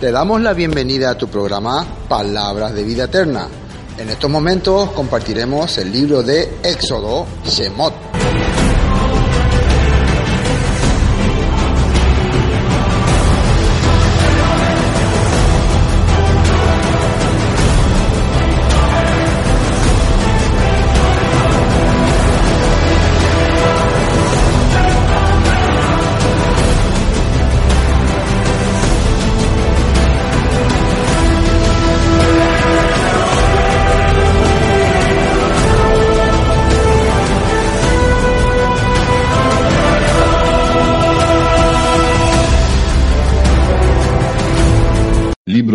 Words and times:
Te 0.00 0.12
damos 0.12 0.42
la 0.42 0.52
bienvenida 0.52 1.08
a 1.08 1.16
tu 1.16 1.26
programa 1.28 1.86
Palabras 2.06 2.74
de 2.74 2.84
Vida 2.84 3.04
Eterna. 3.04 3.48
En 3.96 4.10
estos 4.10 4.30
momentos 4.30 4.90
compartiremos 4.90 5.78
el 5.78 5.90
libro 5.90 6.22
de 6.22 6.58
Éxodo, 6.62 7.24
Shemot. 7.46 7.94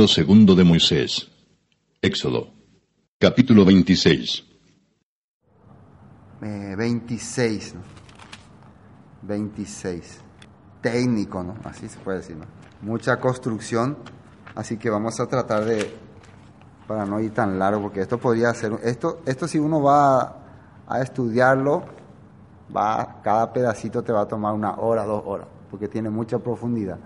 Segundo 0.07 0.55
de 0.55 0.63
Moisés. 0.63 1.29
Éxodo. 2.01 2.53
Capítulo 3.19 3.63
26. 3.65 4.43
Eh, 6.41 6.75
26, 6.75 7.75
¿no? 7.75 7.81
26. 9.21 10.19
Técnico, 10.81 11.43
¿no? 11.43 11.55
Así 11.63 11.87
se 11.87 11.99
puede 11.99 12.17
decir, 12.17 12.35
¿no? 12.35 12.45
Mucha 12.81 13.19
construcción, 13.19 13.97
así 14.55 14.77
que 14.77 14.89
vamos 14.89 15.19
a 15.19 15.27
tratar 15.27 15.65
de, 15.65 15.93
para 16.87 17.05
no 17.05 17.19
ir 17.19 17.31
tan 17.31 17.59
largo, 17.59 17.83
porque 17.83 18.01
esto 18.01 18.17
podría 18.17 18.53
ser, 18.55 18.73
esto, 18.83 19.21
esto 19.25 19.47
si 19.47 19.59
uno 19.59 19.81
va 19.83 20.37
a 20.87 21.01
estudiarlo, 21.01 21.83
va, 22.75 23.21
cada 23.23 23.53
pedacito 23.53 24.01
te 24.01 24.11
va 24.11 24.21
a 24.21 24.27
tomar 24.27 24.53
una 24.53 24.75
hora, 24.75 25.05
dos 25.05 25.21
horas, 25.25 25.47
porque 25.69 25.87
tiene 25.87 26.09
mucha 26.09 26.39
profundidad. 26.39 26.97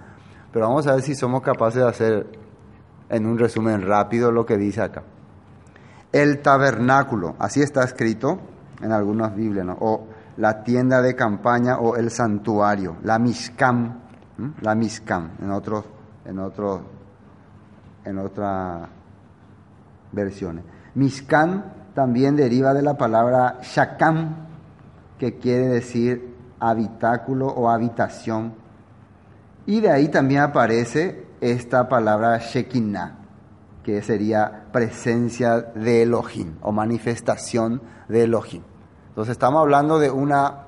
Pero 0.54 0.70
vamos 0.70 0.88
a 0.88 0.94
ver 0.94 1.02
si 1.02 1.14
somos 1.14 1.42
capaces 1.42 1.82
de 1.82 1.90
hacer 1.90 2.45
en 3.10 3.26
un 3.26 3.38
resumen 3.38 3.82
rápido 3.82 4.32
lo 4.32 4.46
que 4.46 4.58
dice 4.58 4.82
acá. 4.82 5.04
El 6.12 6.42
tabernáculo, 6.42 7.36
así 7.40 7.62
está 7.62 7.84
escrito 7.84 8.40
en 8.82 8.92
algunas 8.92 9.36
Biblias, 9.36 9.66
¿no? 9.66 9.78
o 9.80 10.08
la 10.38 10.64
tienda 10.64 11.02
de 11.02 11.16
campaña 11.16 11.78
o 11.80 11.96
el 11.96 12.12
santuario, 12.12 12.98
la 13.04 13.20
Mishkan, 13.20 14.02
¿m? 14.38 14.54
la 14.62 14.76
Mishkan, 14.76 15.32
en 15.42 15.52
otros, 15.52 15.86
en 16.26 16.40
otros, 16.40 16.82
en 18.04 18.18
otras 18.18 18.88
versiones. 20.12 20.64
Mishkan 20.96 21.74
también 21.94 22.36
deriva 22.36 22.74
de 22.74 22.82
la 22.82 22.98
palabra 22.98 23.60
shakam, 23.62 24.36
que 25.18 25.38
quiere 25.38 25.68
decir 25.68 26.36
habitáculo 26.60 27.48
o 27.48 27.70
habitación. 27.70 28.54
Y 29.66 29.82
de 29.82 29.90
ahí 29.90 30.10
también 30.10 30.42
aparece 30.42 31.25
esta 31.52 31.88
palabra 31.88 32.40
Shekinah, 32.40 33.20
que 33.84 34.02
sería 34.02 34.66
presencia 34.72 35.62
de 35.62 36.02
Elohim 36.02 36.56
o 36.62 36.72
manifestación 36.72 37.82
de 38.08 38.24
Elohim. 38.24 38.64
Entonces 39.10 39.34
estamos 39.34 39.62
hablando 39.62 40.00
de, 40.00 40.10
una, 40.10 40.66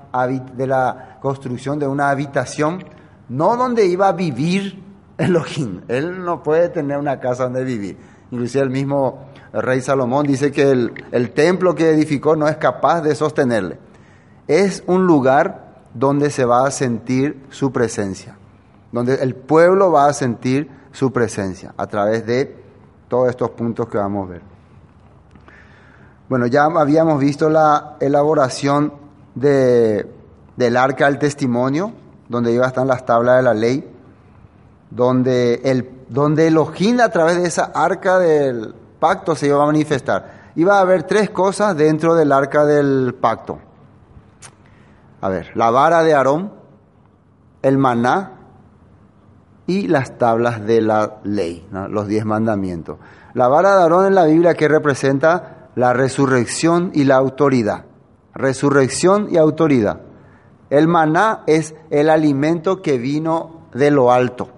de 0.56 0.66
la 0.66 1.18
construcción 1.20 1.78
de 1.78 1.88
una 1.88 2.10
habitación, 2.10 2.84
no 3.28 3.56
donde 3.56 3.86
iba 3.86 4.08
a 4.08 4.12
vivir 4.12 4.82
Elohim. 5.18 5.82
Él 5.88 6.24
no 6.24 6.42
puede 6.42 6.68
tener 6.68 6.96
una 6.96 7.18
casa 7.18 7.44
donde 7.44 7.64
vivir. 7.64 7.98
Inclusive 8.30 8.62
el 8.62 8.70
mismo 8.70 9.26
rey 9.52 9.80
Salomón 9.80 10.26
dice 10.26 10.52
que 10.52 10.70
el, 10.70 10.92
el 11.10 11.30
templo 11.32 11.74
que 11.74 11.90
edificó 11.90 12.36
no 12.36 12.46
es 12.46 12.56
capaz 12.56 13.00
de 13.00 13.14
sostenerle. 13.16 13.78
Es 14.46 14.84
un 14.86 15.06
lugar 15.06 15.86
donde 15.92 16.30
se 16.30 16.44
va 16.44 16.66
a 16.66 16.70
sentir 16.70 17.44
su 17.50 17.72
presencia 17.72 18.37
donde 18.92 19.16
el 19.16 19.34
pueblo 19.34 19.92
va 19.92 20.06
a 20.06 20.12
sentir 20.12 20.70
su 20.92 21.12
presencia 21.12 21.74
a 21.76 21.86
través 21.86 22.26
de 22.26 22.56
todos 23.08 23.28
estos 23.30 23.50
puntos 23.50 23.88
que 23.88 23.98
vamos 23.98 24.28
a 24.28 24.32
ver. 24.32 24.42
Bueno, 26.28 26.46
ya 26.46 26.64
habíamos 26.64 27.20
visto 27.20 27.48
la 27.48 27.96
elaboración 28.00 28.92
de, 29.34 30.06
del 30.56 30.76
arca 30.76 31.06
del 31.06 31.18
testimonio, 31.18 31.92
donde 32.28 32.52
iban 32.52 32.66
a 32.66 32.68
estar 32.68 32.86
las 32.86 33.06
tablas 33.06 33.36
de 33.38 33.42
la 33.42 33.54
ley, 33.54 33.90
donde, 34.90 35.60
el, 35.64 35.88
donde 36.08 36.48
a 37.02 37.08
través 37.08 37.36
de 37.36 37.48
esa 37.48 37.64
arca 37.74 38.18
del 38.18 38.74
pacto 38.98 39.34
se 39.34 39.46
iba 39.46 39.62
a 39.62 39.66
manifestar. 39.66 40.50
Iba 40.54 40.78
a 40.78 40.80
haber 40.80 41.04
tres 41.04 41.30
cosas 41.30 41.76
dentro 41.76 42.14
del 42.14 42.32
arca 42.32 42.64
del 42.66 43.14
pacto. 43.14 43.58
A 45.20 45.28
ver, 45.28 45.50
la 45.54 45.70
vara 45.70 46.02
de 46.02 46.14
Aarón, 46.14 46.52
el 47.62 47.78
maná, 47.78 48.37
y 49.68 49.86
las 49.86 50.16
tablas 50.16 50.64
de 50.64 50.80
la 50.80 51.18
ley, 51.24 51.68
los 51.90 52.08
diez 52.08 52.24
mandamientos. 52.24 52.96
La 53.34 53.48
vara 53.48 53.76
de 53.76 53.82
Aarón 53.82 54.06
en 54.06 54.14
la 54.14 54.24
Biblia 54.24 54.54
que 54.54 54.66
representa 54.66 55.68
la 55.76 55.92
resurrección 55.92 56.90
y 56.94 57.04
la 57.04 57.16
autoridad. 57.16 57.84
Resurrección 58.32 59.28
y 59.30 59.36
autoridad. 59.36 60.00
El 60.70 60.88
maná 60.88 61.42
es 61.46 61.74
el 61.90 62.08
alimento 62.08 62.80
que 62.80 62.96
vino 62.96 63.68
de 63.74 63.90
lo 63.90 64.10
alto, 64.10 64.48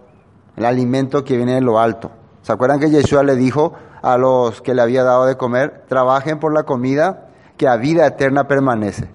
el 0.57 0.65
alimento 0.65 1.25
que 1.25 1.37
viene 1.37 1.55
de 1.55 1.61
lo 1.61 1.81
alto. 1.81 2.13
¿Se 2.43 2.53
acuerdan 2.53 2.79
que 2.79 2.91
Yeshua 2.91 3.25
le 3.25 3.35
dijo 3.35 3.73
a 4.03 4.17
los 4.17 4.63
que 4.63 4.75
le 4.75 4.83
había 4.83 5.03
dado 5.03 5.27
de 5.27 5.37
comer, 5.37 5.87
trabajen 5.89 6.39
por 6.39 6.55
la 6.55 6.63
comida 6.63 7.31
que 7.57 7.67
a 7.67 7.77
vida 7.77 8.07
eterna 8.07 8.47
permanece? 8.47 9.11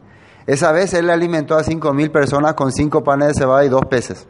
Esa 0.45 0.73
vez 0.73 0.93
él 0.93 1.09
alimentó 1.09 1.55
a 1.55 1.63
cinco 1.63 1.93
mil 1.93 2.11
personas 2.11 2.53
con 2.53 2.73
cinco 2.73 3.01
panes 3.01 3.29
de 3.29 3.33
cebada 3.35 3.63
y 3.63 3.69
dos 3.69 3.85
peces. 3.89 4.27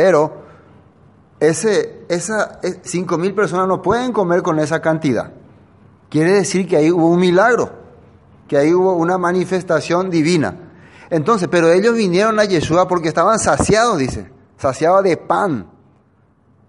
Pero 0.00 0.32
ese, 1.40 2.06
esa, 2.08 2.58
cinco 2.80 3.18
mil 3.18 3.34
personas 3.34 3.68
no 3.68 3.82
pueden 3.82 4.14
comer 4.14 4.42
con 4.42 4.58
esa 4.58 4.80
cantidad. 4.80 5.30
Quiere 6.08 6.32
decir 6.32 6.66
que 6.66 6.78
ahí 6.78 6.90
hubo 6.90 7.10
un 7.10 7.20
milagro, 7.20 7.70
que 8.48 8.56
ahí 8.56 8.72
hubo 8.72 8.94
una 8.94 9.18
manifestación 9.18 10.08
divina. 10.08 10.56
Entonces, 11.10 11.48
pero 11.50 11.70
ellos 11.70 11.94
vinieron 11.94 12.40
a 12.40 12.46
Yeshua 12.46 12.88
porque 12.88 13.08
estaban 13.08 13.38
saciados, 13.38 13.98
dice, 13.98 14.32
saciados 14.56 15.04
de 15.04 15.18
pan. 15.18 15.68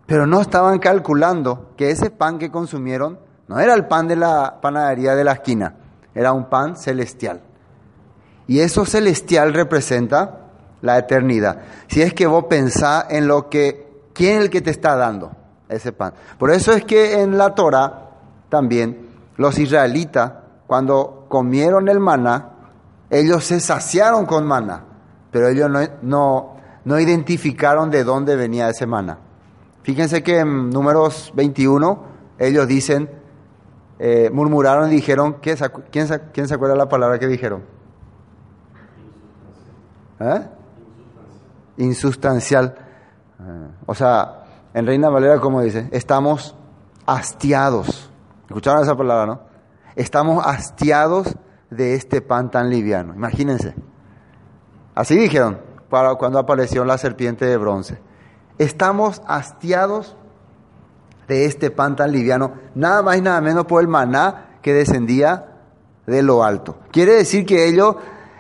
Pero 0.08 0.28
no 0.28 0.42
estaban 0.42 0.80
calculando 0.80 1.72
que 1.78 1.90
ese 1.90 2.10
pan 2.10 2.38
que 2.38 2.52
consumieron 2.52 3.18
no 3.48 3.62
era 3.62 3.76
el 3.76 3.88
pan 3.88 4.10
de 4.10 4.18
la 4.18 4.60
panadería 4.62 5.16
de 5.16 5.24
la 5.24 5.32
esquina, 5.32 5.76
era 6.14 6.34
un 6.34 6.50
pan 6.50 6.76
celestial. 6.76 7.40
Y 8.46 8.60
eso 8.60 8.86
celestial 8.86 9.54
representa 9.54 10.51
la 10.82 10.98
eternidad. 10.98 11.62
Si 11.88 12.02
es 12.02 12.14
que 12.14 12.28
vos 12.28 12.46
pensás 12.46 13.06
en 13.10 13.28
lo 13.28 13.50
que, 13.50 14.10
¿quién 14.14 14.38
es 14.38 14.44
el 14.44 14.50
que 14.50 14.62
te 14.62 14.72
está 14.72 14.96
dando 14.96 15.32
ese 15.70 15.92
pan? 15.92 16.14
Por 16.38 16.52
eso 16.52 16.72
es 16.72 16.84
que 16.86 17.22
en 17.22 17.38
la 17.38 17.54
Torah 17.56 18.10
también 18.50 19.10
los 19.38 19.58
israelitas, 19.60 20.34
cuando 20.68 21.26
comieron 21.28 21.90
el 21.90 22.00
maná, 22.00 22.50
ellos 23.10 23.44
se 23.46 23.60
saciaron 23.60 24.26
con 24.26 24.46
maná, 24.46 24.84
pero 25.32 25.48
ellos 25.48 25.70
no, 25.70 25.80
no, 26.02 26.56
no 26.86 27.00
identificaron 27.00 27.90
de 27.90 28.04
dónde 28.04 28.36
venía 28.36 28.70
ese 28.70 28.86
maná. 28.86 29.18
Fíjense 29.84 30.22
que 30.24 30.40
en 30.40 30.70
números 30.70 31.32
21 31.36 32.04
ellos 32.40 32.68
dicen, 32.68 33.10
eh, 34.00 34.30
murmuraron 34.32 34.92
y 34.92 34.96
dijeron, 34.96 35.38
¿quién, 35.42 35.58
quién, 35.92 36.08
¿quién 36.34 36.48
se 36.48 36.54
acuerda 36.54 36.76
la 36.76 36.90
palabra 36.90 37.20
que 37.20 37.28
dijeron? 37.28 37.64
¿Eh? 40.20 40.42
Insustancial. 41.82 42.76
O 43.86 43.96
sea, 43.96 44.44
en 44.74 44.86
Reina 44.86 45.10
Valera, 45.10 45.40
como 45.40 45.62
dice, 45.62 45.90
estamos 45.92 46.56
hastiados. 47.06 48.12
¿Escucharon 48.48 48.84
esa 48.84 48.96
palabra, 48.96 49.26
no? 49.26 49.52
estamos 49.96 50.46
hastiados 50.46 51.36
de 51.70 51.96
este 51.96 52.22
pan 52.22 52.52
tan 52.52 52.70
liviano. 52.70 53.14
Imagínense. 53.14 53.76
Así 54.96 55.16
dijeron 55.16 55.60
para 55.90 56.16
cuando 56.16 56.40
apareció 56.40 56.86
la 56.86 56.98
serpiente 56.98 57.46
de 57.46 57.58
bronce. 57.58 58.00
Estamos 58.58 59.22
hastiados 59.28 60.16
de 61.28 61.46
este 61.46 61.72
pan 61.72 61.96
tan 61.96 62.12
liviano, 62.12 62.54
nada 62.76 63.02
más 63.02 63.18
y 63.18 63.22
nada 63.22 63.42
menos 63.42 63.66
por 63.66 63.82
el 63.82 63.88
maná 63.88 64.58
que 64.62 64.74
descendía 64.74 65.48
de 66.06 66.22
lo 66.24 66.44
alto. 66.44 66.78
Quiere 66.92 67.14
decir 67.14 67.46
que 67.46 67.68
ellos 67.68 67.96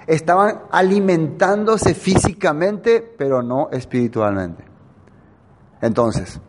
estaban 0.07 0.63
alimentándose 0.71 1.93
físicamente, 1.93 3.01
pero 3.17 3.41
no 3.41 3.69
espiritualmente. 3.71 4.63
Entonces, 5.81 6.39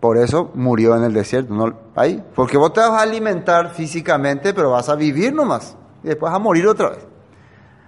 por 0.00 0.16
eso 0.16 0.50
murió 0.54 0.96
en 0.96 1.04
el 1.04 1.12
desierto. 1.12 1.54
¿no? 1.54 1.74
Ahí, 1.94 2.24
porque 2.34 2.56
vos 2.56 2.72
te 2.72 2.80
vas 2.80 2.90
a 2.90 3.02
alimentar 3.02 3.74
físicamente, 3.74 4.54
pero 4.54 4.70
vas 4.70 4.88
a 4.88 4.96
vivir 4.96 5.32
nomás. 5.32 5.76
Y 6.02 6.08
después 6.08 6.32
a 6.32 6.38
morir 6.38 6.66
otra 6.66 6.90
vez. 6.90 7.06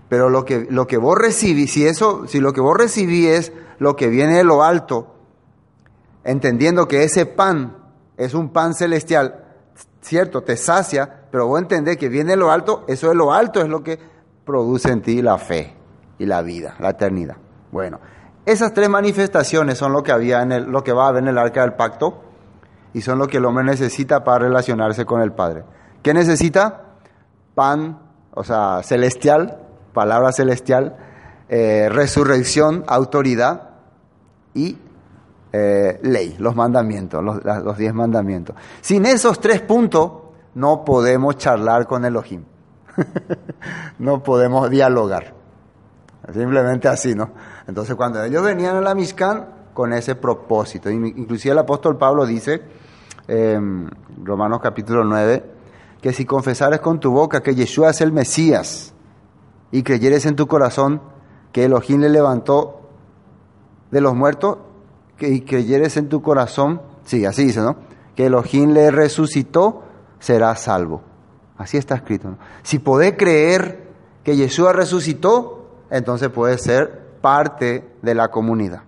Pero 0.08 0.28
lo 0.28 0.44
que, 0.44 0.66
lo 0.68 0.86
que 0.86 0.98
vos 0.98 1.16
recibís, 1.16 1.72
si 1.72 1.86
eso, 1.86 2.26
si 2.26 2.38
lo 2.38 2.52
que 2.52 2.60
vos 2.60 2.76
recibís 2.76 3.28
es 3.28 3.52
lo 3.78 3.96
que 3.96 4.08
viene 4.08 4.36
de 4.36 4.44
lo 4.44 4.62
alto, 4.62 5.14
entendiendo 6.22 6.86
que 6.86 7.02
ese 7.04 7.24
pan 7.24 7.76
es 8.18 8.34
un 8.34 8.50
pan 8.50 8.74
celestial, 8.74 9.42
cierto, 10.02 10.42
te 10.42 10.58
sacia, 10.58 11.22
pero 11.30 11.46
vos 11.46 11.60
entendés 11.60 11.96
que 11.96 12.10
viene 12.10 12.32
de 12.32 12.36
lo 12.36 12.50
alto, 12.50 12.84
eso 12.88 13.08
de 13.08 13.14
lo 13.14 13.32
alto 13.32 13.62
es 13.62 13.68
lo 13.68 13.82
que 13.82 13.98
produce 14.44 14.90
en 14.90 15.02
ti 15.02 15.22
la 15.22 15.38
fe 15.38 15.74
y 16.18 16.26
la 16.26 16.42
vida, 16.42 16.74
la 16.78 16.90
eternidad. 16.90 17.36
Bueno, 17.70 18.00
esas 18.44 18.74
tres 18.74 18.88
manifestaciones 18.88 19.78
son 19.78 19.92
lo 19.92 20.02
que 20.02 20.12
había 20.12 20.42
en 20.42 20.52
el, 20.52 20.64
lo 20.64 20.82
que 20.82 20.92
va 20.92 21.06
a 21.06 21.08
haber 21.08 21.22
en 21.22 21.28
el 21.28 21.38
arca 21.38 21.62
del 21.62 21.74
pacto 21.74 22.22
y 22.92 23.00
son 23.00 23.18
lo 23.18 23.28
que 23.28 23.38
el 23.38 23.44
hombre 23.44 23.64
necesita 23.64 24.24
para 24.24 24.40
relacionarse 24.40 25.04
con 25.04 25.20
el 25.20 25.32
Padre. 25.32 25.64
¿Qué 26.02 26.12
necesita? 26.12 26.82
Pan, 27.54 27.98
o 28.34 28.44
sea, 28.44 28.82
celestial, 28.82 29.58
palabra 29.92 30.32
celestial, 30.32 30.96
eh, 31.48 31.88
resurrección, 31.90 32.84
autoridad 32.86 33.70
y 34.54 34.78
eh, 35.52 36.00
ley, 36.02 36.36
los 36.38 36.56
mandamientos, 36.56 37.22
los, 37.22 37.44
los 37.44 37.76
diez 37.76 37.94
mandamientos. 37.94 38.56
Sin 38.80 39.06
esos 39.06 39.38
tres 39.38 39.60
puntos 39.60 40.12
no 40.54 40.84
podemos 40.84 41.36
charlar 41.36 41.86
con 41.86 42.04
Elohim, 42.04 42.44
no 43.98 44.22
podemos 44.22 44.70
dialogar, 44.70 45.34
simplemente 46.32 46.88
así, 46.88 47.14
¿no? 47.14 47.30
Entonces 47.66 47.94
cuando 47.94 48.22
ellos 48.22 48.42
venían 48.42 48.76
a 48.76 48.80
la 48.80 48.94
Mishkan 48.94 49.46
con 49.74 49.92
ese 49.92 50.14
propósito, 50.14 50.90
inclusive 50.90 51.52
el 51.52 51.58
apóstol 51.58 51.96
Pablo 51.96 52.26
dice, 52.26 52.62
en 53.28 53.90
Romanos 54.22 54.60
capítulo 54.62 55.04
9, 55.04 55.44
que 56.00 56.12
si 56.12 56.24
confesares 56.24 56.80
con 56.80 57.00
tu 57.00 57.12
boca 57.12 57.42
que 57.42 57.54
Yeshua 57.54 57.90
es 57.90 58.00
el 58.00 58.12
Mesías 58.12 58.92
y 59.70 59.82
creyeres 59.82 60.26
en 60.26 60.36
tu 60.36 60.46
corazón 60.46 61.00
que 61.52 61.64
Elohim 61.64 62.00
le 62.00 62.08
levantó 62.08 62.80
de 63.90 64.00
los 64.00 64.14
muertos, 64.14 64.58
y 65.20 65.42
creyeres 65.42 65.96
en 65.96 66.08
tu 66.08 66.22
corazón, 66.22 66.82
sí, 67.04 67.24
así 67.24 67.44
dice, 67.44 67.60
¿no? 67.60 67.76
Que 68.16 68.26
Elohim 68.26 68.72
le 68.72 68.90
resucitó, 68.90 69.82
será 70.18 70.54
salvo. 70.56 71.02
Así 71.62 71.76
está 71.76 71.94
escrito. 71.94 72.36
Si 72.64 72.80
podés 72.80 73.14
creer 73.16 73.84
que 74.24 74.34
Yeshua 74.34 74.72
resucitó, 74.72 75.68
entonces 75.90 76.28
puede 76.28 76.58
ser 76.58 77.02
parte 77.20 77.88
de 78.02 78.14
la 78.16 78.32
comunidad. 78.32 78.82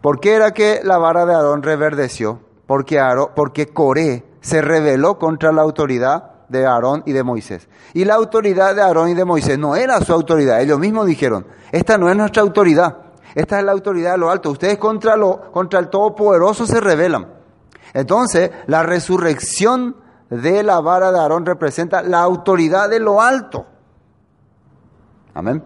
¿Por 0.00 0.20
qué 0.20 0.34
era 0.34 0.52
que 0.52 0.80
la 0.84 0.98
vara 0.98 1.26
de 1.26 1.34
Aarón 1.34 1.64
reverdeció? 1.64 2.38
Porque, 2.68 3.00
Aarón, 3.00 3.30
porque 3.34 3.66
Coré 3.66 4.24
se 4.40 4.62
rebeló 4.62 5.18
contra 5.18 5.50
la 5.50 5.62
autoridad 5.62 6.46
de 6.48 6.66
Aarón 6.66 7.02
y 7.04 7.10
de 7.12 7.24
Moisés. 7.24 7.68
Y 7.94 8.04
la 8.04 8.14
autoridad 8.14 8.76
de 8.76 8.82
Aarón 8.82 9.08
y 9.08 9.14
de 9.14 9.24
Moisés 9.24 9.58
no 9.58 9.74
era 9.74 10.00
su 10.02 10.12
autoridad. 10.12 10.60
Ellos 10.60 10.78
mismos 10.78 11.06
dijeron, 11.06 11.46
esta 11.72 11.98
no 11.98 12.08
es 12.08 12.16
nuestra 12.16 12.42
autoridad. 12.42 12.98
Esta 13.34 13.58
es 13.58 13.64
la 13.64 13.72
autoridad 13.72 14.12
de 14.12 14.18
lo 14.18 14.30
alto. 14.30 14.52
Ustedes 14.52 14.78
contra, 14.78 15.16
lo, 15.16 15.50
contra 15.50 15.80
el 15.80 15.88
Todopoderoso 15.88 16.64
se 16.64 16.80
rebelan. 16.80 17.26
Entonces, 17.92 18.52
la 18.68 18.84
resurrección 18.84 19.96
de 20.40 20.62
la 20.62 20.80
vara 20.80 21.12
de 21.12 21.18
Aarón 21.18 21.44
representa 21.44 22.02
la 22.02 22.20
autoridad 22.20 22.88
de 22.88 23.00
lo 23.00 23.20
alto. 23.20 23.66
Amén. 25.34 25.62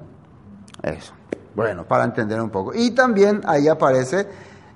Eso. 0.82 1.14
Bueno, 1.54 1.84
para 1.84 2.04
entender 2.04 2.40
un 2.40 2.50
poco. 2.50 2.72
Y 2.74 2.90
también 2.90 3.40
ahí 3.46 3.68
aparece 3.68 4.28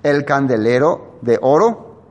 el 0.03 0.25
candelero 0.25 1.19
de 1.21 1.37
oro 1.41 2.01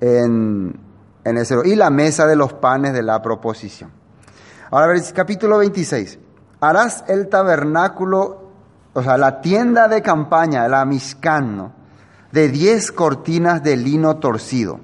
en, 0.00 0.78
en 1.24 1.36
ese, 1.38 1.56
y 1.64 1.74
la 1.74 1.90
mesa 1.90 2.26
de 2.26 2.36
los 2.36 2.52
panes 2.52 2.92
de 2.92 3.02
la 3.02 3.20
proposición. 3.20 3.90
Ahora, 4.70 4.94
capítulo 5.14 5.58
26. 5.58 6.18
Harás 6.60 7.04
el 7.08 7.28
tabernáculo 7.28 8.44
o 8.94 9.02
sea, 9.02 9.18
la 9.18 9.40
tienda 9.40 9.88
de 9.88 10.02
campaña, 10.02 10.68
la 10.68 10.84
Mishkan, 10.84 11.72
de 12.30 12.48
diez 12.48 12.92
cortinas 12.92 13.62
de 13.62 13.76
lino 13.76 14.16
torcido, 14.18 14.78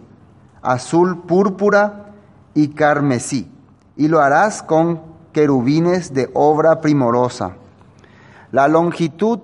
azul, 0.62 1.22
púrpura 1.22 2.12
y 2.54 2.68
carmesí, 2.68 3.50
y 3.96 4.08
lo 4.08 4.20
harás 4.20 4.62
con 4.62 5.02
querubines 5.32 6.12
de 6.12 6.30
obra 6.34 6.80
primorosa. 6.80 7.56
La 8.52 8.68
longitud 8.68 9.40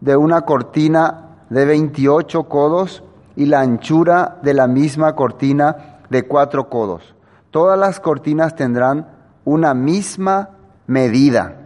de 0.00 0.16
una 0.16 0.42
cortina 0.42 1.36
de 1.48 1.64
28 1.64 2.44
codos 2.44 3.02
y 3.36 3.46
la 3.46 3.60
anchura 3.60 4.38
de 4.42 4.54
la 4.54 4.66
misma 4.66 5.14
cortina 5.14 5.98
de 6.10 6.26
cuatro 6.26 6.68
codos. 6.68 7.14
Todas 7.50 7.78
las 7.78 8.00
cortinas 8.00 8.54
tendrán 8.54 9.08
una 9.44 9.74
misma 9.74 10.50
medida 10.86 11.60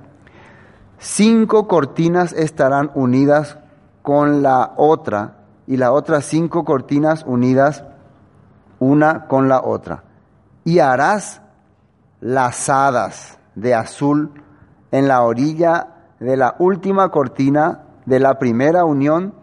cinco 1.04 1.68
cortinas 1.68 2.32
estarán 2.32 2.90
unidas 2.94 3.58
con 4.00 4.42
la 4.42 4.72
otra 4.76 5.36
y 5.66 5.76
las 5.76 5.90
otras 5.90 6.24
cinco 6.24 6.64
cortinas 6.64 7.24
unidas 7.26 7.84
una 8.78 9.26
con 9.26 9.48
la 9.48 9.62
otra. 9.62 10.04
Y 10.64 10.78
harás 10.78 11.42
lazadas 12.20 13.38
de 13.54 13.74
azul 13.74 14.32
en 14.90 15.08
la 15.08 15.22
orilla 15.22 15.88
de 16.20 16.36
la 16.36 16.56
última 16.58 17.10
cortina 17.10 17.82
de 18.06 18.20
la 18.20 18.38
primera 18.38 18.84
unión, 18.84 19.34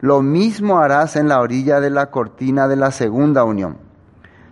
lo 0.00 0.22
mismo 0.22 0.78
harás 0.78 1.16
en 1.16 1.28
la 1.28 1.40
orilla 1.40 1.80
de 1.80 1.90
la 1.90 2.10
cortina 2.10 2.68
de 2.68 2.76
la 2.76 2.90
segunda 2.90 3.44
unión. 3.44 3.78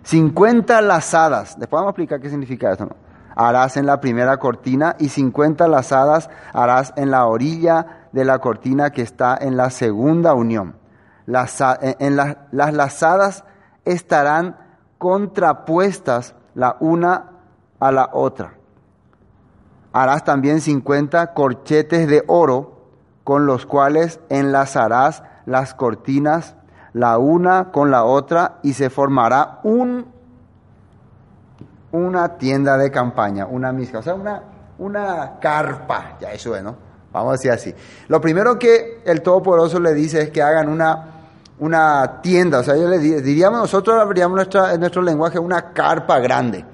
50 0.03 0.81
lazadas. 0.81 1.57
Después 1.59 1.79
vamos 1.79 1.87
a 1.87 1.91
explicar 1.91 2.19
qué 2.19 2.29
significa 2.29 2.71
esto. 2.71 2.85
¿no? 2.85 3.05
harás 3.35 3.75
en 3.77 3.85
la 3.85 3.99
primera 3.99 4.37
cortina 4.37 4.95
y 4.97 5.09
50 5.09 5.67
lazadas 5.67 6.29
harás 6.53 6.93
en 6.95 7.11
la 7.11 7.25
orilla 7.25 8.07
de 8.13 8.25
la 8.25 8.39
cortina 8.39 8.91
que 8.91 9.01
está 9.01 9.37
en 9.39 9.57
la 9.57 9.69
segunda 9.69 10.33
unión. 10.33 10.77
Las, 11.25 11.61
en 11.81 12.15
las 12.15 12.37
lazadas 12.51 13.43
estarán 13.85 14.57
contrapuestas 14.97 16.35
la 16.53 16.77
una 16.79 17.31
a 17.79 17.91
la 17.91 18.09
otra. 18.13 18.55
Harás 19.93 20.23
también 20.23 20.61
50 20.61 21.33
corchetes 21.33 22.07
de 22.07 22.23
oro 22.27 22.89
con 23.23 23.45
los 23.45 23.65
cuales 23.65 24.19
enlazarás 24.29 25.23
las 25.45 25.73
cortinas 25.73 26.55
la 26.95 27.17
una 27.17 27.71
con 27.73 27.91
la 27.91 28.05
otra 28.05 28.59
y 28.63 28.71
se 28.71 28.89
formará 28.89 29.59
un 29.63 30.13
una 31.91 32.37
tienda 32.37 32.77
de 32.77 32.89
campaña, 32.89 33.45
una 33.45 33.71
misca, 33.71 33.99
o 33.99 34.01
sea, 34.01 34.15
una, 34.15 34.43
una 34.79 35.39
carpa, 35.39 36.17
ya 36.19 36.31
eso 36.31 36.55
es, 36.55 36.63
¿no? 36.63 36.75
Vamos 37.11 37.29
a 37.29 37.31
decir 37.33 37.51
así. 37.51 37.73
Lo 38.09 38.19
primero 38.19 38.59
que 38.59 39.01
el 39.05 39.21
Todopoderoso 39.21 39.79
le 39.79 39.93
dice 39.93 40.21
es 40.21 40.29
que 40.29 40.41
hagan 40.41 40.67
una, 40.67 41.14
una 41.59 42.21
tienda, 42.21 42.59
o 42.59 42.63
sea, 42.63 42.75
yo 42.75 42.87
le 42.87 42.99
diríamos, 42.99 43.59
nosotros 43.59 43.99
habríamos 43.99 44.35
nuestra, 44.35 44.73
en 44.73 44.79
nuestro 44.79 45.01
lenguaje 45.01 45.39
una 45.39 45.71
carpa 45.73 46.19
grande. 46.19 46.65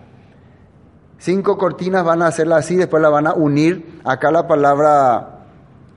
Cinco 1.19 1.57
cortinas 1.57 2.03
van 2.03 2.23
a 2.23 2.27
hacerla 2.27 2.57
así, 2.57 2.75
después 2.75 3.01
la 3.01 3.09
van 3.09 3.27
a 3.27 3.33
unir. 3.33 4.01
Acá 4.03 4.31
la 4.31 4.47
palabra 4.47 5.45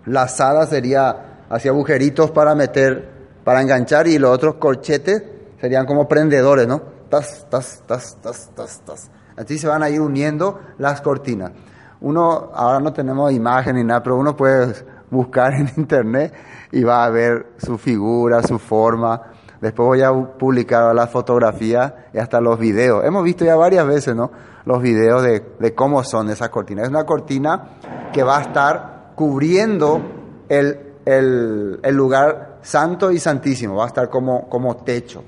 lazada 0.04 0.66
sería 0.66 1.44
hacia 1.48 1.70
agujeritos 1.70 2.30
para 2.30 2.54
meter, 2.54 3.10
para 3.42 3.62
enganchar, 3.62 4.06
y 4.06 4.18
los 4.18 4.30
otros 4.30 4.56
corchetes 4.56 5.22
serían 5.60 5.86
como 5.86 6.06
prendedores, 6.06 6.66
¿no? 6.66 6.94
tas, 7.14 7.46
tas, 7.48 7.82
tas, 7.86 8.16
tas, 8.20 8.50
tas, 8.54 8.80
tas. 8.84 9.10
Así 9.36 9.58
se 9.58 9.68
van 9.68 9.82
a 9.82 9.90
ir 9.90 10.00
uniendo 10.00 10.60
las 10.78 11.00
cortinas. 11.00 11.52
Uno, 12.00 12.50
ahora 12.54 12.80
no 12.80 12.92
tenemos 12.92 13.32
imagen 13.32 13.76
ni 13.76 13.84
nada, 13.84 14.02
pero 14.02 14.16
uno 14.16 14.36
puede 14.36 14.74
buscar 15.14 15.54
en 15.54 15.70
internet 15.76 16.34
y 16.72 16.82
va 16.82 17.04
a 17.04 17.10
ver 17.10 17.54
su 17.56 17.78
figura, 17.78 18.42
su 18.42 18.58
forma. 18.58 19.22
Después 19.60 19.86
voy 19.86 20.02
a 20.02 20.12
publicar 20.12 20.94
las 20.94 21.10
fotografías 21.10 21.94
y 22.12 22.18
hasta 22.18 22.40
los 22.40 22.58
videos. 22.58 23.02
Hemos 23.04 23.24
visto 23.24 23.46
ya 23.46 23.56
varias 23.56 23.86
veces, 23.86 24.14
¿no? 24.14 24.30
Los 24.66 24.82
videos 24.82 25.22
de, 25.22 25.74
cómo 25.74 26.04
son 26.04 26.28
esas 26.28 26.50
cortinas. 26.50 26.84
Es 26.84 26.90
una 26.90 27.04
cortina 27.04 27.78
que 28.12 28.22
va 28.22 28.38
a 28.38 28.42
estar 28.42 29.12
cubriendo 29.14 30.02
el, 30.48 30.94
el, 31.06 31.80
el 31.82 31.94
lugar 31.94 32.58
santo 32.60 33.10
y 33.10 33.18
santísimo. 33.18 33.76
Va 33.76 33.84
a 33.84 33.88
estar 33.88 34.10
como, 34.10 34.76
techo. 34.84 35.22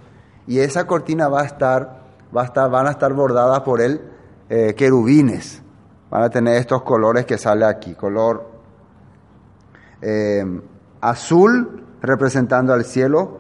Y 0.47 0.59
esa 0.59 0.87
cortina 0.87 1.29
va 1.29 1.43
a 1.43 1.45
estar, 1.45 2.03
va 2.37 2.43
a 2.43 2.45
estar, 2.45 2.71
van 2.71 2.89
a 2.89 2.91
estar 2.91 3.13
bordadas 3.13 3.61
por 3.61 3.81
él 3.81 4.01
eh, 4.49 4.75
querubines. 4.77 5.63
Van 6.11 6.23
a 6.23 6.31
tener 6.31 6.57
estos 6.57 6.83
colores 6.83 7.25
que 7.25 7.39
sale 7.39 7.65
aquí, 7.65 7.95
color 7.95 8.56
eh, 10.03 10.45
azul 11.01 11.85
representando 12.03 12.73
al 12.73 12.85
cielo, 12.85 13.39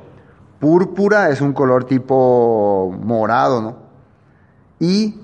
púrpura 0.58 1.30
es 1.30 1.40
un 1.40 1.52
color 1.52 1.84
tipo 1.84 2.94
morado, 3.00 3.60
¿no? 3.60 3.76
Y 4.78 5.20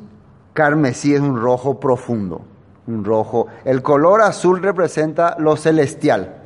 carmesí 0.55 1.15
es 1.15 1.21
un 1.21 1.41
rojo 1.41 1.81
profundo, 1.81 2.43
un 2.87 3.05
rojo. 3.05 3.47
El 3.65 3.83
color 3.83 4.23
azul 4.23 4.62
representa 4.62 5.37
lo 5.39 5.57
celestial. 5.57 6.43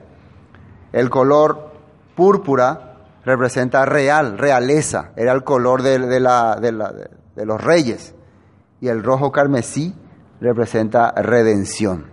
El 0.92 1.10
color 1.10 1.72
púrpura 2.14 2.96
representa 3.24 3.84
real, 3.84 4.38
realeza, 4.38 5.10
era 5.16 5.32
el 5.32 5.42
color 5.42 5.82
de, 5.82 6.20
la, 6.20 6.56
de, 6.60 7.46
los 7.46 7.62
reyes. 7.62 8.14
Y 8.80 8.88
el 8.88 9.02
rojo 9.02 9.32
carmesí 9.32 9.94
representa 10.40 11.10
redención. 11.12 12.06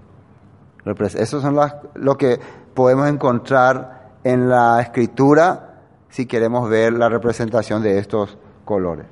Eso 1.15 1.39
son 1.39 1.57
lo 1.95 2.17
que 2.17 2.39
podemos 2.73 3.07
encontrar 3.07 4.11
en 4.23 4.49
la 4.49 4.81
escritura 4.81 5.81
si 6.09 6.25
queremos 6.25 6.69
ver 6.69 6.93
la 6.93 7.09
representación 7.09 7.81
de 7.81 7.97
estos 7.97 8.37
colores. 8.65 9.05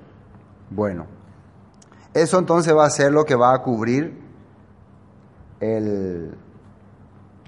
Bueno, 0.69 1.05
eso 2.13 2.39
entonces 2.39 2.75
va 2.75 2.85
a 2.85 2.89
ser 2.89 3.11
lo 3.11 3.25
que 3.25 3.35
va 3.35 3.53
a 3.53 3.61
cubrir 3.61 4.19
el, 5.59 6.35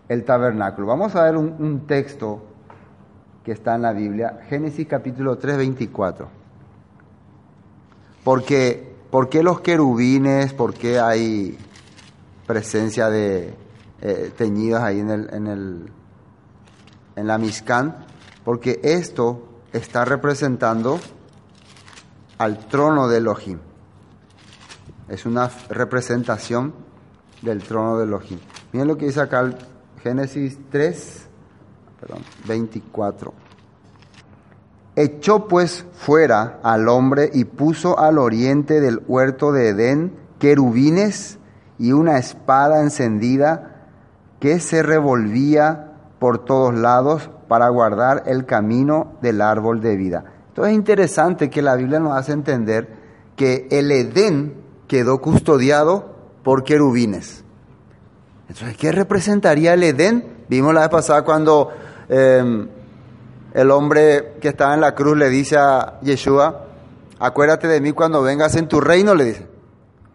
el 0.08 0.24
tabernáculo. 0.24 0.88
Vamos 0.88 1.15
a 1.15 1.24
ver 1.24 1.38
un, 1.38 1.86
texto 1.88 2.43
que 3.43 3.51
está 3.51 3.75
en 3.75 3.82
la 3.82 3.93
Biblia, 3.93 4.39
Génesis 4.48 4.88
capítulo 4.88 5.38
3, 5.38 5.58
24. 5.58 6.27
Porque, 8.24 8.96
¿Por 9.12 9.29
qué 9.29 9.43
los 9.43 9.60
querubines? 9.60 10.53
¿Por 10.53 10.74
qué 10.74 11.00
hay 11.00 11.58
presencia 12.48 13.10
de 13.10 13.53
eh, 14.01 14.32
teñidos 14.38 14.82
ahí 14.82 15.00
en, 15.00 15.10
el, 15.10 15.34
en, 15.34 15.48
el, 15.48 15.91
en 17.15 17.27
la 17.27 17.38
Mizcán? 17.38 18.05
Porque 18.43 18.79
esto 18.84 19.48
está 19.72 20.05
representando 20.05 21.00
al 22.38 22.60
trono 22.67 23.08
de 23.08 23.17
Elohim. 23.17 23.60
Es 25.08 25.25
una 25.25 25.50
representación 25.70 26.74
del 27.41 27.63
trono 27.63 27.98
de 27.98 28.05
Elohim. 28.05 28.39
Miren 28.72 28.88
lo 28.88 28.98
que 28.98 29.05
dice 29.05 29.22
acá 29.22 29.41
el 29.41 29.55
Génesis 30.01 30.58
3, 30.70 31.27
perdón, 32.00 32.24
24. 32.48 33.34
Echó 34.96 35.48
pues 35.48 35.86
fuera 35.93 36.60
al 36.63 36.88
hombre 36.88 37.29
y 37.34 37.46
puso 37.46 37.98
al 37.98 38.20
oriente 38.20 38.79
del 38.79 39.01
huerto 39.08 39.51
de 39.51 39.70
Edén 39.70 40.13
querubines 40.39 41.39
y 41.79 41.93
una 41.93 42.17
espada 42.17 42.82
encendida 42.82 43.88
que 44.39 44.60
se 44.60 44.84
revolvía 44.84 45.92
por 46.24 46.46
todos 46.46 46.74
lados 46.74 47.30
para 47.50 47.68
guardar 47.68 48.24
el 48.27 48.46
camino 48.46 49.18
del 49.22 49.42
árbol 49.42 49.82
de 49.82 49.98
vida. 49.98 50.24
Entonces 50.48 50.72
es 50.72 50.77
interesante 50.77 51.50
que 51.50 51.62
la 51.62 51.75
Biblia 51.75 52.00
nos 52.00 52.18
hace 52.18 52.32
entender 52.32 52.88
que 53.36 53.68
el 53.70 53.92
Edén 53.92 54.53
quedó 54.88 55.20
custodiado 55.20 56.15
por 56.42 56.63
querubines. 56.63 57.44
Entonces, 58.48 58.77
¿qué 58.77 58.94
representaría 58.94 59.74
el 59.74 59.84
Edén? 59.84 60.46
Vimos 60.48 60.74
la 60.74 60.80
vez 60.80 60.89
pasada 60.92 61.25
cuando 61.25 61.72
eh, 62.08 62.68
el 63.53 63.72
hombre 63.72 64.36
que 64.39 64.48
estaba 64.48 64.75
en 64.75 64.80
la 64.80 64.96
cruz 64.96 65.18
le 65.18 65.27
dice 65.27 65.58
a 65.58 66.00
Yeshua, 66.03 66.68
acuérdate 67.20 67.68
de 67.68 67.82
mí 67.82 67.92
cuando 67.92 68.22
vengas 68.22 68.56
en 68.56 68.70
tu 68.70 68.80
reino, 68.80 69.13
le 69.13 69.25
dice. 69.25 69.48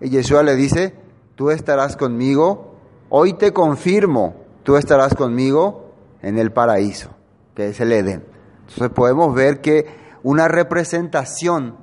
Y 0.01 0.09
Yeshua 0.09 0.43
le 0.43 0.57
dice, 0.57 0.95
tú 1.35 1.51
estarás 1.51 1.99
conmigo, 1.99 2.77
hoy 3.11 3.35
te 3.35 3.53
confirmo, 3.53 4.37
tú 4.63 4.79
estarás 4.79 5.15
conmigo 5.15 5.85
en 6.23 6.39
el 6.39 6.53
paraíso, 6.53 7.11
que 7.55 7.69
es 7.69 7.81
el 7.81 7.93
Edén. 7.93 8.25
Entonces 8.61 8.91
podemos 8.91 9.35
ver 9.35 9.61
que 9.61 9.87
una 10.23 10.49
representación 10.49 11.77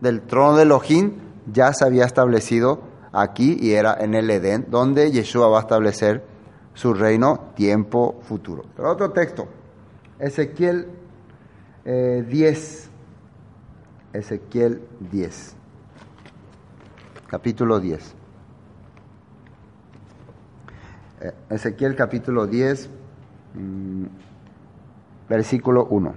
del 0.00 0.22
trono 0.22 0.56
de 0.56 0.62
Elohim 0.62 1.16
ya 1.50 1.72
se 1.72 1.84
había 1.84 2.04
establecido 2.04 2.82
aquí 3.12 3.56
y 3.60 3.72
era 3.72 3.96
en 4.00 4.14
el 4.14 4.30
Edén, 4.30 4.66
donde 4.68 5.10
Yeshua 5.10 5.48
va 5.48 5.58
a 5.58 5.62
establecer 5.62 6.24
su 6.74 6.94
reino 6.94 7.52
tiempo 7.54 8.20
futuro. 8.22 8.64
Otro 8.78 9.10
texto, 9.10 9.48
Ezequiel 10.18 10.86
10, 11.84 11.84
eh, 11.84 12.90
Ezequiel 14.12 14.82
10, 15.10 15.56
capítulo 17.26 17.80
10. 17.80 18.14
Eh, 21.22 21.32
Ezequiel 21.50 21.96
capítulo 21.96 22.46
10, 22.46 22.88
mm, 22.88 22.99
versículo 25.28 25.86
1. 25.86 26.14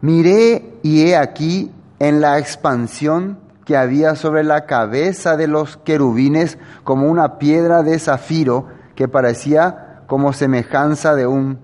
Miré 0.00 0.78
y 0.82 1.02
he 1.02 1.16
aquí 1.16 1.70
en 1.98 2.20
la 2.20 2.38
expansión 2.38 3.38
que 3.64 3.76
había 3.76 4.14
sobre 4.14 4.44
la 4.44 4.66
cabeza 4.66 5.36
de 5.36 5.48
los 5.48 5.76
querubines 5.76 6.58
como 6.84 7.10
una 7.10 7.38
piedra 7.38 7.82
de 7.82 7.98
zafiro 7.98 8.66
que 8.94 9.08
parecía 9.08 10.02
como 10.06 10.32
semejanza 10.32 11.14
de 11.14 11.26
un 11.26 11.58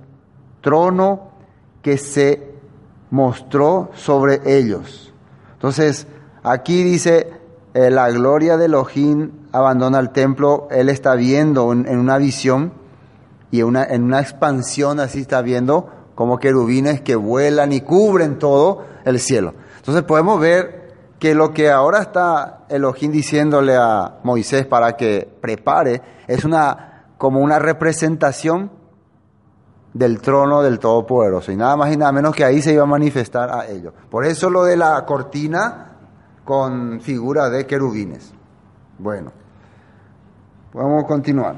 trono 0.61 1.31
que 1.81 1.99
se 1.99 2.53
mostró 3.11 3.91
sobre 3.95 4.41
ellos. 4.45 5.13
Entonces, 5.55 6.07
aquí 6.43 6.83
dice, 6.83 7.33
eh, 7.75 7.91
la 7.91 8.11
gloria 8.11 8.57
de 8.57 8.65
Elohim 8.65 9.31
abandona 9.53 9.99
el 9.99 10.11
templo, 10.11 10.67
él 10.71 10.89
está 10.89 11.15
viendo 11.15 11.73
en, 11.73 11.99
una 11.99 12.19
visión 12.19 12.73
y 13.51 13.63
una, 13.63 13.85
en 13.85 14.03
una 14.03 14.21
expansión 14.21 14.99
así 14.99 15.21
está 15.21 15.43
viendo 15.43 15.89
como 16.15 16.39
querubines 16.39 17.01
que 17.03 17.17
vuelan 17.17 17.73
y 17.73 17.83
cubren 17.83 18.39
todo 18.39 18.85
el 19.05 19.21
cielo. 19.21 19.55
Entonces 19.77 20.03
podemos 20.05 20.41
ver 20.41 20.83
que 21.19 21.35
lo 21.35 21.53
que 21.53 21.71
ahora 21.71 22.01
está 22.01 22.65
Elohim 22.69 23.13
diciéndole 23.13 23.77
a 23.77 24.19
Moisés 24.25 24.67
para 24.67 24.97
que 24.97 25.29
prepare 25.41 26.03
es 26.27 26.45
una 26.45 27.05
como 27.19 27.41
una 27.41 27.59
representación 27.59 28.73
del 29.95 30.21
trono 30.21 30.63
del 30.63 30.79
Todopoderoso 30.79 31.53
y 31.53 31.57
nada 31.57 31.77
más 31.77 31.93
y 31.93 31.97
nada 31.97 32.11
menos 32.13 32.35
que 32.35 32.45
ahí 32.45 32.63
se 32.63 32.73
iba 32.73 32.83
a 32.83 32.87
manifestar 32.87 33.51
a 33.51 33.67
ellos. 33.69 33.93
Por 34.11 34.25
eso 34.25 34.51
lo 34.51 34.65
de 34.65 34.77
la 34.77 35.05
cortina 35.05 35.99
con 36.45 37.01
figura 37.01 37.51
de 37.51 37.67
querubines. 37.67 38.33
Bueno, 38.99 39.33
vamos 40.73 41.05
a 41.05 41.07
continuar. 41.07 41.57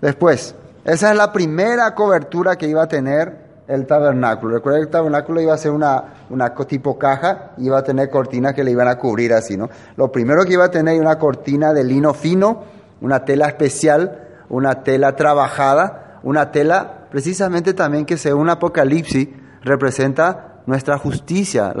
Después, 0.00 0.54
esa 0.84 1.10
es 1.10 1.16
la 1.16 1.32
primera 1.32 1.94
cobertura 1.94 2.56
que 2.56 2.66
iba 2.66 2.82
a 2.82 2.88
tener 2.88 3.42
el 3.68 3.86
tabernáculo. 3.86 4.56
Recuerda 4.56 4.78
que 4.78 4.84
el 4.84 4.90
tabernáculo 4.90 5.40
iba 5.40 5.54
a 5.54 5.58
ser 5.58 5.70
una, 5.70 6.26
una 6.28 6.54
tipo 6.54 6.98
caja, 6.98 7.52
iba 7.58 7.78
a 7.78 7.84
tener 7.84 8.10
cortinas 8.10 8.52
que 8.54 8.64
le 8.64 8.72
iban 8.72 8.88
a 8.88 8.98
cubrir 8.98 9.32
así, 9.32 9.56
¿no? 9.56 9.70
Lo 9.96 10.10
primero 10.10 10.44
que 10.44 10.54
iba 10.54 10.64
a 10.64 10.70
tener 10.70 11.00
una 11.00 11.18
cortina 11.18 11.72
de 11.72 11.84
lino 11.84 12.14
fino, 12.14 12.64
una 13.00 13.24
tela 13.24 13.46
especial, 13.46 14.28
una 14.48 14.82
tela 14.82 15.16
trabajada, 15.16 16.18
una 16.22 16.50
tela 16.50 17.06
precisamente 17.10 17.74
también 17.74 18.04
que 18.04 18.16
según 18.16 18.50
Apocalipsis 18.50 19.28
representa 19.62 20.62
nuestra 20.66 20.98
justicia, 20.98 21.72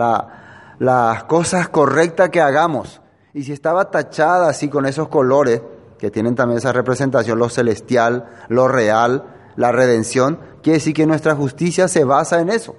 las 0.78 1.24
cosas 1.24 1.68
correctas 1.68 2.30
que 2.30 2.40
hagamos. 2.40 3.01
Y 3.34 3.44
si 3.44 3.52
estaba 3.52 3.90
tachada 3.90 4.48
así 4.48 4.68
con 4.68 4.86
esos 4.86 5.08
colores, 5.08 5.62
que 5.98 6.10
tienen 6.10 6.34
también 6.34 6.58
esa 6.58 6.72
representación, 6.72 7.38
lo 7.38 7.48
celestial, 7.48 8.28
lo 8.48 8.68
real, 8.68 9.24
la 9.56 9.72
redención, 9.72 10.38
quiere 10.62 10.78
decir 10.78 10.94
que 10.94 11.06
nuestra 11.06 11.34
justicia 11.34 11.88
se 11.88 12.04
basa 12.04 12.40
en 12.40 12.50
eso. 12.50 12.74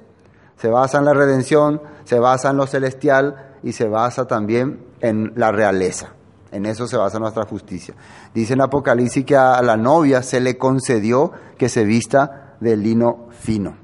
Se 0.57 0.69
basa 0.69 0.99
en 0.99 1.05
la 1.05 1.13
redención, 1.13 1.81
se 2.03 2.19
basa 2.19 2.51
en 2.51 2.57
lo 2.57 2.67
celestial 2.67 3.55
y 3.63 3.71
se 3.71 3.87
basa 3.87 4.27
también 4.27 4.85
en 4.99 5.33
la 5.35 5.51
realeza. 5.51 6.13
En 6.51 6.67
eso 6.67 6.85
se 6.85 6.97
basa 6.97 7.17
nuestra 7.17 7.45
justicia. 7.45 7.95
Dice 8.33 8.53
en 8.53 8.61
Apocalipsis 8.61 9.25
que 9.25 9.35
a 9.35 9.61
la 9.63 9.75
novia 9.75 10.21
se 10.21 10.39
le 10.39 10.57
concedió 10.57 11.31
que 11.57 11.67
se 11.67 11.83
vista 11.83 12.55
de 12.59 12.77
lino 12.77 13.29
fino, 13.31 13.75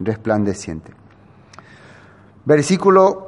resplandeciente. 0.00 0.92
Versículo 2.44 3.25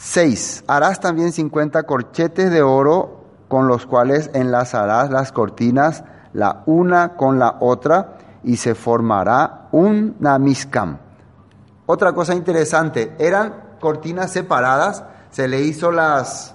6. 0.00 0.64
Harás 0.66 1.00
también 1.00 1.30
50 1.32 1.82
corchetes 1.82 2.50
de 2.50 2.62
oro 2.62 3.20
con 3.48 3.68
los 3.68 3.84
cuales 3.84 4.30
enlazarás 4.32 5.10
las 5.10 5.30
cortinas 5.30 6.04
la 6.32 6.62
una 6.66 7.16
con 7.16 7.38
la 7.38 7.56
otra 7.60 8.16
y 8.42 8.56
se 8.56 8.74
formará 8.74 9.68
un 9.72 10.16
namiscam. 10.20 10.98
Otra 11.86 12.12
cosa 12.12 12.34
interesante, 12.34 13.14
eran 13.18 13.76
cortinas 13.80 14.32
separadas, 14.32 15.04
se 15.30 15.48
le 15.48 15.60
hizo 15.60 15.90
las, 15.90 16.54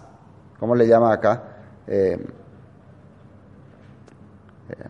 ¿cómo 0.59 0.75
le 0.75 0.87
llama 0.87 1.13
acá? 1.13 1.43
Eh, 1.87 2.25
eh, 4.69 4.89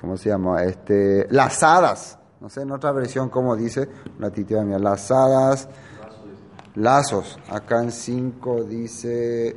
¿Cómo 0.00 0.16
se 0.16 0.30
llama? 0.30 0.64
Este, 0.64 1.26
lazadas 1.30 2.18
No 2.40 2.48
sé 2.48 2.62
en 2.62 2.72
otra 2.72 2.90
versión 2.92 3.28
cómo 3.28 3.54
dice, 3.54 3.88
la 4.18 4.30
titula 4.30 4.64
mía, 4.64 4.78
lazadas, 4.78 5.68
lazos. 6.74 7.38
Acá 7.48 7.82
en 7.82 7.92
5 7.92 8.64
dice 8.64 9.56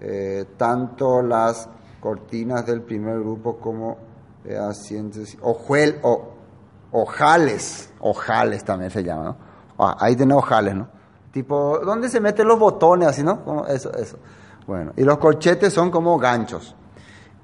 eh, 0.00 0.44
tanto 0.56 1.22
las 1.22 1.68
cortinas 2.00 2.64
del 2.66 2.82
primer 2.82 3.18
grupo 3.20 3.58
como 3.58 3.98
eh, 4.44 4.56
asientos, 4.56 5.36
ojuel, 5.40 5.98
o, 6.02 6.34
ojales, 6.92 7.92
ojales 8.00 8.64
también 8.64 8.90
se 8.90 9.02
llama, 9.02 9.24
¿no? 9.24 9.36
Ah, 9.78 9.96
ahí 10.00 10.16
tiene 10.16 10.34
ojales, 10.34 10.74
¿no? 10.74 10.88
Tipo, 11.32 11.80
¿dónde 11.84 12.08
se 12.08 12.20
meten 12.20 12.48
los 12.48 12.58
botones 12.58 13.08
así, 13.08 13.22
no? 13.22 13.66
Eso, 13.68 13.92
eso. 13.94 14.18
Bueno, 14.66 14.92
y 14.96 15.04
los 15.04 15.18
corchetes 15.18 15.72
son 15.72 15.90
como 15.90 16.18
ganchos. 16.18 16.74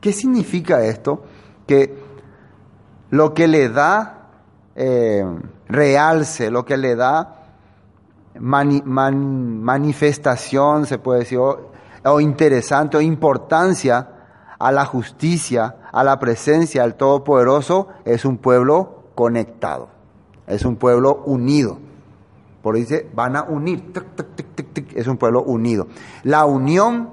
¿Qué 0.00 0.12
significa 0.12 0.82
esto? 0.84 1.22
Que 1.66 1.96
lo 3.10 3.32
que 3.34 3.46
le 3.46 3.68
da 3.68 4.28
eh, 4.74 5.24
realce, 5.68 6.50
lo 6.50 6.64
que 6.64 6.76
le 6.76 6.96
da 6.96 7.43
manifestación, 8.40 10.86
se 10.86 10.98
puede 10.98 11.20
decir, 11.20 11.38
o, 11.38 12.20
interesante, 12.20 12.96
o 12.96 13.00
importancia 13.00 14.08
a 14.58 14.72
la 14.72 14.84
justicia, 14.84 15.76
a 15.92 16.02
la 16.04 16.18
presencia 16.18 16.82
del 16.82 16.94
Todopoderoso, 16.94 17.88
es 18.04 18.24
un 18.24 18.38
pueblo 18.38 19.04
conectado, 19.14 19.88
es 20.46 20.64
un 20.64 20.76
pueblo 20.76 21.22
unido. 21.26 21.78
Por 22.62 22.76
eso 22.76 22.94
dice, 22.94 23.10
van 23.14 23.36
a 23.36 23.42
unir, 23.42 23.92
es 24.94 25.06
un 25.06 25.18
pueblo 25.18 25.42
unido. 25.42 25.86
La 26.22 26.46
unión 26.46 27.10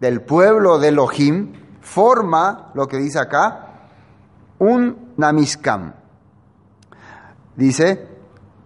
del 0.00 0.22
pueblo 0.22 0.78
de 0.78 0.88
Elohim 0.88 1.52
forma, 1.80 2.72
lo 2.74 2.88
que 2.88 2.96
dice 2.96 3.20
acá, 3.20 3.68
un 4.58 5.12
namiskam. 5.16 5.92
Dice, 7.56 8.13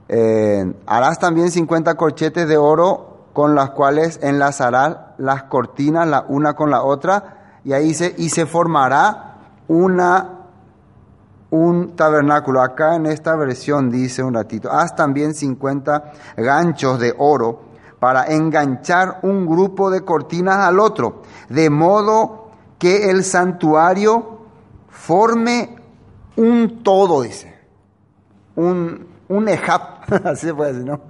eh, 0.09 0.73
harás 0.87 1.19
también 1.19 1.51
50 1.51 1.95
corchetes 1.97 2.49
de 2.49 2.57
oro 2.57 3.19
con 3.33 3.55
las 3.55 3.71
cuales 3.71 4.19
enlazarás 4.23 4.97
las 5.19 5.45
cortinas 5.45 6.09
la 6.09 6.25
una 6.29 6.55
con 6.55 6.71
la 6.71 6.83
otra 6.83 7.61
y 7.65 7.73
ahí 7.73 7.89
dice, 7.89 8.15
y 8.17 8.31
se 8.31 8.47
formará 8.47 9.37
una 9.69 10.39
un 11.51 11.97
tabernáculo. 11.97 12.63
Acá 12.63 12.97
en 12.97 13.07
esta 13.07 13.35
versión 13.37 13.91
dice 13.91 14.23
un 14.23 14.35
ratito, 14.35 14.71
haz 14.71 14.95
también 14.95 15.35
50 15.35 16.13
ganchos 16.37 16.99
de 16.99 17.15
oro 17.17 17.61
para 17.99 18.27
enganchar 18.27 19.21
un 19.23 19.47
grupo 19.47 19.91
de 19.91 20.05
cortinas 20.05 20.59
al 20.59 20.79
otro, 20.79 21.23
de 21.49 21.69
modo 21.69 22.51
que 22.79 23.11
el 23.11 23.25
santuario 23.25 24.39
forme 24.89 25.77
un 26.37 26.83
todo, 26.85 27.23
dice. 27.23 27.59
Un, 28.55 29.08
un 29.29 29.49
así 30.25 30.47
se 30.47 30.55
puede 30.55 30.73
decir, 30.73 30.87
¿no? 30.87 31.01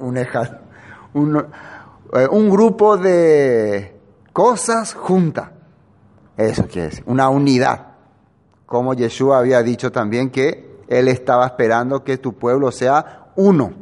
un 0.00 0.16
ejap. 0.16 0.60
Un, 1.12 1.36
eh, 2.12 2.28
un 2.30 2.50
grupo 2.50 2.96
de 2.96 3.98
cosas 4.32 4.94
juntas. 4.94 5.50
Eso 6.36 6.66
quiere 6.66 6.88
decir, 6.88 7.04
una 7.06 7.28
unidad 7.28 7.88
como 8.64 8.94
Yeshua 8.94 9.38
había 9.38 9.62
dicho 9.62 9.90
también 9.90 10.30
que 10.30 10.78
Él 10.88 11.08
estaba 11.08 11.44
esperando 11.44 12.04
que 12.04 12.18
tu 12.18 12.34
pueblo 12.34 12.70
sea 12.70 13.32
uno 13.36 13.72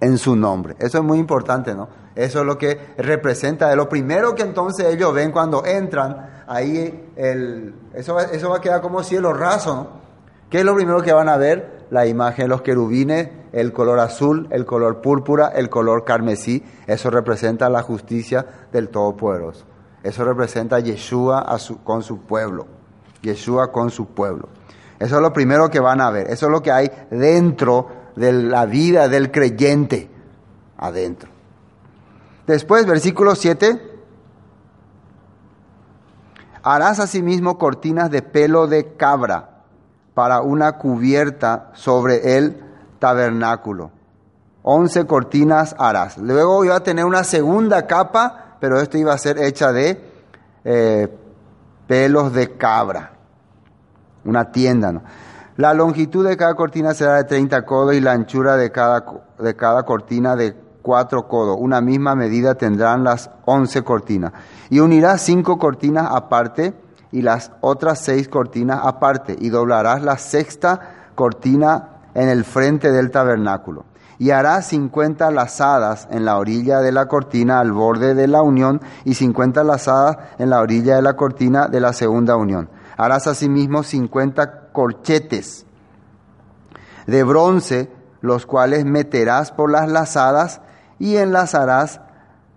en 0.00 0.18
su 0.18 0.36
nombre. 0.36 0.74
Eso 0.78 0.98
es 0.98 1.04
muy 1.04 1.18
importante, 1.18 1.74
¿no? 1.74 1.88
Eso 2.14 2.40
es 2.40 2.46
lo 2.46 2.58
que 2.58 2.94
representa, 2.98 3.68
de 3.68 3.76
lo 3.76 3.88
primero 3.88 4.34
que 4.34 4.42
entonces 4.42 4.86
ellos 4.86 5.14
ven 5.14 5.32
cuando 5.32 5.64
entran, 5.64 6.44
ahí 6.46 7.08
el, 7.16 7.74
eso, 7.94 8.18
eso 8.18 8.50
va 8.50 8.58
a 8.58 8.60
quedar 8.60 8.80
como 8.80 9.02
cielo 9.02 9.32
raso, 9.32 9.74
¿no? 9.74 9.88
¿Qué 10.50 10.58
es 10.58 10.64
lo 10.64 10.74
primero 10.74 11.02
que 11.02 11.12
van 11.12 11.28
a 11.28 11.36
ver? 11.36 11.73
La 11.90 12.06
imagen 12.06 12.44
de 12.44 12.48
los 12.48 12.62
querubines, 12.62 13.28
el 13.52 13.72
color 13.72 13.98
azul, 14.00 14.48
el 14.50 14.64
color 14.66 15.00
púrpura, 15.00 15.48
el 15.48 15.68
color 15.68 16.04
carmesí, 16.04 16.64
eso 16.86 17.10
representa 17.10 17.68
la 17.68 17.82
justicia 17.82 18.46
del 18.72 18.88
Todopoderoso. 18.88 19.64
Eso 20.02 20.24
representa 20.24 20.76
a 20.76 20.80
Yeshua 20.80 21.46
con 21.82 22.02
su 22.02 22.20
pueblo. 22.20 22.66
Yeshua 23.22 23.72
con 23.72 23.90
su 23.90 24.06
pueblo. 24.06 24.48
Eso 24.98 25.16
es 25.16 25.22
lo 25.22 25.32
primero 25.32 25.70
que 25.70 25.80
van 25.80 26.00
a 26.00 26.10
ver. 26.10 26.30
Eso 26.30 26.46
es 26.46 26.52
lo 26.52 26.62
que 26.62 26.72
hay 26.72 26.90
dentro 27.10 27.88
de 28.16 28.32
la 28.32 28.66
vida 28.66 29.08
del 29.08 29.30
creyente. 29.30 30.10
Adentro. 30.76 31.30
Después, 32.46 32.86
versículo 32.86 33.34
7. 33.34 33.92
Harás 36.62 36.98
asimismo 37.00 37.58
cortinas 37.58 38.10
de 38.10 38.22
pelo 38.22 38.66
de 38.66 38.94
cabra 38.96 39.53
para 40.14 40.40
una 40.40 40.78
cubierta 40.78 41.70
sobre 41.74 42.36
el 42.36 42.62
tabernáculo. 42.98 43.90
Once 44.62 45.06
cortinas 45.06 45.74
harás. 45.78 46.16
Luego 46.18 46.64
iba 46.64 46.76
a 46.76 46.82
tener 46.82 47.04
una 47.04 47.24
segunda 47.24 47.86
capa, 47.86 48.56
pero 48.60 48.80
esto 48.80 48.96
iba 48.96 49.12
a 49.12 49.18
ser 49.18 49.38
hecha 49.38 49.72
de 49.72 50.00
eh, 50.64 51.08
pelos 51.86 52.32
de 52.32 52.56
cabra 52.56 53.14
una 54.24 54.50
tienda. 54.50 54.92
¿no? 54.92 55.02
La 55.56 55.74
longitud 55.74 56.26
de 56.26 56.36
cada 56.36 56.54
cortina 56.54 56.94
será 56.94 57.16
de 57.16 57.24
30 57.24 57.64
codos 57.64 57.94
y 57.94 58.00
la 58.00 58.12
anchura 58.12 58.56
de 58.56 58.70
cada, 58.72 59.04
de 59.38 59.54
cada 59.54 59.84
cortina 59.84 60.36
de 60.36 60.54
4 60.82 61.28
codos. 61.28 61.56
Una 61.58 61.80
misma 61.80 62.14
medida 62.14 62.54
tendrán 62.54 63.04
las 63.04 63.30
11 63.44 63.82
cortinas. 63.82 64.32
Y 64.70 64.80
unirás 64.80 65.22
cinco 65.22 65.58
cortinas 65.58 66.08
aparte 66.10 66.74
y 67.14 67.22
las 67.22 67.52
otras 67.60 68.00
seis 68.00 68.28
cortinas 68.28 68.80
aparte. 68.82 69.36
Y 69.38 69.48
doblarás 69.48 70.02
la 70.02 70.18
sexta 70.18 71.12
cortina 71.14 72.00
en 72.12 72.28
el 72.28 72.44
frente 72.44 72.90
del 72.90 73.12
tabernáculo. 73.12 73.84
Y 74.18 74.30
harás 74.30 74.66
50 74.66 75.30
lazadas 75.30 76.08
en 76.10 76.24
la 76.24 76.38
orilla 76.38 76.80
de 76.80 76.90
la 76.90 77.06
cortina 77.06 77.60
al 77.60 77.70
borde 77.70 78.14
de 78.14 78.26
la 78.26 78.42
unión 78.42 78.80
y 79.04 79.14
50 79.14 79.62
lazadas 79.62 80.18
en 80.38 80.50
la 80.50 80.60
orilla 80.60 80.96
de 80.96 81.02
la 81.02 81.14
cortina 81.14 81.68
de 81.68 81.80
la 81.80 81.92
segunda 81.92 82.36
unión 82.36 82.68
Harás 82.96 83.26
asimismo 83.26 83.82
cincuenta 83.82 84.68
corchetes 84.72 85.66
de 87.06 87.22
bronce, 87.22 87.92
los 88.20 88.46
cuales 88.46 88.84
meterás 88.84 89.52
por 89.52 89.70
las 89.70 89.88
lazadas 89.88 90.60
y 90.98 91.16
enlazarás 91.16 92.00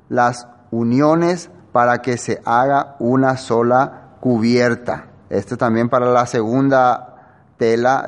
las 0.10 0.48
uniones 0.72 1.50
para 1.72 2.02
que 2.02 2.18
se 2.18 2.42
haga 2.46 2.96
una 3.00 3.36
sola 3.38 4.07
cubierta. 4.20 5.06
Esto 5.30 5.58
también 5.58 5.90
para 5.90 6.08
la 6.08 6.26
segunda 6.26 7.16
tela, 7.58 8.06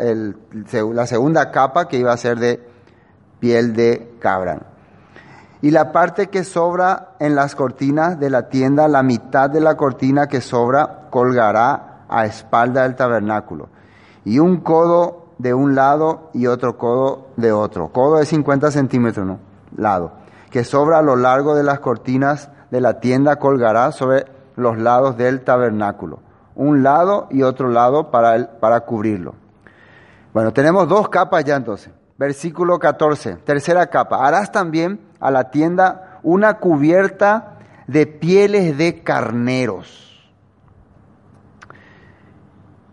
la 0.93 1.05
segunda 1.05 1.51
capa 1.51 1.87
que 1.87 1.97
iba 1.97 2.13
a 2.13 2.17
ser 2.17 2.39
de 2.39 2.63
piel 3.39 3.73
de 3.73 4.15
cabra. 4.19 4.59
Y 5.61 5.71
la 5.71 5.91
parte 5.91 6.27
que 6.27 6.45
sobra 6.45 7.15
en 7.19 7.35
las 7.35 7.55
cortinas 7.55 8.19
de 8.19 8.29
la 8.29 8.47
tienda, 8.47 8.87
la 8.87 9.03
mitad 9.03 9.49
de 9.49 9.59
la 9.59 9.75
cortina 9.75 10.27
que 10.27 10.39
sobra, 10.39 11.07
colgará 11.09 12.05
a 12.07 12.25
espalda 12.25 12.83
del 12.83 12.95
tabernáculo, 12.95 13.67
y 14.23 14.39
un 14.39 14.61
codo 14.61 15.27
de 15.37 15.53
un 15.53 15.75
lado 15.75 16.29
y 16.33 16.47
otro 16.47 16.77
codo 16.77 17.27
de 17.37 17.51
otro. 17.51 17.89
Codo 17.89 18.17
de 18.17 18.25
50 18.25 18.71
centímetros, 18.71 19.25
¿no? 19.25 19.39
Lado. 19.75 20.11
Que 20.49 20.63
sobra 20.63 20.99
a 20.99 21.01
lo 21.01 21.15
largo 21.15 21.55
de 21.55 21.63
las 21.63 21.79
cortinas 21.79 22.49
de 22.71 22.81
la 22.81 22.99
tienda 22.99 23.37
colgará 23.37 23.91
sobre 23.91 24.25
los 24.59 24.77
lados 24.77 25.17
del 25.17 25.41
tabernáculo. 25.41 26.19
Un 26.55 26.83
lado 26.83 27.27
y 27.31 27.43
otro 27.43 27.69
lado 27.69 28.11
para, 28.11 28.59
para 28.59 28.81
cubrirlo. 28.81 29.35
Bueno, 30.33 30.53
tenemos 30.53 30.87
dos 30.87 31.09
capas 31.09 31.43
ya 31.45 31.55
entonces. 31.55 31.91
Versículo 32.17 32.79
14, 32.79 33.37
tercera 33.45 33.87
capa. 33.87 34.27
Harás 34.27 34.51
también 34.51 34.99
a 35.19 35.31
la 35.31 35.51
tienda 35.51 36.19
una 36.21 36.55
cubierta 36.55 37.57
de 37.87 38.05
pieles 38.05 38.77
de 38.77 39.01
carneros 39.01 40.09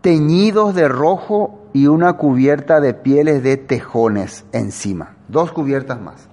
teñidos 0.07 0.73
de 0.73 0.87
rojo 0.87 1.67
y 1.73 1.87
una 1.87 2.13
cubierta 2.13 2.79
de 2.79 2.93
pieles 2.93 3.43
de 3.43 3.57
tejones 3.57 4.45
encima. 4.53 5.17
Dos 5.27 5.51
cubiertas 5.51 5.99
más. 5.99 6.29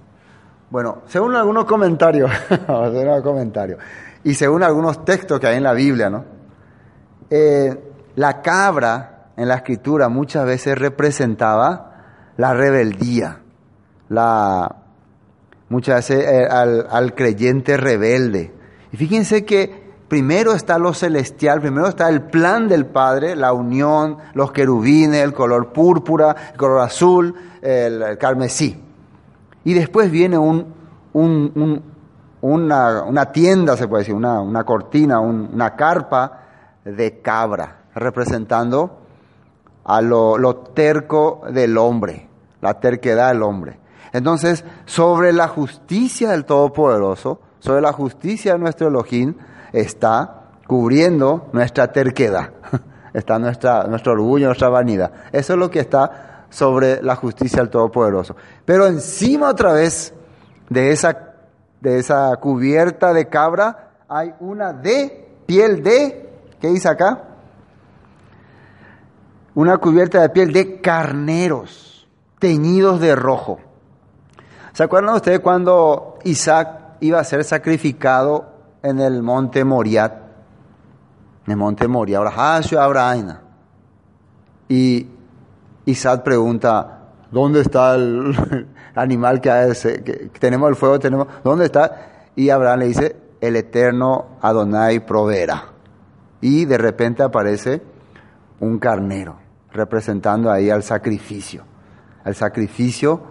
Bueno, 0.69 0.99
según 1.07 1.35
algunos 1.35 1.65
comentarios, 1.65 2.31
según 2.49 3.21
comentarios 3.21 3.79
y 4.25 4.33
según 4.33 4.61
algunos 4.63 5.05
textos 5.05 5.39
que 5.39 5.47
hay 5.47 5.55
en 5.55 5.63
la 5.63 5.71
Biblia, 5.71 6.09
¿no? 6.09 6.25
Eh, 7.29 7.91
la 8.15 8.41
cabra 8.41 9.29
en 9.37 9.47
la 9.47 9.55
escritura 9.55 10.09
muchas 10.09 10.45
veces 10.45 10.77
representaba 10.77 12.33
la 12.35 12.53
rebeldía, 12.53 13.39
la, 14.09 14.75
muchas 15.69 16.09
veces 16.09 16.25
eh, 16.25 16.45
al, 16.45 16.85
al 16.89 17.15
creyente 17.15 17.77
rebelde. 17.77 18.53
Y 18.91 18.97
fíjense 18.97 19.45
que 19.45 19.85
Primero 20.07 20.53
está 20.53 20.77
lo 20.77 20.93
celestial, 20.93 21.61
primero 21.61 21.87
está 21.87 22.09
el 22.09 22.21
plan 22.21 22.67
del 22.67 22.85
Padre, 22.85 23.35
la 23.35 23.53
unión, 23.53 24.17
los 24.35 24.51
querubines, 24.51 25.23
el 25.23 25.33
color 25.33 25.73
púrpura, 25.73 26.35
el 26.51 26.57
color 26.57 26.81
azul, 26.81 27.33
el, 27.61 28.17
carmesí. 28.19 28.79
Y 29.63 29.73
después 29.73 30.11
viene 30.11 30.37
un, 30.37 30.73
una, 32.41 33.31
tienda, 33.31 33.77
se 33.77 33.87
puede 33.87 34.01
decir, 34.01 34.15
una, 34.15 34.63
cortina, 34.63 35.19
una 35.19 35.75
carpa 35.75 36.41
de 36.83 37.21
cabra, 37.21 37.83
representando 37.95 38.99
a 39.83 40.01
lo, 40.01 40.37
lo 40.37 40.55
terco 40.57 41.41
del 41.51 41.77
hombre, 41.77 42.27
la 42.61 42.79
terquedad 42.79 43.29
del 43.29 43.43
hombre. 43.43 43.79
Entonces, 44.13 44.63
sobre 44.85 45.33
la 45.33 45.47
justicia 45.47 46.31
del 46.31 46.45
Todopoderoso, 46.45 47.39
sobre 47.59 47.81
la 47.81 47.91
justicia 47.91 48.53
de 48.53 48.59
nuestro 48.59 48.87
Elohim, 48.87 49.35
está 49.73 50.43
cubriendo 50.67 51.49
nuestra 51.51 51.91
terquedad, 51.91 52.51
está 53.13 53.39
nuestra, 53.39 53.83
nuestro 53.83 54.13
orgullo, 54.13 54.47
nuestra 54.47 54.69
vanidad. 54.69 55.11
Eso 55.31 55.53
es 55.53 55.59
lo 55.59 55.69
que 55.69 55.79
está 55.79 56.45
sobre 56.49 57.01
la 57.03 57.15
justicia 57.15 57.59
del 57.59 57.69
Todopoderoso. 57.69 58.35
Pero 58.63 58.87
encima 58.87 59.49
otra 59.49 59.73
vez 59.73 60.13
de 60.69 60.91
esa, 60.91 61.24
de 61.85 61.99
esa 61.99 62.35
cubierta 62.37 63.13
de 63.13 63.27
cabra 63.27 63.91
hay 64.09 64.33
una 64.39 64.73
de 64.73 65.29
piel 65.45 65.83
de, 65.83 66.33
¿qué 66.59 66.69
dice 66.69 66.89
acá? 66.89 67.23
Una 69.53 69.77
cubierta 69.77 70.19
de 70.21 70.29
piel 70.29 70.51
de 70.51 70.81
carneros 70.81 72.07
teñidos 72.39 72.99
de 72.99 73.15
rojo. 73.15 73.59
¿Se 74.73 74.83
acuerdan 74.83 75.15
ustedes 75.15 75.39
cuando 75.41 76.17
Isaac 76.23 76.97
iba 77.01 77.19
a 77.19 77.23
ser 77.23 77.43
sacrificado 77.43 78.45
en 78.81 78.99
el 78.99 79.21
monte 79.21 79.63
Moriat? 79.63 80.13
En 81.45 81.51
el 81.51 81.57
monte 81.57 81.87
Moriat, 81.87 82.19
ahora 82.75 83.15
Y 84.67 85.07
Isaac 85.85 86.23
pregunta, 86.23 87.01
¿dónde 87.31 87.61
está 87.61 87.93
el 87.93 88.67
animal 88.95 89.41
que, 89.41 89.51
que, 90.03 90.39
tenemos 90.39 90.69
el 90.69 90.75
fuego? 90.75 90.99
tenemos 90.99 91.27
¿Dónde 91.43 91.65
está? 91.65 92.29
Y 92.35 92.49
Abraham 92.49 92.79
le 92.79 92.87
dice, 92.87 93.15
el 93.41 93.55
eterno 93.55 94.37
Adonai 94.41 95.05
proveerá. 95.05 95.65
Y 96.41 96.65
de 96.65 96.77
repente 96.77 97.23
aparece 97.23 97.81
un 98.59 98.79
carnero, 98.79 99.37
representando 99.71 100.51
ahí 100.51 100.69
al 100.69 100.83
sacrificio, 100.83 101.63
al 102.23 102.35
sacrificio 102.35 103.21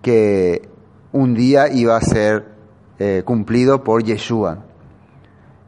que 0.00 0.68
un 1.12 1.34
día 1.34 1.68
iba 1.68 1.96
a 1.96 2.00
ser 2.00 2.46
eh, 2.98 3.22
cumplido 3.24 3.84
por 3.84 4.02
Yeshua. 4.02 4.58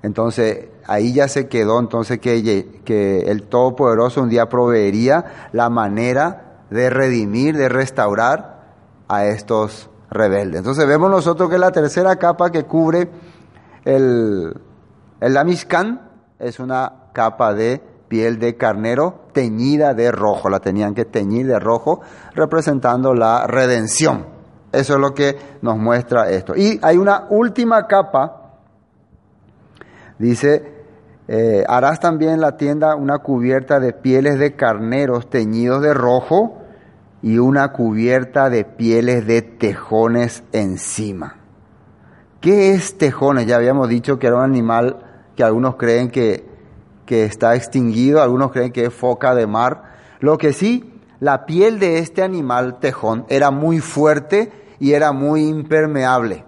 Entonces, 0.02 0.66
ahí 0.86 1.14
ya 1.14 1.28
se 1.28 1.48
quedó 1.48 1.80
entonces 1.80 2.18
que, 2.18 2.82
que 2.84 3.20
el 3.20 3.44
Todopoderoso 3.44 4.22
un 4.22 4.28
día 4.28 4.48
proveería 4.48 5.48
la 5.52 5.70
manera 5.70 6.62
de 6.70 6.90
redimir, 6.90 7.56
de 7.56 7.68
restaurar 7.68 8.53
a 9.16 9.26
estos 9.26 9.90
rebeldes. 10.10 10.58
Entonces 10.58 10.86
vemos 10.86 11.10
nosotros 11.10 11.50
que 11.50 11.58
la 11.58 11.72
tercera 11.72 12.16
capa 12.16 12.50
que 12.50 12.64
cubre 12.64 13.10
el, 13.84 14.54
el 15.20 15.36
es 16.38 16.58
una 16.60 16.92
capa 17.12 17.54
de 17.54 17.82
piel 18.08 18.38
de 18.38 18.56
carnero 18.56 19.24
teñida 19.32 19.94
de 19.94 20.12
rojo, 20.12 20.48
la 20.48 20.60
tenían 20.60 20.94
que 20.94 21.04
teñir 21.04 21.46
de 21.46 21.58
rojo, 21.58 22.00
representando 22.34 23.14
la 23.14 23.46
redención. 23.46 24.26
Eso 24.72 24.94
es 24.94 25.00
lo 25.00 25.14
que 25.14 25.36
nos 25.62 25.78
muestra 25.78 26.30
esto. 26.30 26.54
Y 26.56 26.78
hay 26.82 26.96
una 26.96 27.26
última 27.30 27.86
capa, 27.86 28.58
dice, 30.18 30.84
eh, 31.26 31.64
harás 31.66 32.00
también 32.00 32.34
en 32.34 32.40
la 32.40 32.56
tienda 32.56 32.96
una 32.96 33.18
cubierta 33.18 33.80
de 33.80 33.92
pieles 33.92 34.38
de 34.38 34.54
carneros 34.56 35.30
teñidos 35.30 35.80
de 35.82 35.94
rojo 35.94 36.63
y 37.24 37.38
una 37.38 37.72
cubierta 37.72 38.50
de 38.50 38.66
pieles 38.66 39.26
de 39.26 39.40
tejones 39.40 40.44
encima. 40.52 41.36
¿Qué 42.42 42.74
es 42.74 42.98
tejones? 42.98 43.46
Ya 43.46 43.56
habíamos 43.56 43.88
dicho 43.88 44.18
que 44.18 44.26
era 44.26 44.36
un 44.36 44.42
animal 44.42 44.98
que 45.34 45.42
algunos 45.42 45.76
creen 45.76 46.10
que, 46.10 46.46
que 47.06 47.24
está 47.24 47.54
extinguido, 47.54 48.20
algunos 48.20 48.52
creen 48.52 48.72
que 48.72 48.84
es 48.84 48.92
foca 48.92 49.34
de 49.34 49.46
mar. 49.46 49.94
Lo 50.20 50.36
que 50.36 50.52
sí, 50.52 51.00
la 51.18 51.46
piel 51.46 51.78
de 51.78 51.96
este 51.96 52.22
animal 52.22 52.78
tejón 52.78 53.24
era 53.30 53.50
muy 53.50 53.80
fuerte 53.80 54.52
y 54.78 54.92
era 54.92 55.12
muy 55.12 55.48
impermeable. 55.48 56.44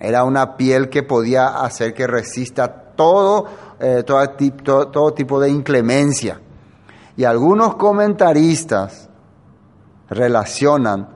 Era 0.00 0.24
una 0.24 0.56
piel 0.56 0.88
que 0.88 1.02
podía 1.02 1.62
hacer 1.62 1.92
que 1.92 2.06
resista 2.06 2.94
todo, 2.96 3.44
eh, 3.80 4.02
todo, 4.06 4.88
todo 4.88 5.12
tipo 5.12 5.38
de 5.38 5.50
inclemencia. 5.50 6.40
Y 7.18 7.24
algunos 7.24 7.74
comentaristas 7.74 9.07
relacionan 10.10 11.08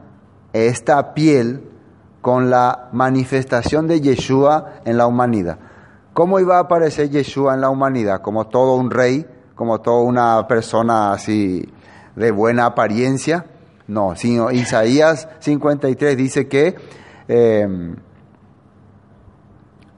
esta 0.52 1.14
piel 1.14 1.68
con 2.20 2.50
la 2.50 2.88
manifestación 2.92 3.88
de 3.88 4.00
Yeshua 4.00 4.80
en 4.84 4.96
la 4.96 5.06
humanidad. 5.06 5.58
¿Cómo 6.14 6.38
iba 6.38 6.58
a 6.58 6.60
aparecer 6.60 7.10
Yeshua 7.10 7.54
en 7.54 7.62
la 7.62 7.70
humanidad? 7.70 8.20
Como 8.20 8.46
todo 8.46 8.76
un 8.76 8.90
rey, 8.90 9.26
como 9.54 9.80
toda 9.80 10.02
una 10.02 10.46
persona 10.46 11.12
así 11.12 11.68
de 12.14 12.30
buena 12.30 12.66
apariencia. 12.66 13.46
No, 13.88 14.14
sino 14.14 14.50
Isaías 14.50 15.28
53 15.40 16.16
dice 16.16 16.48
que 16.48 16.76
em, 17.28 17.96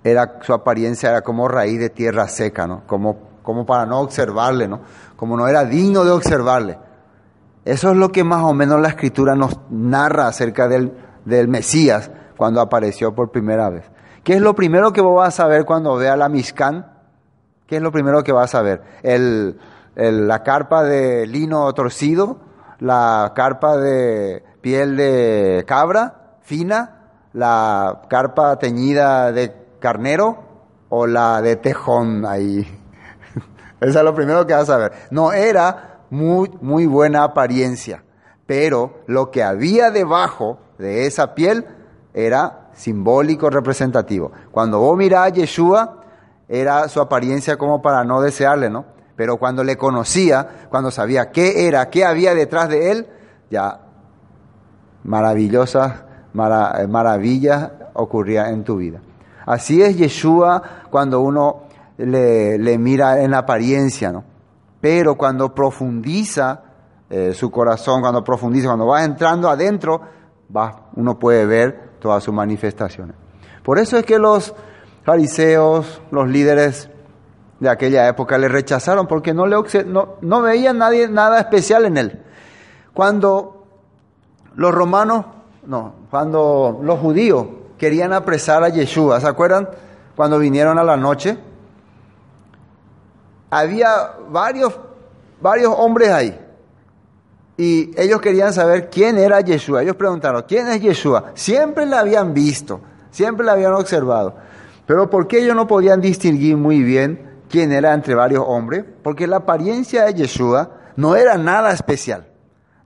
era, 0.03 0.39
su 0.43 0.53
apariencia 0.53 1.11
era 1.11 1.23
como 1.23 1.49
raíz 1.49 1.79
de 1.79 1.91
tierra 1.91 2.29
seca, 2.29 2.67
¿no? 2.67 2.83
Como, 2.87 3.17
como 3.43 3.67
para 3.67 3.85
no 3.87 4.01
observarle, 4.01 4.69
¿no? 4.69 4.81
Como 5.17 5.37
no 5.37 5.49
era 5.49 5.65
digno 5.65 6.05
de 6.05 6.11
observarle. 6.11 6.79
Eso 7.65 7.91
es 7.91 7.97
lo 7.97 8.13
que 8.13 8.25
más 8.25 8.43
o 8.45 8.53
menos 8.53 8.81
la 8.81 8.89
escritura 8.89 9.35
nos 9.35 9.59
narra 9.71 10.29
acerca 10.29 10.69
del, 10.69 10.93
del 11.25 11.49
Mesías 11.49 12.11
cuando 12.37 12.61
apareció 12.61 13.15
por 13.15 13.31
primera 13.31 13.71
vez. 13.71 13.85
¿Qué 14.23 14.35
es 14.35 14.41
lo 14.41 14.55
primero 14.55 14.93
que 14.93 15.01
vos 15.01 15.17
vas 15.17 15.41
a 15.41 15.47
ver 15.47 15.65
cuando 15.65 15.97
vea 15.97 16.17
la 16.17 16.29
Mishkan? 16.29 16.93
¿Qué 17.67 17.77
es 17.77 17.83
lo 17.83 17.93
primero 17.93 18.23
que 18.23 18.33
vas 18.33 18.55
a 18.55 18.63
ver? 18.63 18.83
El, 19.03 19.59
la 19.97 20.43
carpa 20.43 20.83
de 20.83 21.27
lino 21.27 21.73
torcido, 21.73 22.39
la 22.81 23.33
carpa 23.35 23.77
de 23.77 24.45
piel 24.61 24.97
de 24.97 25.65
cabra 25.67 26.39
fina, 26.43 27.11
la 27.33 28.03
carpa 28.09 28.59
teñida 28.59 29.33
de 29.33 29.55
carnero 29.81 30.45
o 30.89 31.07
la 31.07 31.41
de 31.41 31.57
tejón 31.57 32.27
ahí. 32.27 32.61
Eso 33.81 33.99
es 33.99 34.05
lo 34.05 34.15
primero 34.15 34.47
que 34.47 34.55
vas 34.55 34.71
a 34.71 34.77
ver. 34.77 34.93
No 35.11 35.33
era 35.33 35.94
muy, 36.15 36.51
muy 36.61 36.87
buena 36.87 37.25
apariencia, 37.25 38.05
pero 38.47 39.03
lo 39.07 39.31
que 39.31 39.43
había 39.43 39.91
debajo 39.91 40.59
de 40.79 41.07
esa 41.07 41.35
piel 41.35 41.67
era 42.15 42.71
simbólico, 42.73 43.51
representativo. 43.51 44.31
Cuando 44.53 44.79
vos 44.79 44.97
mirás 44.97 45.27
a 45.27 45.29
Yeshua, 45.31 46.03
era 46.49 46.89
su 46.89 47.01
apariencia 47.01 47.57
como 47.57 47.83
para 47.83 48.05
no 48.05 48.21
desearle, 48.21 48.71
¿no? 48.71 48.85
Pero 49.17 49.39
cuando 49.39 49.65
le 49.65 49.77
conocía, 49.77 50.67
cuando 50.71 50.91
sabía 50.91 51.31
qué 51.33 51.67
era, 51.67 51.91
qué 51.91 52.05
había 52.05 52.35
detrás 52.35 52.69
de 52.69 52.93
él, 52.93 53.09
ya 53.51 53.81
maravillosas 55.03 56.05
maravillas 56.33 57.71
ocurrían 57.93 58.55
en 58.55 58.65
tu 58.65 58.77
vida. 58.77 59.01
Así 59.47 59.83
es 59.83 59.97
Yeshua 59.97 60.63
cuando 60.91 61.21
uno 61.21 61.65
le, 61.97 62.59
le 62.59 62.79
mira 62.79 63.23
en 63.23 63.35
apariencia, 63.35 64.11
¿no? 64.13 64.34
Pero 64.85 65.15
cuando 65.15 65.55
profundiza 65.55 66.61
eh, 67.09 67.33
su 67.33 67.51
corazón, 67.51 68.03
cuando 68.03 68.23
profundiza, 68.23 68.67
cuando 68.67 68.85
va 68.85 69.03
entrando 69.03 69.49
adentro, 69.49 69.99
va, 70.55 70.91
uno 70.97 71.19
puede 71.19 71.47
ver 71.47 71.93
todas 71.99 72.23
sus 72.23 72.35
manifestaciones. 72.35 73.17
Por 73.63 73.79
eso 73.79 73.97
es 73.97 74.05
que 74.05 74.19
los 74.19 74.55
fariseos, 75.03 76.03
los 76.11 76.29
líderes 76.29 76.91
de 77.61 77.71
aquella 77.71 78.07
época 78.09 78.37
le 78.37 78.47
rechazaron 78.47 79.07
porque 79.07 79.33
no, 79.33 79.47
le, 79.47 79.57
no, 79.87 80.17
no 80.21 80.43
veían 80.43 80.77
nadie, 80.77 81.09
nada 81.09 81.41
especial 81.41 81.87
en 81.87 81.97
él. 81.97 82.23
Cuando 82.93 83.65
los 84.55 84.75
romanos, 84.75 85.25
no, 85.65 85.95
cuando 86.11 86.81
los 86.83 86.99
judíos 86.99 87.47
querían 87.79 88.13
apresar 88.13 88.63
a 88.63 88.69
Yeshua, 88.69 89.19
¿se 89.19 89.29
acuerdan? 89.29 89.67
Cuando 90.15 90.39
vinieron 90.39 90.79
a 90.79 90.85
la 90.85 90.99
noche, 90.99 91.39
había 93.59 94.13
varios, 94.31 94.79
varios 95.41 95.75
hombres 95.77 96.11
ahí. 96.11 96.41
Y 97.57 97.93
ellos 98.01 98.21
querían 98.21 98.53
saber 98.53 98.91
quién 98.91 99.17
era 99.17 99.41
Yeshua. 99.41 99.83
Ellos 99.83 99.97
preguntaron, 99.97 100.45
¿quién 100.47 100.67
es 100.69 100.81
Yeshua? 100.81 101.33
Siempre 101.35 101.87
la 101.87 102.01
habían 102.01 102.35
visto, 102.35 102.81
siempre 103.11 103.47
la 103.47 103.53
habían 103.53 103.75
observado. 103.75 104.35
Pero 104.87 105.09
¿por 105.09 105.29
qué 105.29 105.43
ellos 105.43 105.55
no 105.55 105.67
podían 105.67 106.01
distinguir 106.01 106.57
muy 106.57 106.83
bien 106.83 107.35
quién 107.49 107.71
era 107.71 107.95
entre 107.95 108.17
varios 108.17 108.45
hombres, 108.45 108.85
porque 109.03 109.29
la 109.29 109.37
apariencia 109.37 110.05
de 110.05 110.15
Yeshua 110.15 110.71
no 110.97 111.15
era 111.15 111.39
nada 111.39 111.71
especial. 111.71 112.27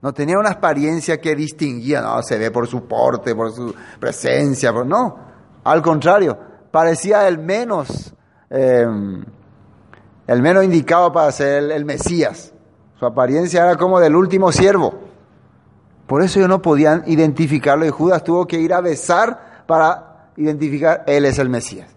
No 0.01 0.13
tenía 0.13 0.37
una 0.37 0.51
apariencia 0.51 1.19
que 1.19 1.35
distinguía, 1.35 2.01
no, 2.01 2.21
se 2.21 2.37
ve 2.37 2.51
por 2.51 2.67
su 2.67 2.87
porte, 2.87 3.33
por 3.33 3.51
su 3.51 3.73
presencia, 3.99 4.71
no. 4.71 5.17
Al 5.63 5.81
contrario, 5.81 6.37
parecía 6.69 7.27
el 7.27 7.39
menos, 7.39 8.13
em, 8.49 9.25
el 10.29 10.43
menos 10.43 10.63
indicado 10.63 11.11
para 11.11 11.31
ser 11.31 11.71
el, 11.71 11.85
Mesías. 11.85 12.53
Su 12.99 13.05
apariencia 13.07 13.63
era 13.63 13.77
como 13.77 13.99
del 13.99 14.15
último 14.15 14.51
siervo. 14.51 14.93
Por 16.05 16.21
eso 16.21 16.37
ellos 16.37 16.49
no 16.49 16.61
podían 16.61 17.01
identificarlo 17.07 17.83
y 17.83 17.89
Judas 17.89 18.23
tuvo 18.23 18.45
que 18.45 18.59
ir 18.59 18.71
a 18.75 18.79
besar 18.79 19.63
para 19.65 20.29
identificar, 20.37 21.03
él 21.07 21.25
es 21.25 21.39
el 21.39 21.49
Mesías. 21.49 21.89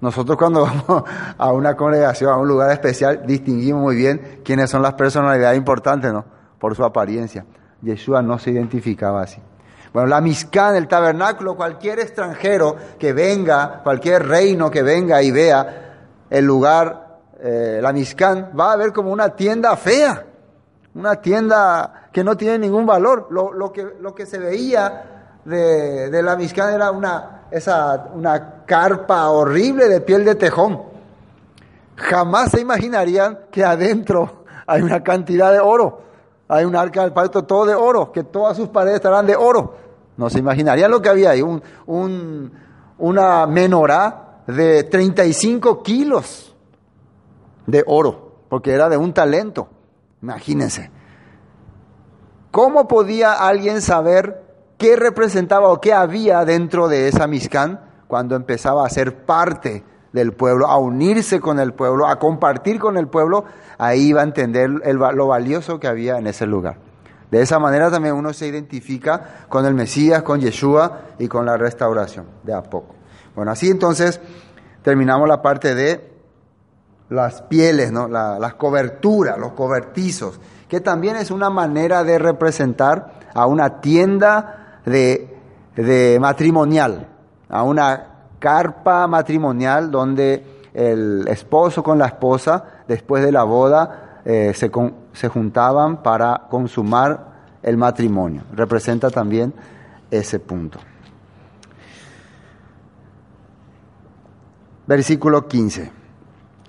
Nosotros 0.00 0.38
cuando 0.38 0.62
vamos 0.88 1.04
a 1.36 1.52
una 1.52 1.76
congregación, 1.76 2.32
a 2.32 2.38
un 2.38 2.48
lugar 2.48 2.70
especial, 2.70 3.26
distinguimos 3.26 3.82
muy 3.82 3.96
bien 3.96 4.40
quiénes 4.42 4.70
son 4.70 4.80
las 4.80 4.94
personalidades 4.94 5.58
importantes, 5.58 6.10
¿no? 6.14 6.24
Por 6.58 6.74
su 6.74 6.84
apariencia. 6.84 7.44
Yeshua 7.82 8.22
no 8.22 8.38
se 8.38 8.52
identificaba 8.52 9.20
así. 9.20 9.42
Bueno, 9.92 10.08
la 10.08 10.22
Mizcán, 10.22 10.74
el 10.74 10.88
tabernáculo, 10.88 11.54
cualquier 11.54 11.98
extranjero 11.98 12.76
que 12.98 13.12
venga, 13.12 13.82
cualquier 13.82 14.26
reino 14.26 14.70
que 14.70 14.82
venga 14.82 15.22
y 15.22 15.30
vea 15.30 15.82
el 16.30 16.46
lugar, 16.46 17.05
eh, 17.38 17.80
la 17.82 17.92
Mizcán, 17.92 18.52
va 18.58 18.72
a 18.72 18.76
ver 18.76 18.92
como 18.92 19.10
una 19.10 19.30
tienda 19.30 19.76
fea, 19.76 20.24
una 20.94 21.16
tienda 21.16 22.08
que 22.12 22.24
no 22.24 22.36
tiene 22.36 22.58
ningún 22.58 22.86
valor. 22.86 23.28
Lo, 23.30 23.52
lo 23.52 23.70
que, 23.72 23.86
lo 24.00 24.14
que 24.14 24.24
se 24.24 24.38
veía 24.38 25.38
de, 25.44 26.10
de 26.10 26.22
la 26.22 26.36
Mizcán 26.36 26.72
era 26.72 26.90
una, 26.90 27.42
esa, 27.50 28.08
una 28.14 28.64
carpa 28.64 29.28
horrible 29.28 29.88
de 29.88 30.00
piel 30.00 30.24
de 30.24 30.34
tejón. 30.34 30.82
Jamás 31.96 32.52
se 32.52 32.60
imaginarían 32.60 33.38
que 33.50 33.64
adentro 33.64 34.44
hay 34.66 34.82
una 34.82 35.02
cantidad 35.02 35.52
de 35.52 35.60
oro. 35.60 36.02
Hay 36.48 36.64
un 36.64 36.76
arca 36.76 37.02
del 37.02 37.12
pacto 37.12 37.44
todo 37.44 37.66
de 37.66 37.74
oro, 37.74 38.12
que 38.12 38.22
todas 38.22 38.56
sus 38.56 38.68
paredes 38.68 38.96
estarán 38.96 39.26
de 39.26 39.34
oro. 39.34 39.74
No 40.16 40.30
se 40.30 40.38
imaginarían 40.38 40.90
lo 40.90 41.02
que 41.02 41.08
había 41.08 41.30
ahí. 41.30 41.42
Un, 41.42 41.62
un, 41.86 42.52
una 42.98 43.46
menorá 43.46 44.42
de 44.46 44.84
35 44.84 45.82
kilos 45.82 46.55
de 47.66 47.84
oro, 47.86 48.32
porque 48.48 48.72
era 48.72 48.88
de 48.88 48.96
un 48.96 49.12
talento. 49.12 49.68
Imagínense. 50.22 50.90
¿Cómo 52.50 52.88
podía 52.88 53.32
alguien 53.34 53.82
saber 53.82 54.42
qué 54.78 54.96
representaba 54.96 55.68
o 55.68 55.80
qué 55.80 55.92
había 55.92 56.44
dentro 56.44 56.88
de 56.88 57.08
esa 57.08 57.26
Mizcán 57.26 57.80
cuando 58.08 58.36
empezaba 58.36 58.86
a 58.86 58.90
ser 58.90 59.24
parte 59.24 59.84
del 60.12 60.32
pueblo, 60.32 60.66
a 60.66 60.78
unirse 60.78 61.40
con 61.40 61.58
el 61.58 61.74
pueblo, 61.74 62.06
a 62.06 62.18
compartir 62.18 62.78
con 62.78 62.96
el 62.96 63.08
pueblo? 63.08 63.44
Ahí 63.78 64.08
iba 64.08 64.22
a 64.22 64.24
entender 64.24 64.70
lo 64.70 65.26
valioso 65.26 65.78
que 65.78 65.88
había 65.88 66.18
en 66.18 66.26
ese 66.26 66.46
lugar. 66.46 66.78
De 67.30 67.42
esa 67.42 67.58
manera 67.58 67.90
también 67.90 68.14
uno 68.14 68.32
se 68.32 68.46
identifica 68.46 69.46
con 69.48 69.66
el 69.66 69.74
Mesías, 69.74 70.22
con 70.22 70.40
Yeshua 70.40 71.00
y 71.18 71.28
con 71.28 71.44
la 71.44 71.56
restauración, 71.56 72.26
de 72.44 72.54
a 72.54 72.62
poco. 72.62 72.94
Bueno, 73.34 73.50
así 73.50 73.68
entonces 73.68 74.20
terminamos 74.82 75.28
la 75.28 75.42
parte 75.42 75.74
de 75.74 76.15
las 77.08 77.42
pieles, 77.42 77.92
¿no? 77.92 78.08
La, 78.08 78.38
las 78.38 78.54
coberturas, 78.54 79.38
los 79.38 79.52
cobertizos, 79.52 80.40
que 80.68 80.80
también 80.80 81.16
es 81.16 81.30
una 81.30 81.50
manera 81.50 82.04
de 82.04 82.18
representar 82.18 83.12
a 83.34 83.46
una 83.46 83.80
tienda 83.80 84.80
de, 84.84 85.36
de 85.76 86.18
matrimonial, 86.20 87.08
a 87.48 87.62
una 87.62 88.06
carpa 88.38 89.06
matrimonial 89.06 89.90
donde 89.90 90.56
el 90.74 91.26
esposo 91.28 91.82
con 91.82 91.98
la 91.98 92.06
esposa, 92.06 92.64
después 92.86 93.24
de 93.24 93.32
la 93.32 93.44
boda, 93.44 94.20
eh, 94.24 94.52
se, 94.54 94.70
con, 94.70 94.94
se 95.12 95.28
juntaban 95.28 96.02
para 96.02 96.46
consumar 96.50 97.36
el 97.62 97.76
matrimonio. 97.76 98.42
Representa 98.52 99.08
también 99.10 99.54
ese 100.10 100.38
punto. 100.38 100.78
Versículo 104.86 105.48
15. 105.48 106.05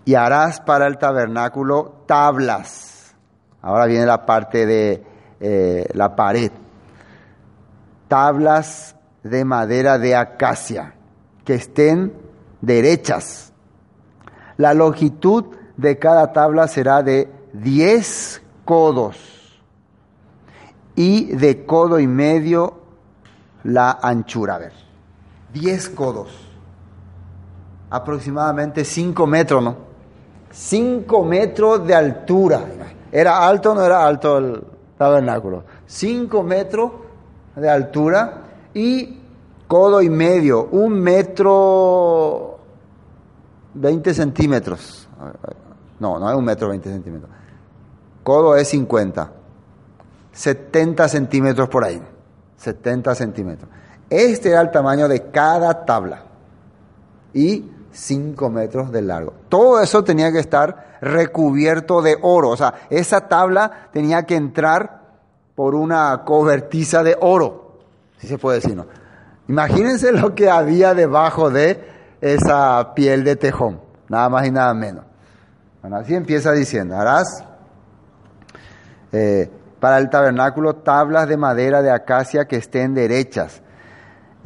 Y 0.08 0.16
harás 0.16 0.62
para 0.62 0.88
el 0.88 0.98
tabernáculo 0.98 2.04
tablas. 2.06 3.14
Ahora 3.62 3.88
viene 3.88 4.06
la 4.06 4.26
parte 4.26 4.66
de 4.66 5.04
eh, 5.42 5.86
la 5.96 6.16
pared. 6.16 6.50
Tablas 8.08 8.96
de 9.22 9.44
madera 9.44 9.98
de 9.98 10.16
acacia 10.16 10.94
que 11.44 11.56
estén 11.56 12.14
derechas. 12.62 13.52
La 14.56 14.74
longitud 14.74 15.48
de 15.76 16.00
cada 16.00 16.32
tabla 16.32 16.70
será 16.70 17.04
de 17.04 17.30
10 17.52 18.42
codos 18.64 19.62
y 20.96 21.36
de 21.36 21.66
codo 21.66 22.00
y 22.00 22.08
medio 22.08 22.80
la 23.66 24.00
anchura. 24.02 24.56
A 24.56 24.60
ver, 24.60 24.74
10 25.52 25.90
codos, 25.90 26.30
aproximadamente 27.90 28.86
5 28.86 29.28
metros, 29.28 29.62
¿no? 29.62 29.87
5 30.58 31.24
metros 31.24 31.86
de 31.86 31.94
altura. 31.94 32.62
¿Era 33.12 33.48
alto 33.48 33.72
o 33.72 33.76
no 33.76 33.86
era 33.86 34.06
alto 34.06 34.40
el 34.40 34.64
tabernáculo? 34.98 35.64
5 35.86 36.44
metros 36.44 36.92
de 37.56 37.70
altura 37.70 38.42
y 38.74 39.20
codo 39.68 40.02
y 40.02 40.10
medio, 40.10 40.68
un 40.72 41.00
metro 41.00 42.60
20 43.76 44.14
centímetros. 44.16 45.08
No, 46.00 46.20
no 46.20 46.30
es 46.30 46.36
un 46.36 46.44
metro 46.44 46.70
20 46.70 46.90
centímetros. 46.90 47.32
Codo 48.24 48.56
es 48.56 48.68
50. 48.70 49.32
70 50.32 51.08
centímetros 51.08 51.70
por 51.70 51.84
ahí. 51.84 52.02
70 52.58 53.14
centímetros. 53.14 53.70
Este 54.10 54.50
era 54.50 54.62
el 54.62 54.72
tamaño 54.72 55.08
de 55.08 55.30
cada 55.30 55.86
tabla. 55.86 56.24
Y 57.34 57.77
5 57.98 58.50
metros 58.52 58.92
de 58.92 59.02
largo. 59.02 59.34
Todo 59.50 59.82
eso 59.82 60.04
tenía 60.04 60.32
que 60.32 60.40
estar 60.40 60.98
recubierto 61.02 62.02
de 62.04 62.18
oro. 62.22 62.50
O 62.50 62.58
sea, 62.58 62.76
esa 62.92 63.28
tabla 63.28 63.90
tenía 63.92 64.24
que 64.24 64.36
entrar 64.36 65.02
por 65.56 65.74
una 65.74 66.24
cobertiza 66.24 67.02
de 67.02 67.18
oro. 67.20 67.80
Si 68.20 68.28
se 68.28 68.38
puede 68.38 68.60
decir, 68.60 68.76
¿no? 68.76 68.86
Imagínense 69.48 70.12
lo 70.12 70.36
que 70.36 70.50
había 70.50 70.94
debajo 70.94 71.50
de 71.50 71.84
esa 72.22 72.94
piel 72.94 73.24
de 73.24 73.36
tejón. 73.36 73.82
Nada 74.10 74.30
más 74.30 74.46
y 74.46 74.52
nada 74.52 74.74
menos. 74.76 75.04
Bueno, 75.82 75.98
así 75.98 76.14
empieza 76.14 76.52
diciendo, 76.52 76.96
harás 76.96 77.44
eh, 79.12 79.50
para 79.80 79.98
el 79.98 80.10
tabernáculo 80.10 80.76
tablas 80.76 81.28
de 81.28 81.38
madera 81.38 81.82
de 81.82 81.92
acacia 81.92 82.46
que 82.46 82.58
estén 82.58 82.94
derechas. 82.94 83.62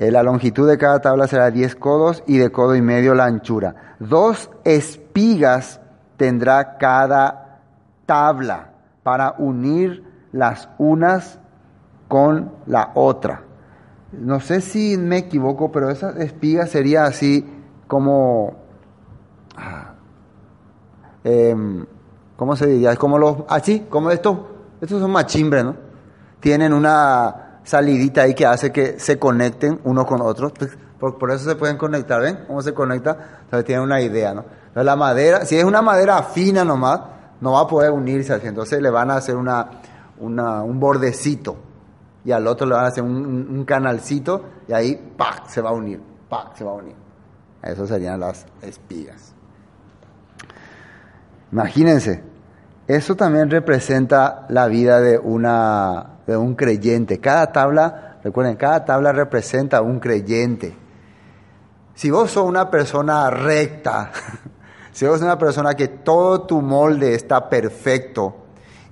Eh, 0.02 0.10
la 0.10 0.24
longitud 0.24 0.68
de 0.68 0.80
cada 0.80 1.00
tabla 1.00 1.28
será 1.28 1.52
10 1.52 1.76
codos 1.76 2.24
y 2.26 2.40
de 2.40 2.52
codo 2.52 2.76
y 2.76 2.82
medio 2.82 3.14
la 3.14 3.26
anchura. 3.26 3.96
Dos 4.00 4.50
espigas 4.64 5.80
tendrá 6.18 6.80
cada 6.80 7.60
tabla 8.08 8.72
para 9.04 9.36
unir 9.38 10.04
las 10.32 10.70
unas 10.80 11.38
con 12.08 12.52
la 12.66 12.94
otra. 12.96 13.44
No 14.12 14.40
sé 14.40 14.62
si 14.62 14.98
me 14.98 15.20
equivoco, 15.20 15.72
pero 15.72 15.92
esa 15.92 16.10
espiga 16.18 16.66
sería 16.66 17.04
así 17.04 17.46
como 17.86 18.56
eh, 21.24 21.86
¿cómo 22.38 22.56
se 22.56 22.66
diría? 22.66 22.92
Es 22.92 22.98
como 22.98 23.20
los, 23.20 23.44
así, 23.48 23.82
como 23.88 24.10
estos, 24.10 24.36
estos 24.82 25.00
son 25.00 25.12
machimbres, 25.12 25.64
¿no? 25.64 25.76
Tienen 26.40 26.74
una 26.74 27.51
salidita 27.63 28.24
ahí 28.24 28.34
que 28.34 28.45
hace 28.45 28.71
que 28.71 29.00
se 29.00 29.19
conecten 29.19 29.80
uno 29.84 30.06
con 30.06 30.21
otro, 30.21 30.52
por, 31.00 31.17
por 31.17 31.32
eso 31.32 31.50
se 31.50 31.56
pueden 31.56 31.78
conectar, 31.78 32.21
¿ven? 32.21 32.45
¿Cómo 32.47 32.62
se 32.62 32.74
conecta? 32.74 33.39
Entonces 33.43 33.65
tienen 33.65 33.84
una 33.84 34.02
idea, 34.02 34.34
¿no? 34.34 34.41
Entonces 34.41 34.86
la 34.86 34.95
madera, 34.95 35.45
si 35.45 35.58
es 35.58 35.63
una 35.63 35.82
madera 35.82 36.21
fina 36.24 36.63
nomás, 36.63 37.02
no 37.41 37.54
va 37.54 37.62
a 37.62 37.67
poder 37.67 37.91
unirse 37.91 38.34
así, 38.34 38.47
entonces 38.47 38.82
le 38.82 38.89
van 38.89 39.12
a 39.12 39.15
hacer 39.15 39.36
una, 39.36 39.69
una, 40.19 40.63
un 40.63 40.80
bordecito 40.80 41.58
y 42.24 42.32
al 42.32 42.45
otro 42.45 42.67
le 42.67 42.76
van 42.76 42.86
a 42.86 42.88
hacer 42.89 43.04
un, 43.04 43.15
un 43.15 43.65
canalcito 43.65 44.45
y 44.67 44.74
ahí, 44.74 45.13
¡pac! 45.17 45.47
se 45.47 45.62
va 45.62 45.71
a 45.71 45.74
unir, 45.74 46.00
¡pac! 46.30 46.56
se 46.56 46.63
va 46.63 46.71
a 46.71 46.76
unir. 46.76 46.95
Eso 47.63 47.86
serían 47.86 48.19
las 48.19 48.45
espigas. 48.62 49.34
Imagínense, 51.52 52.24
eso 52.88 53.15
también 53.15 53.50
representa 53.50 54.46
la 54.50 54.67
vida 54.67 55.00
de, 55.00 55.17
una, 55.17 56.17
de 56.26 56.36
un 56.36 56.56
creyente. 56.56 57.20
Cada 57.20 57.52
tabla, 57.52 58.17
recuerden, 58.24 58.56
cada 58.56 58.84
tabla 58.86 59.12
representa 59.12 59.82
un 59.82 60.00
creyente. 60.00 60.76
Si 61.94 62.10
vos 62.10 62.32
sos 62.32 62.46
una 62.46 62.72
persona 62.72 63.30
recta, 63.30 64.12
si 64.91 65.06
vos 65.06 65.15
sos 65.15 65.24
una 65.24 65.38
persona 65.38 65.76
que 65.76 65.88
todo 65.88 66.41
tu 66.41 66.62
molde 66.62 67.13
está 67.13 67.50
perfecto 67.50 68.36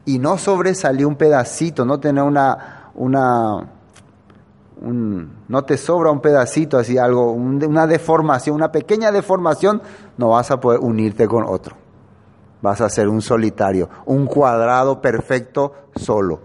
y 0.06 0.20
no 0.20 0.38
sobresalió 0.38 1.08
un 1.08 1.16
pedacito, 1.16 1.84
no 1.84 2.00
tiene 2.00 2.22
una, 2.22 2.92
una, 2.94 3.70
un, 4.82 5.44
no 5.48 5.64
te 5.64 5.78
sobra 5.78 6.12
un 6.12 6.22
pedacito, 6.22 6.78
así 6.78 6.98
algo, 6.98 7.32
una 7.32 7.88
deformación, 7.88 8.56
una 8.56 8.72
pequeña 8.72 9.12
deformación, 9.12 9.82
no 10.18 10.30
vas 10.30 10.52
a 10.52 10.60
poder 10.60 10.80
unirte 10.80 11.28
con 11.28 11.44
otro 11.44 11.79
vas 12.62 12.82
a 12.82 12.90
ser 12.90 13.08
un 13.08 13.22
solitario, 13.22 13.90
un 14.06 14.26
cuadrado 14.26 15.02
perfecto 15.02 15.74
solo. 15.96 16.40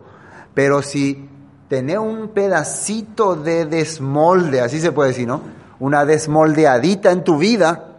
Pero 0.54 0.82
si 0.82 1.28
tenés 1.68 1.98
un 1.98 2.28
pedacito 2.28 3.34
de 3.34 3.66
desmolde, 3.66 4.60
así 4.60 4.80
se 4.80 4.92
puede 4.92 5.10
decir, 5.10 5.26
¿no? 5.26 5.40
Una 5.80 6.04
desmoldeadita 6.04 7.10
en 7.10 7.24
tu 7.24 7.38
vida, 7.38 7.96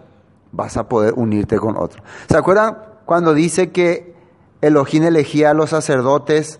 vas 0.51 0.77
a 0.77 0.87
poder 0.87 1.13
unirte 1.15 1.57
con 1.57 1.77
otro. 1.77 2.01
¿Se 2.29 2.37
acuerdan 2.37 2.77
cuando 3.05 3.33
dice 3.33 3.71
que 3.71 4.15
Elohim 4.61 5.03
elegía 5.03 5.51
a 5.51 5.53
los 5.53 5.71
sacerdotes? 5.71 6.59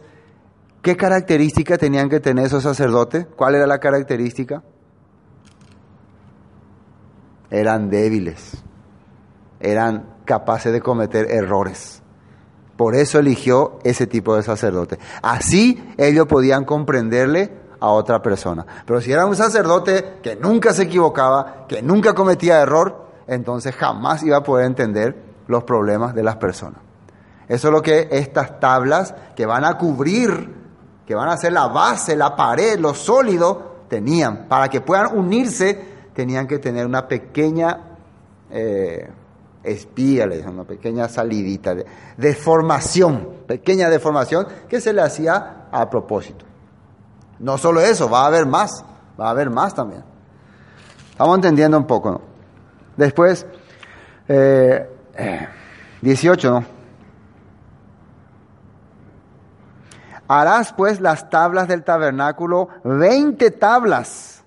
¿Qué 0.82 0.98
característica 0.98 1.78
tenían 1.78 2.10
que 2.10 2.20
tener 2.20 2.46
esos 2.46 2.64
sacerdotes? 2.64 3.26
¿Cuál 3.36 3.56
era 3.56 3.66
la 3.66 3.80
característica? 3.80 4.62
Eran 7.50 7.90
débiles 7.90 8.66
eran 9.60 10.15
capaces 10.26 10.74
de 10.74 10.82
cometer 10.82 11.32
errores. 11.32 12.02
Por 12.76 12.96
eso 12.96 13.20
eligió 13.20 13.80
ese 13.84 14.06
tipo 14.06 14.36
de 14.36 14.44
sacerdote. 14.44 15.00
Así 15.22 15.94
ellos 15.98 16.28
podían 16.28 16.66
comprenderle 16.66 17.52
a 17.80 17.90
otra 17.90 18.22
persona. 18.22 18.66
Pero 18.86 19.00
si 19.00 19.12
era 19.12 19.26
un 19.26 19.36
sacerdote 19.36 20.18
que 20.22 20.36
nunca 20.36 20.74
se 20.74 20.84
equivocaba, 20.84 21.66
que 21.68 21.82
nunca 21.82 22.14
cometía 22.14 22.62
error, 22.62 23.06
entonces 23.28 23.76
jamás 23.76 24.24
iba 24.24 24.38
a 24.38 24.44
poder 24.44 24.66
entender 24.66 25.16
los 25.48 25.64
problemas 25.64 26.14
de 26.14 26.24
las 26.24 26.36
personas. 26.36 26.80
Eso 27.48 27.68
es 27.68 27.72
lo 27.72 27.82
que 27.82 28.10
estas 28.12 28.60
tablas 28.60 29.14
que 29.36 29.46
van 29.46 29.64
a 29.64 29.78
cubrir, 29.78 30.54
que 31.06 31.16
van 31.16 31.30
a 31.30 31.38
ser 31.38 31.54
la 31.54 31.68
base, 31.68 32.16
la 32.16 32.36
pared, 32.36 32.80
lo 32.80 32.94
sólido, 32.94 33.76
tenían. 33.88 34.48
Para 34.48 34.68
que 34.68 34.82
puedan 34.82 35.16
unirse, 35.16 35.80
tenían 36.14 36.48
que 36.48 36.58
tener 36.60 36.86
una 36.86 37.08
pequeña 37.08 37.80
eh, 38.50 39.10
espía, 39.66 40.28
una 40.48 40.64
pequeña 40.64 41.10
salidita, 41.10 41.76
de 41.76 41.86
deformación, 42.18 43.30
pequeña 43.48 43.90
deformación 43.90 44.48
que 44.70 44.80
se 44.80 44.94
le 44.94 45.02
hacía 45.02 45.68
a 45.72 45.90
propósito. 45.90 46.46
No 47.40 47.58
solo 47.58 47.82
eso, 47.82 48.10
va 48.10 48.24
a 48.24 48.28
haber 48.28 48.46
más, 48.46 48.86
va 49.20 49.28
a 49.28 49.32
haber 49.32 49.50
más 49.50 49.74
también. 49.74 50.04
Estamos 51.12 51.36
entendiendo 51.36 51.78
un 51.78 51.88
poco, 51.88 52.12
¿no? 52.12 52.22
Después, 52.98 53.46
eh, 54.28 54.90
18, 56.02 56.52
¿no? 56.52 56.66
Harás 60.28 60.74
pues 60.74 61.02
las 61.02 61.30
tablas 61.30 61.68
del 61.68 61.84
tabernáculo, 61.84 62.70
20 62.84 63.52
tablas 63.52 64.44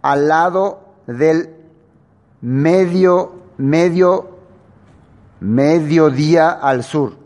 al 0.00 0.28
lado 0.28 0.84
del 1.06 1.54
medio, 2.40 3.43
medio, 3.56 4.38
mediodía 5.40 6.50
al 6.50 6.82
sur. 6.82 7.16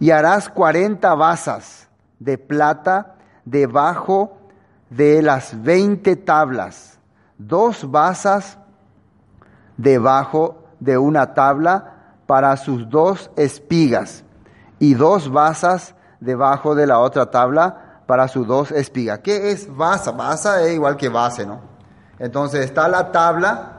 Y 0.00 0.10
harás 0.10 0.48
40 0.48 1.14
basas 1.14 1.88
de 2.18 2.38
plata 2.38 3.16
debajo 3.44 4.38
de 4.90 5.22
las 5.22 5.62
20 5.62 6.16
tablas, 6.16 6.98
dos 7.36 7.90
basas 7.90 8.58
debajo 9.76 10.64
de 10.80 10.98
una 10.98 11.34
tabla 11.34 11.94
para 12.26 12.56
sus 12.56 12.88
dos 12.88 13.30
espigas 13.36 14.24
y 14.78 14.94
dos 14.94 15.30
basas 15.30 15.94
debajo 16.20 16.74
de 16.74 16.86
la 16.86 16.98
otra 16.98 17.30
tabla 17.30 18.02
para 18.06 18.28
sus 18.28 18.46
dos 18.46 18.72
espigas. 18.72 19.20
¿Qué 19.20 19.50
es 19.50 19.74
basa? 19.74 20.12
Basa 20.12 20.62
es 20.62 20.74
igual 20.74 20.96
que 20.96 21.08
base, 21.08 21.46
¿no? 21.46 21.60
Entonces 22.18 22.64
está 22.64 22.88
la 22.88 23.12
tabla, 23.12 23.77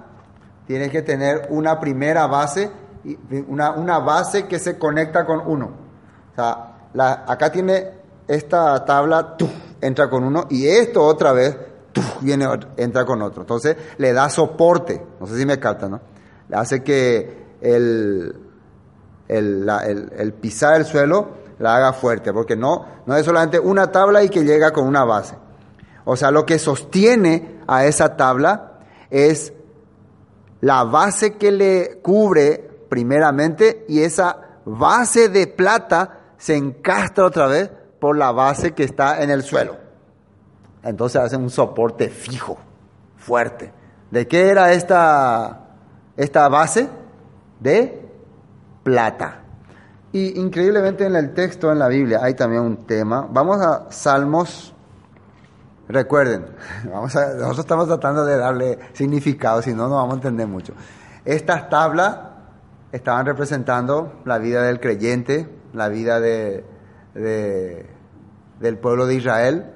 tiene 0.69 0.91
que 0.91 1.01
tener 1.01 1.47
una 1.49 1.79
primera 1.79 2.27
base, 2.27 2.69
una, 3.47 3.71
una 3.71 3.97
base 3.97 4.45
que 4.45 4.59
se 4.59 4.77
conecta 4.77 5.25
con 5.25 5.41
uno. 5.47 5.71
O 6.31 6.35
sea, 6.35 7.23
acá 7.25 7.51
tiene 7.51 7.89
esta 8.27 8.85
tabla, 8.85 9.35
entra 9.81 10.11
con 10.11 10.23
uno 10.23 10.45
y 10.47 10.67
esto 10.67 11.03
otra 11.03 11.31
vez, 11.31 11.57
viene, 12.21 12.47
entra 12.77 13.03
con 13.03 13.19
otro. 13.23 13.41
Entonces 13.41 13.77
le 13.97 14.13
da 14.13 14.29
soporte, 14.29 15.03
no 15.19 15.25
sé 15.25 15.39
si 15.39 15.45
me 15.47 15.59
capta, 15.59 15.89
¿no? 15.89 16.01
Le 16.47 16.55
hace 16.55 16.83
que 16.83 17.47
el, 17.61 18.35
el, 19.27 20.33
pisar 20.39 20.75
el 20.75 20.85
suelo 20.85 21.29
la 21.57 21.77
haga 21.77 21.93
fuerte, 21.93 22.31
porque 22.31 22.55
no, 22.55 22.85
no 23.07 23.15
es 23.15 23.25
solamente 23.25 23.59
una 23.59 23.91
tabla 23.91 24.23
y 24.23 24.29
que 24.29 24.43
llega 24.43 24.71
con 24.71 24.85
una 24.85 25.03
base. 25.03 25.35
O 26.05 26.15
sea, 26.15 26.29
lo 26.29 26.45
que 26.45 26.59
sostiene 26.59 27.59
a 27.65 27.85
esa 27.85 28.15
tabla 28.15 28.81
es 29.09 29.53
la 30.61 30.83
base 30.83 31.33
que 31.35 31.51
le 31.51 31.99
cubre 32.01 32.69
primeramente 32.89 33.85
y 33.87 34.01
esa 34.01 34.59
base 34.65 35.29
de 35.29 35.47
plata 35.47 36.19
se 36.37 36.55
encastra 36.55 37.25
otra 37.25 37.47
vez 37.47 37.69
por 37.99 38.17
la 38.17 38.31
base 38.31 38.73
que 38.73 38.83
está 38.83 39.21
en 39.21 39.29
el 39.29 39.43
suelo. 39.43 39.77
Entonces 40.83 41.21
hace 41.21 41.37
un 41.37 41.49
soporte 41.49 42.09
fijo, 42.09 42.57
fuerte. 43.17 43.73
¿De 44.11 44.27
qué 44.27 44.49
era 44.49 44.73
esta, 44.73 45.67
esta 46.17 46.47
base? 46.49 46.89
De 47.59 48.09
plata. 48.83 49.43
Y 50.11 50.39
increíblemente 50.39 51.05
en 51.05 51.15
el 51.15 51.33
texto, 51.33 51.71
en 51.71 51.79
la 51.79 51.87
Biblia, 51.87 52.19
hay 52.23 52.33
también 52.33 52.63
un 52.63 52.77
tema. 52.85 53.27
Vamos 53.29 53.61
a 53.61 53.91
Salmos. 53.91 54.73
Recuerden, 55.89 56.45
vamos 56.85 57.15
a, 57.15 57.33
nosotros 57.33 57.59
estamos 57.59 57.87
tratando 57.87 58.23
de 58.23 58.37
darle 58.37 58.77
significado, 58.93 59.61
si 59.63 59.73
no, 59.73 59.89
no 59.89 59.95
vamos 59.95 60.13
a 60.13 60.15
entender 60.17 60.47
mucho. 60.47 60.73
Estas 61.25 61.67
tablas 61.69 62.19
estaban 62.91 63.25
representando 63.25 64.21
la 64.23 64.37
vida 64.37 64.61
del 64.61 64.79
creyente, 64.79 65.49
la 65.73 65.89
vida 65.89 66.19
de, 66.19 66.63
del 67.13 68.77
pueblo 68.77 69.07
de 69.07 69.15
Israel. 69.15 69.73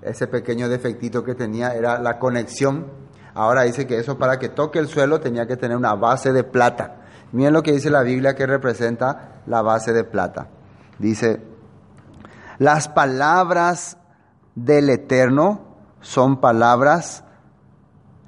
Ese 0.00 0.26
pequeño 0.26 0.70
defectito 0.70 1.22
que 1.24 1.34
tenía 1.34 1.74
era 1.74 2.00
la 2.00 2.18
conexión. 2.18 2.86
Ahora 3.34 3.62
dice 3.62 3.86
que 3.86 3.98
eso 3.98 4.18
para 4.18 4.38
que 4.38 4.48
toque 4.48 4.78
el 4.78 4.88
suelo 4.88 5.20
tenía 5.20 5.46
que 5.46 5.58
tener 5.58 5.76
una 5.76 5.94
base 5.94 6.32
de 6.32 6.42
plata. 6.42 7.02
Miren 7.32 7.52
lo 7.52 7.62
que 7.62 7.72
dice 7.72 7.90
la 7.90 8.02
Biblia 8.02 8.34
que 8.34 8.46
representa 8.46 9.42
la 9.46 9.60
base 9.60 9.92
de 9.92 10.04
plata. 10.04 10.48
Dice, 10.98 11.40
las 12.58 12.88
palabras 12.88 13.98
del 14.64 14.90
Eterno 14.90 15.60
son 16.00 16.40
palabras 16.40 17.24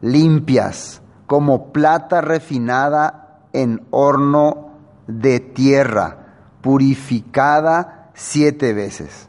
limpias, 0.00 1.00
como 1.26 1.72
plata 1.72 2.20
refinada 2.20 3.40
en 3.52 3.86
horno 3.90 4.72
de 5.06 5.40
tierra, 5.40 6.18
purificada 6.60 8.10
siete 8.14 8.72
veces. 8.72 9.28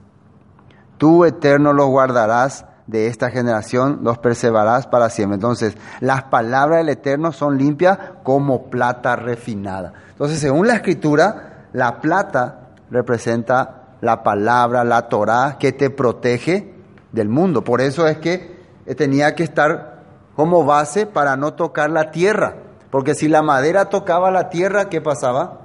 Tú, 0.98 1.26
Eterno, 1.26 1.74
los 1.74 1.88
guardarás 1.88 2.66
de 2.88 3.08
esta 3.08 3.30
generación 3.30 4.00
los 4.04 4.18
preservarás 4.18 4.88
para 4.88 5.10
siempre. 5.10 5.36
Entonces, 5.36 5.78
las 6.02 6.24
palabras 6.24 6.80
del 6.80 6.90
Eterno 6.90 7.32
son 7.32 7.58
limpias 7.58 7.98
como 8.24 8.70
plata 8.70 9.16
refinada. 9.16 9.94
Entonces, 10.10 10.40
según 10.40 10.68
la 10.68 10.76
escritura, 10.76 11.68
la 11.72 12.02
plata 12.02 12.72
representa 12.92 13.96
la 14.02 14.22
palabra, 14.22 14.84
la 14.84 15.08
Torah, 15.08 15.58
que 15.58 15.72
te 15.72 15.90
protege 15.90 16.73
del 17.14 17.30
mundo. 17.30 17.64
Por 17.64 17.80
eso 17.80 18.06
es 18.08 18.18
que 18.18 18.60
tenía 18.98 19.36
que 19.36 19.44
estar 19.44 20.04
como 20.36 20.66
base 20.66 21.06
para 21.06 21.38
no 21.38 21.54
tocar 21.54 21.90
la 21.90 22.12
tierra. 22.12 22.58
Porque 22.92 23.16
si 23.16 23.30
la 23.30 23.42
madera 23.42 23.86
tocaba 23.86 24.30
la 24.32 24.50
tierra, 24.50 24.90
¿qué 24.90 25.00
pasaba? 25.00 25.62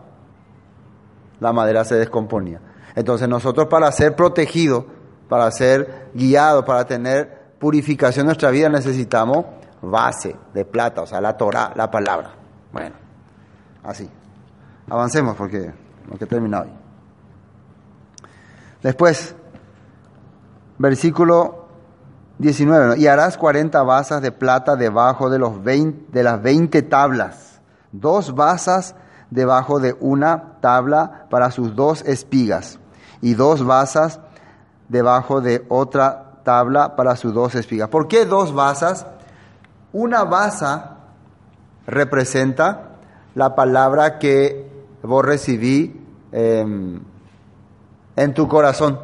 La 1.41 1.53
madera 1.53 1.85
se 1.85 1.97
descomponía. 1.97 2.61
Entonces 2.95 3.29
nosotros 3.29 3.67
para 3.67 3.91
ser 3.91 4.15
protegidos 4.15 4.85
para 5.29 5.51
ser 5.51 6.11
guiados, 6.15 6.65
para 6.65 6.87
tener 6.87 7.53
purificación 7.59 8.25
de 8.25 8.29
nuestra 8.29 8.51
vida, 8.51 8.69
necesitamos 8.69 9.45
base 9.83 10.35
de 10.55 10.65
plata, 10.65 11.03
o 11.03 11.07
sea, 11.07 11.21
la 11.21 11.37
Torah, 11.37 11.73
la 11.77 11.91
palabra. 11.91 12.33
Bueno, 12.73 12.97
así. 13.85 14.09
Avancemos 14.89 15.37
porque 15.37 15.73
no 16.11 16.17
que 16.17 16.27
terminado 16.27 16.65
hoy. 16.65 16.73
Después, 18.83 19.35
versículo 20.79 21.67
19, 22.39 22.99
y 22.99 23.07
harás 23.07 23.37
40 23.37 23.83
basas 23.83 24.23
de 24.23 24.33
plata 24.33 24.77
debajo 24.77 25.29
de, 25.29 25.39
los 25.39 25.63
20, 25.63 26.13
de 26.13 26.23
las 26.23 26.41
20 26.41 26.83
tablas, 26.83 27.61
dos 27.93 28.35
basas 28.35 28.95
debajo 29.31 29.81
de 29.81 29.97
una 30.01 30.61
tabla 30.61 31.27
para 31.31 31.51
sus 31.51 31.75
dos 31.75 32.03
espigas, 32.03 32.79
y 33.21 33.35
dos 33.35 33.65
basas 33.65 34.21
debajo 34.89 35.41
de 35.41 35.67
otra 35.69 36.41
tabla 36.45 36.97
para 36.97 37.17
sus 37.17 37.35
dos 37.35 37.55
espigas. 37.55 37.89
¿Por 37.89 38.09
qué 38.09 38.25
dos 38.25 38.55
basas? 38.55 39.07
Una 39.93 40.25
basa 40.25 40.97
representa 41.87 42.91
la 43.35 43.55
palabra 43.55 44.19
que 44.19 44.71
vos 45.03 45.25
recibí 45.25 46.01
em, 46.33 47.01
en 48.17 48.35
tu 48.35 48.49
corazón, 48.49 48.99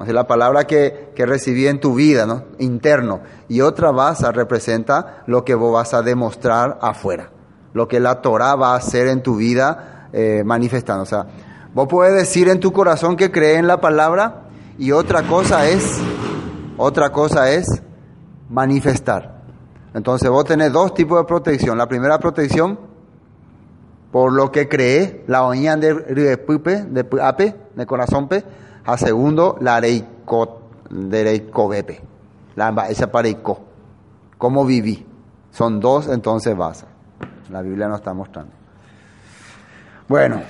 o 0.00 0.04
sea, 0.06 0.14
la 0.14 0.26
palabra 0.26 0.64
que, 0.64 1.10
que, 1.14 1.26
recibí 1.26 1.66
en 1.66 1.78
tu 1.78 1.94
vida, 1.94 2.24
¿no? 2.24 2.44
interno. 2.58 3.20
Y 3.48 3.60
otra 3.60 3.90
basa 3.90 4.32
representa 4.32 5.24
lo 5.26 5.44
que 5.44 5.54
vos 5.54 5.74
vas 5.74 5.92
a 5.92 6.00
demostrar 6.00 6.78
afuera, 6.80 7.30
lo 7.74 7.86
que 7.86 8.00
la 8.00 8.22
Torah 8.22 8.54
va 8.54 8.72
a 8.72 8.76
hacer 8.76 9.08
en 9.08 9.22
tu 9.22 9.36
vida 9.36 10.08
eh, 10.14 10.42
manifestando. 10.42 11.02
O 11.02 11.06
sea, 11.06 11.26
vos 11.74 11.86
puedes 11.86 12.14
decir 12.14 12.48
en 12.48 12.60
tu 12.60 12.72
corazón 12.72 13.14
que 13.14 13.30
cree 13.30 13.56
en 13.56 13.66
la 13.66 13.82
palabra, 13.82 14.44
y 14.78 14.92
otra 14.92 15.24
cosa 15.24 15.68
es, 15.68 16.00
otra 16.78 17.12
cosa 17.12 17.50
es 17.50 17.82
manifestar. 18.48 19.42
Entonces 19.92 20.30
vos 20.30 20.46
tenés 20.46 20.72
dos 20.72 20.94
tipos 20.94 21.18
de 21.18 21.24
protección. 21.24 21.76
La 21.76 21.88
primera 21.88 22.18
protección, 22.18 22.80
por 24.10 24.32
lo 24.32 24.50
que 24.50 24.66
cree, 24.66 25.24
la 25.26 25.44
oña 25.44 25.76
de 25.76 26.38
pupe, 26.38 26.84
de 26.84 27.06
ape, 27.20 27.54
de 27.76 27.84
corazón 27.84 28.28
pe. 28.28 28.69
A 28.90 28.96
segundo, 28.96 29.56
la 29.60 29.78
reiko, 29.78 30.62
de 30.90 31.52
La 32.56 32.86
esa 32.88 33.12
pareico. 33.12 33.60
¿Cómo 34.36 34.64
viví? 34.64 35.06
Son 35.52 35.78
dos, 35.78 36.08
entonces 36.08 36.56
vas. 36.56 36.84
La 37.50 37.62
Biblia 37.62 37.86
nos 37.86 38.00
está 38.00 38.14
mostrando. 38.14 38.50
Bueno, 40.08 40.42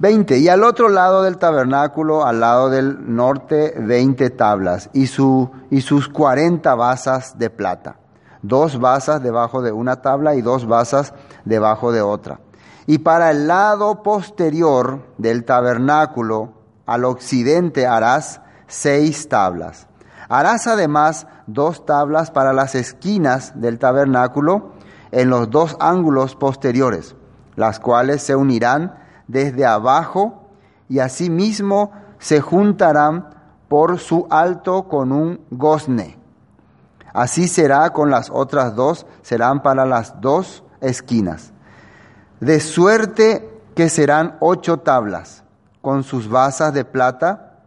20. 0.00 0.36
Y 0.38 0.48
al 0.48 0.64
otro 0.64 0.88
lado 0.88 1.22
del 1.22 1.38
tabernáculo, 1.38 2.26
al 2.26 2.40
lado 2.40 2.70
del 2.70 3.14
norte, 3.14 3.74
20 3.78 4.28
tablas 4.30 4.90
y, 4.92 5.06
su, 5.06 5.52
y 5.70 5.82
sus 5.82 6.08
40 6.08 6.74
basas 6.74 7.38
de 7.38 7.50
plata. 7.50 7.98
Dos 8.42 8.80
basas 8.80 9.22
debajo 9.22 9.62
de 9.62 9.70
una 9.70 10.02
tabla 10.02 10.34
y 10.34 10.42
dos 10.42 10.66
basas 10.66 11.14
debajo 11.44 11.92
de 11.92 12.02
otra. 12.02 12.40
Y 12.88 13.00
para 13.00 13.30
el 13.30 13.48
lado 13.48 14.02
posterior 14.02 15.12
del 15.18 15.44
tabernáculo, 15.44 16.54
al 16.86 17.04
occidente 17.04 17.86
harás 17.86 18.40
seis 18.66 19.28
tablas. 19.28 19.88
Harás 20.30 20.66
además 20.66 21.26
dos 21.46 21.84
tablas 21.84 22.30
para 22.30 22.54
las 22.54 22.74
esquinas 22.74 23.52
del 23.60 23.78
tabernáculo 23.78 24.70
en 25.10 25.28
los 25.28 25.50
dos 25.50 25.76
ángulos 25.80 26.34
posteriores, 26.34 27.14
las 27.56 27.78
cuales 27.78 28.22
se 28.22 28.34
unirán 28.34 28.94
desde 29.26 29.66
abajo 29.66 30.48
y 30.88 31.00
asimismo 31.00 31.92
se 32.18 32.40
juntarán 32.40 33.34
por 33.68 33.98
su 33.98 34.26
alto 34.30 34.88
con 34.88 35.12
un 35.12 35.42
gozne. 35.50 36.16
Así 37.12 37.48
será 37.48 37.90
con 37.90 38.08
las 38.08 38.30
otras 38.30 38.74
dos, 38.74 39.04
serán 39.20 39.60
para 39.62 39.84
las 39.84 40.18
dos 40.22 40.64
esquinas. 40.80 41.52
De 42.40 42.60
suerte 42.60 43.48
que 43.74 43.88
serán 43.88 44.36
ocho 44.40 44.78
tablas, 44.78 45.42
con 45.80 46.04
sus 46.04 46.28
basas 46.28 46.72
de 46.72 46.84
plata, 46.84 47.60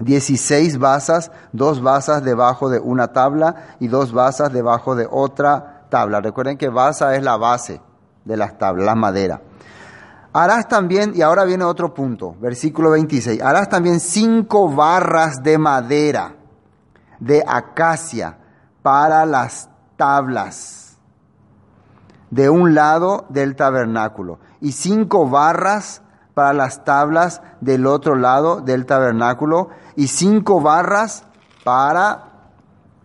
dieciséis 0.00 0.78
basas, 0.78 1.30
dos 1.52 1.82
basas 1.82 2.24
debajo 2.24 2.68
de 2.70 2.78
una 2.80 3.08
tabla 3.08 3.76
y 3.80 3.88
dos 3.88 4.12
basas 4.12 4.52
debajo 4.52 4.94
de 4.94 5.06
otra 5.10 5.86
tabla. 5.90 6.20
Recuerden 6.20 6.56
que 6.56 6.68
basa 6.68 7.14
es 7.14 7.22
la 7.22 7.36
base 7.36 7.80
de 8.24 8.36
las 8.36 8.58
tablas, 8.58 8.86
la 8.86 8.94
madera. 8.94 9.40
Harás 10.32 10.66
también, 10.66 11.12
y 11.14 11.22
ahora 11.22 11.44
viene 11.44 11.64
otro 11.64 11.94
punto, 11.94 12.34
versículo 12.40 12.90
26, 12.90 13.40
harás 13.40 13.68
también 13.68 14.00
cinco 14.00 14.68
barras 14.68 15.42
de 15.42 15.58
madera 15.58 16.34
de 17.20 17.44
acacia 17.46 18.36
para 18.82 19.24
las 19.24 19.68
tablas 19.96 20.83
de 22.34 22.50
un 22.50 22.74
lado 22.74 23.26
del 23.28 23.54
tabernáculo 23.54 24.40
y 24.60 24.72
cinco 24.72 25.28
barras 25.30 26.02
para 26.34 26.52
las 26.52 26.84
tablas 26.84 27.42
del 27.60 27.86
otro 27.86 28.16
lado 28.16 28.60
del 28.60 28.86
tabernáculo 28.86 29.68
y 29.94 30.08
cinco 30.08 30.60
barras 30.60 31.22
para 31.62 32.24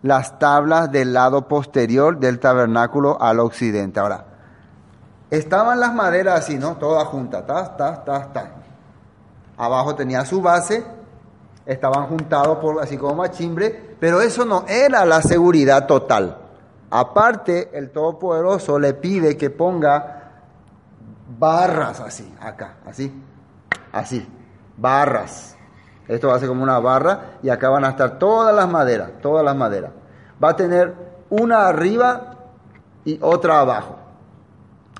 las 0.02 0.40
tablas 0.40 0.90
del 0.90 1.12
lado 1.12 1.46
posterior 1.46 2.18
del 2.18 2.40
tabernáculo 2.40 3.22
al 3.22 3.38
occidente. 3.38 4.00
Ahora, 4.00 4.24
estaban 5.30 5.78
las 5.78 5.94
maderas 5.94 6.40
así, 6.40 6.58
¿no? 6.58 6.76
Todas 6.76 7.06
juntas, 7.06 7.46
ta, 7.46 7.76
ta, 7.76 8.02
ta, 8.04 8.32
ta. 8.32 8.50
Abajo 9.56 9.94
tenía 9.94 10.24
su 10.24 10.42
base, 10.42 10.84
estaban 11.66 12.08
juntados 12.08 12.58
por 12.58 12.82
así 12.82 12.96
como 12.96 13.14
machimbre, 13.14 13.96
pero 14.00 14.20
eso 14.22 14.44
no 14.44 14.64
era 14.66 15.04
la 15.04 15.22
seguridad 15.22 15.86
total. 15.86 16.39
Aparte, 16.90 17.70
el 17.72 17.90
Todopoderoso 17.90 18.78
le 18.78 18.94
pide 18.94 19.36
que 19.36 19.50
ponga 19.50 20.20
barras 21.38 22.00
así, 22.00 22.34
acá, 22.40 22.76
así, 22.84 23.12
así, 23.92 24.28
barras. 24.76 25.56
Esto 26.08 26.28
va 26.28 26.34
a 26.34 26.38
ser 26.40 26.48
como 26.48 26.64
una 26.64 26.80
barra 26.80 27.38
y 27.42 27.48
acá 27.50 27.68
van 27.68 27.84
a 27.84 27.90
estar 27.90 28.18
todas 28.18 28.54
las 28.54 28.68
maderas, 28.68 29.10
todas 29.22 29.44
las 29.44 29.54
maderas. 29.54 29.92
Va 30.42 30.50
a 30.50 30.56
tener 30.56 30.92
una 31.30 31.68
arriba 31.68 32.34
y 33.04 33.18
otra 33.22 33.60
abajo. 33.60 33.96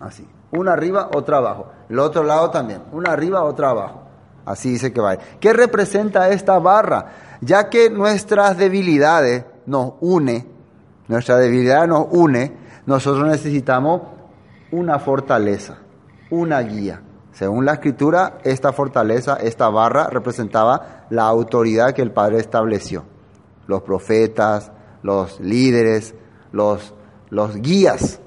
Así, 0.01 0.29
una 0.53 0.73
arriba, 0.73 1.11
otra 1.13 1.39
abajo. 1.39 1.73
El 1.89 1.99
otro 1.99 2.23
lado 2.23 2.51
también, 2.51 2.83
una 2.93 3.13
arriba, 3.13 3.43
otra 3.43 3.71
abajo. 3.71 4.03
Así 4.45 4.71
dice 4.71 4.93
que 4.93 5.01
va. 5.01 5.17
¿Qué 5.17 5.53
representa 5.53 6.29
esta 6.29 6.59
barra? 6.61 7.07
Ya 7.41 7.69
que 7.69 7.91
nuestras 7.91 8.57
debilidades 8.57 9.45
nos 9.67 9.95
une, 10.01 10.47
nuestra 11.11 11.39
debilidad 11.39 11.89
nos 11.89 12.07
une, 12.13 12.53
nosotros 12.87 13.27
necesitamos 13.27 14.03
una 14.71 15.01
fortaleza, 15.01 15.79
una 16.31 16.61
guía. 16.61 17.03
Según 17.33 17.65
la 17.65 17.73
escritura, 17.73 18.39
esta 18.45 18.73
fortaleza, 18.73 19.35
esta 19.35 19.69
barra 19.71 20.07
representaba 20.07 21.07
la 21.11 21.25
autoridad 21.25 21.95
que 21.95 22.03
el 22.03 22.13
Padre 22.13 22.39
estableció. 22.39 23.03
Los 23.67 23.83
profetas, 23.83 24.71
los 25.03 25.41
líderes, 25.41 26.15
los, 26.53 26.95
los 27.29 27.57
guías. 27.57 28.21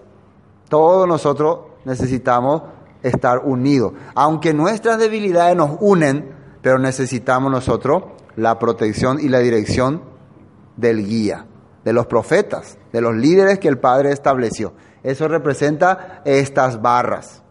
Todos 0.68 1.08
nosotros 1.08 1.60
necesitamos 1.86 2.64
estar 3.02 3.40
unidos. 3.46 3.94
Aunque 4.14 4.54
nuestras 4.54 5.00
debilidades 5.00 5.56
nos 5.56 5.78
unen, 5.80 6.36
pero 6.62 6.80
necesitamos 6.80 7.50
nosotros 7.50 8.04
la 8.36 8.60
protección 8.60 9.22
y 9.22 9.30
la 9.30 9.40
dirección 9.40 10.02
del 10.76 11.06
guía, 11.08 11.46
de 11.84 11.94
los 11.94 12.08
profetas, 12.08 12.78
de 12.92 13.02
los 13.02 13.16
líderes 13.16 13.60
que 13.60 13.68
el 13.68 13.78
Padre 13.78 14.12
estableció. 14.12 14.74
Eso 15.04 15.28
representa 15.28 16.22
estas 16.26 16.82
barras. 16.82 17.42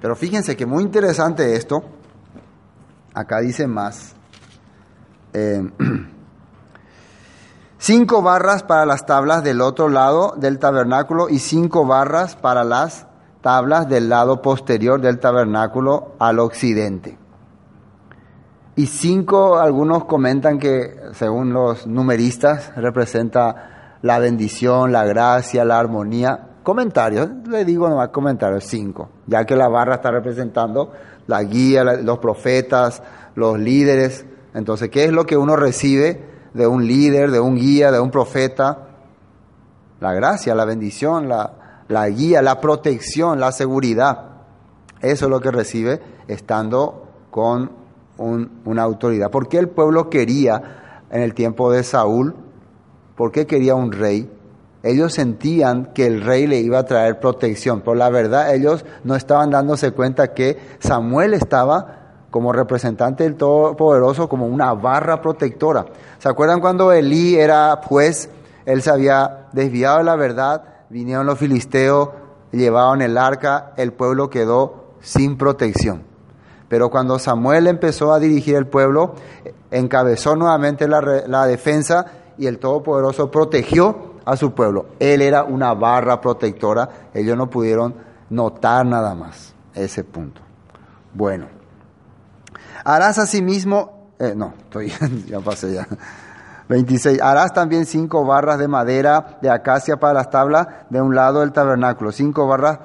Pero 0.00 0.16
fíjense 0.16 0.56
que 0.56 0.66
muy 0.66 0.84
interesante 0.84 1.56
esto. 1.56 1.82
Acá 3.12 3.40
dice 3.40 3.66
más. 3.66 4.14
Eh, 5.32 5.68
cinco 7.78 8.22
barras 8.22 8.62
para 8.62 8.86
las 8.86 9.04
tablas 9.04 9.42
del 9.42 9.60
otro 9.60 9.88
lado 9.88 10.34
del 10.36 10.58
tabernáculo 10.58 11.28
y 11.28 11.38
cinco 11.38 11.86
barras 11.86 12.36
para 12.36 12.64
las 12.64 13.06
tablas 13.40 13.88
del 13.88 14.08
lado 14.08 14.42
posterior 14.42 15.00
del 15.00 15.18
tabernáculo 15.18 16.14
al 16.18 16.38
occidente. 16.38 17.18
Y 18.76 18.86
cinco, 18.86 19.58
algunos 19.58 20.04
comentan 20.04 20.58
que, 20.58 20.99
según 21.12 21.52
los 21.52 21.86
numeristas, 21.86 22.72
representa 22.76 23.98
la 24.02 24.18
bendición, 24.18 24.92
la 24.92 25.04
gracia, 25.04 25.64
la 25.64 25.78
armonía. 25.78 26.48
Comentarios, 26.62 27.28
le 27.48 27.64
digo 27.64 27.88
nomás 27.88 28.10
comentarios, 28.10 28.64
cinco, 28.64 29.08
ya 29.26 29.44
que 29.44 29.56
la 29.56 29.68
barra 29.68 29.96
está 29.96 30.10
representando 30.10 30.92
la 31.26 31.42
guía, 31.42 31.84
los 31.84 32.18
profetas, 32.18 33.02
los 33.34 33.58
líderes. 33.58 34.26
Entonces, 34.54 34.90
¿qué 34.90 35.04
es 35.04 35.12
lo 35.12 35.24
que 35.24 35.36
uno 35.36 35.56
recibe 35.56 36.28
de 36.54 36.66
un 36.66 36.86
líder, 36.86 37.30
de 37.30 37.40
un 37.40 37.56
guía, 37.56 37.90
de 37.90 38.00
un 38.00 38.10
profeta? 38.10 38.88
La 40.00 40.12
gracia, 40.12 40.54
la 40.54 40.64
bendición, 40.64 41.28
la, 41.28 41.84
la 41.88 42.08
guía, 42.08 42.42
la 42.42 42.60
protección, 42.60 43.40
la 43.40 43.52
seguridad. 43.52 44.26
Eso 45.00 45.26
es 45.26 45.30
lo 45.30 45.40
que 45.40 45.50
recibe 45.50 46.00
estando 46.28 47.06
con 47.30 47.70
una 48.18 48.82
autoridad. 48.82 49.30
¿Por 49.30 49.48
qué 49.48 49.58
el 49.58 49.70
pueblo 49.70 50.10
quería 50.10 50.79
en 51.10 51.22
el 51.22 51.34
tiempo 51.34 51.70
de 51.72 51.82
Saúl? 51.82 52.34
¿Por 53.16 53.32
qué 53.32 53.46
quería 53.46 53.74
un 53.74 53.92
rey? 53.92 54.30
Ellos 54.82 55.12
sentían 55.12 55.92
que 55.92 56.06
el 56.06 56.22
rey 56.22 56.46
le 56.46 56.58
iba 56.58 56.78
a 56.78 56.86
traer 56.86 57.20
protección, 57.20 57.80
pero 57.80 57.94
la 57.94 58.08
verdad 58.08 58.54
ellos 58.54 58.84
no 59.04 59.14
estaban 59.14 59.50
dándose 59.50 59.92
cuenta 59.92 60.32
que 60.32 60.58
Samuel 60.78 61.34
estaba 61.34 61.98
como 62.30 62.52
representante 62.52 63.24
del 63.24 63.36
Todopoderoso, 63.36 64.28
como 64.28 64.46
una 64.46 64.72
barra 64.72 65.20
protectora. 65.20 65.86
¿Se 66.18 66.28
acuerdan 66.28 66.60
cuando 66.60 66.92
Elí 66.92 67.36
era 67.36 67.78
juez? 67.84 68.30
Él 68.64 68.82
se 68.82 68.90
había 68.90 69.48
desviado 69.52 69.98
de 69.98 70.04
la 70.04 70.16
verdad, 70.16 70.64
vinieron 70.88 71.26
los 71.26 71.38
filisteos, 71.38 72.10
llevaron 72.52 73.02
el 73.02 73.18
arca, 73.18 73.72
el 73.76 73.92
pueblo 73.92 74.30
quedó 74.30 74.94
sin 75.00 75.36
protección. 75.36 76.04
Pero 76.68 76.88
cuando 76.90 77.18
Samuel 77.18 77.66
empezó 77.66 78.12
a 78.12 78.20
dirigir 78.20 78.54
el 78.54 78.66
pueblo, 78.66 79.14
encabezó 79.70 80.36
nuevamente 80.36 80.88
la, 80.88 81.00
la 81.26 81.46
defensa 81.46 82.06
y 82.38 82.46
el 82.46 82.58
Todopoderoso 82.58 83.30
protegió 83.30 84.14
a 84.24 84.36
su 84.36 84.52
pueblo. 84.52 84.86
Él 84.98 85.22
era 85.22 85.44
una 85.44 85.74
barra 85.74 86.20
protectora, 86.20 86.88
ellos 87.14 87.36
no 87.36 87.48
pudieron 87.50 87.94
notar 88.30 88.86
nada 88.86 89.14
más 89.14 89.54
ese 89.74 90.04
punto. 90.04 90.40
Bueno, 91.12 91.46
harás 92.84 93.18
asimismo, 93.18 94.12
eh, 94.18 94.34
no, 94.36 94.54
estoy, 94.58 94.92
ya 95.26 95.40
pasé 95.40 95.74
ya. 95.74 95.86
26. 96.68 97.20
Harás 97.20 97.52
también 97.52 97.84
cinco 97.84 98.24
barras 98.24 98.58
de 98.58 98.68
madera 98.68 99.38
de 99.42 99.50
acacia 99.50 99.96
para 99.98 100.14
las 100.14 100.30
tablas 100.30 100.68
de 100.88 101.00
un 101.00 101.16
lado 101.16 101.40
del 101.40 101.50
tabernáculo, 101.50 102.12
cinco 102.12 102.46
barras 102.46 102.78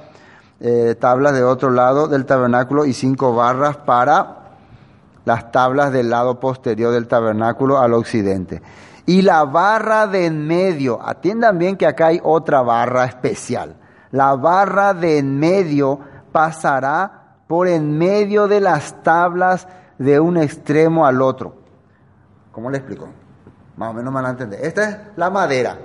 eh, 0.60 0.96
tablas 1.00 1.34
de 1.34 1.44
otro 1.44 1.70
lado 1.70 2.08
del 2.08 2.26
tabernáculo 2.26 2.86
y 2.86 2.94
cinco 2.94 3.36
barras 3.36 3.78
para 3.78 4.45
las 5.26 5.52
tablas 5.52 5.92
del 5.92 6.10
lado 6.10 6.40
posterior 6.40 6.94
del 6.94 7.08
tabernáculo 7.08 7.80
al 7.80 7.94
occidente. 7.94 8.62
Y 9.06 9.22
la 9.22 9.44
barra 9.46 10.08
de 10.08 10.26
en 10.26 10.48
medio, 10.48 11.00
atiendan 11.04 11.58
bien 11.58 11.78
que 11.78 11.86
acá 11.86 12.08
hay 12.08 12.20
otra 12.24 12.62
barra 12.62 13.06
especial. 13.06 13.76
La 14.12 14.36
barra 14.36 14.94
de 14.94 15.18
en 15.18 15.38
medio 15.38 16.00
pasará 16.32 17.38
por 17.48 17.68
en 17.68 17.98
medio 17.98 18.48
de 18.48 18.62
las 18.62 19.04
tablas 19.04 19.68
de 19.98 20.20
un 20.20 20.38
extremo 20.38 21.06
al 21.06 21.22
otro. 21.22 21.56
¿Cómo 22.52 22.70
le 22.72 22.78
explico? 22.78 23.08
Más 23.78 23.90
o 23.90 23.94
menos 23.94 24.14
me 24.14 24.22
van 24.22 24.32
entender. 24.32 24.60
Esta 24.64 24.90
es 24.90 24.98
la 25.18 25.30
madera. 25.30 25.78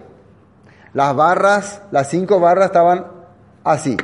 Las 0.93 1.15
barras, 1.15 1.83
las 1.91 2.09
cinco 2.09 2.41
barras 2.41 2.67
estaban 2.67 3.07
así, 3.63 3.97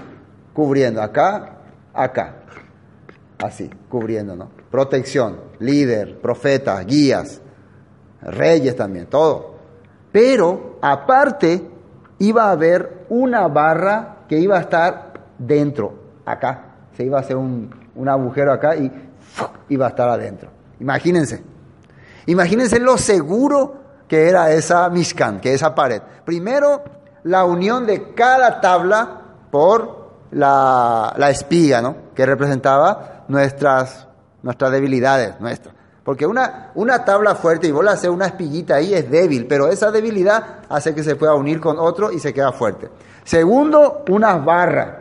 cubriendo, 0.52 1.02
acá, 1.02 1.56
acá, 1.92 2.36
así, 3.38 3.70
cubriendo, 3.88 4.36
¿no? 4.36 4.55
Protección, 4.70 5.40
líder, 5.58 6.18
profetas, 6.20 6.84
guías, 6.86 7.40
reyes 8.22 8.76
también, 8.76 9.06
todo. 9.06 9.56
Pero 10.12 10.78
aparte 10.82 11.68
iba 12.18 12.44
a 12.44 12.50
haber 12.52 13.06
una 13.08 13.48
barra 13.48 14.18
que 14.28 14.38
iba 14.38 14.56
a 14.56 14.60
estar 14.60 15.12
dentro, 15.38 15.94
acá. 16.24 16.74
Se 16.96 17.04
iba 17.04 17.18
a 17.18 17.20
hacer 17.20 17.36
un, 17.36 17.70
un 17.94 18.08
agujero 18.08 18.52
acá 18.52 18.76
y 18.76 18.90
iba 19.68 19.86
a 19.86 19.90
estar 19.90 20.08
adentro. 20.08 20.50
Imagínense. 20.80 21.42
Imagínense 22.26 22.80
lo 22.80 22.98
seguro 22.98 23.86
que 24.08 24.28
era 24.28 24.52
esa 24.52 24.88
Mishkan, 24.88 25.40
que 25.40 25.54
esa 25.54 25.74
pared. 25.74 26.02
Primero, 26.24 26.82
la 27.24 27.44
unión 27.44 27.86
de 27.86 28.14
cada 28.14 28.60
tabla 28.60 29.22
por 29.50 30.06
la, 30.30 31.14
la 31.16 31.30
espiga, 31.30 31.82
¿no? 31.82 31.96
Que 32.14 32.26
representaba 32.26 33.24
nuestras, 33.28 34.06
nuestras 34.46 34.70
debilidades, 34.70 35.40
nuestras. 35.40 35.74
Porque 36.04 36.24
una, 36.24 36.70
una 36.76 37.04
tabla 37.04 37.34
fuerte 37.34 37.66
y 37.66 37.72
vos 37.72 37.84
le 37.84 37.90
haces 37.90 38.08
una 38.08 38.26
espiguita 38.26 38.76
ahí 38.76 38.94
es 38.94 39.10
débil, 39.10 39.46
pero 39.48 39.66
esa 39.66 39.90
debilidad 39.90 40.60
hace 40.68 40.94
que 40.94 41.02
se 41.02 41.16
pueda 41.16 41.34
unir 41.34 41.60
con 41.60 41.80
otro 41.80 42.12
y 42.12 42.20
se 42.20 42.32
queda 42.32 42.52
fuerte. 42.52 42.88
Segundo, 43.24 44.04
unas 44.08 44.44
barras. 44.44 44.98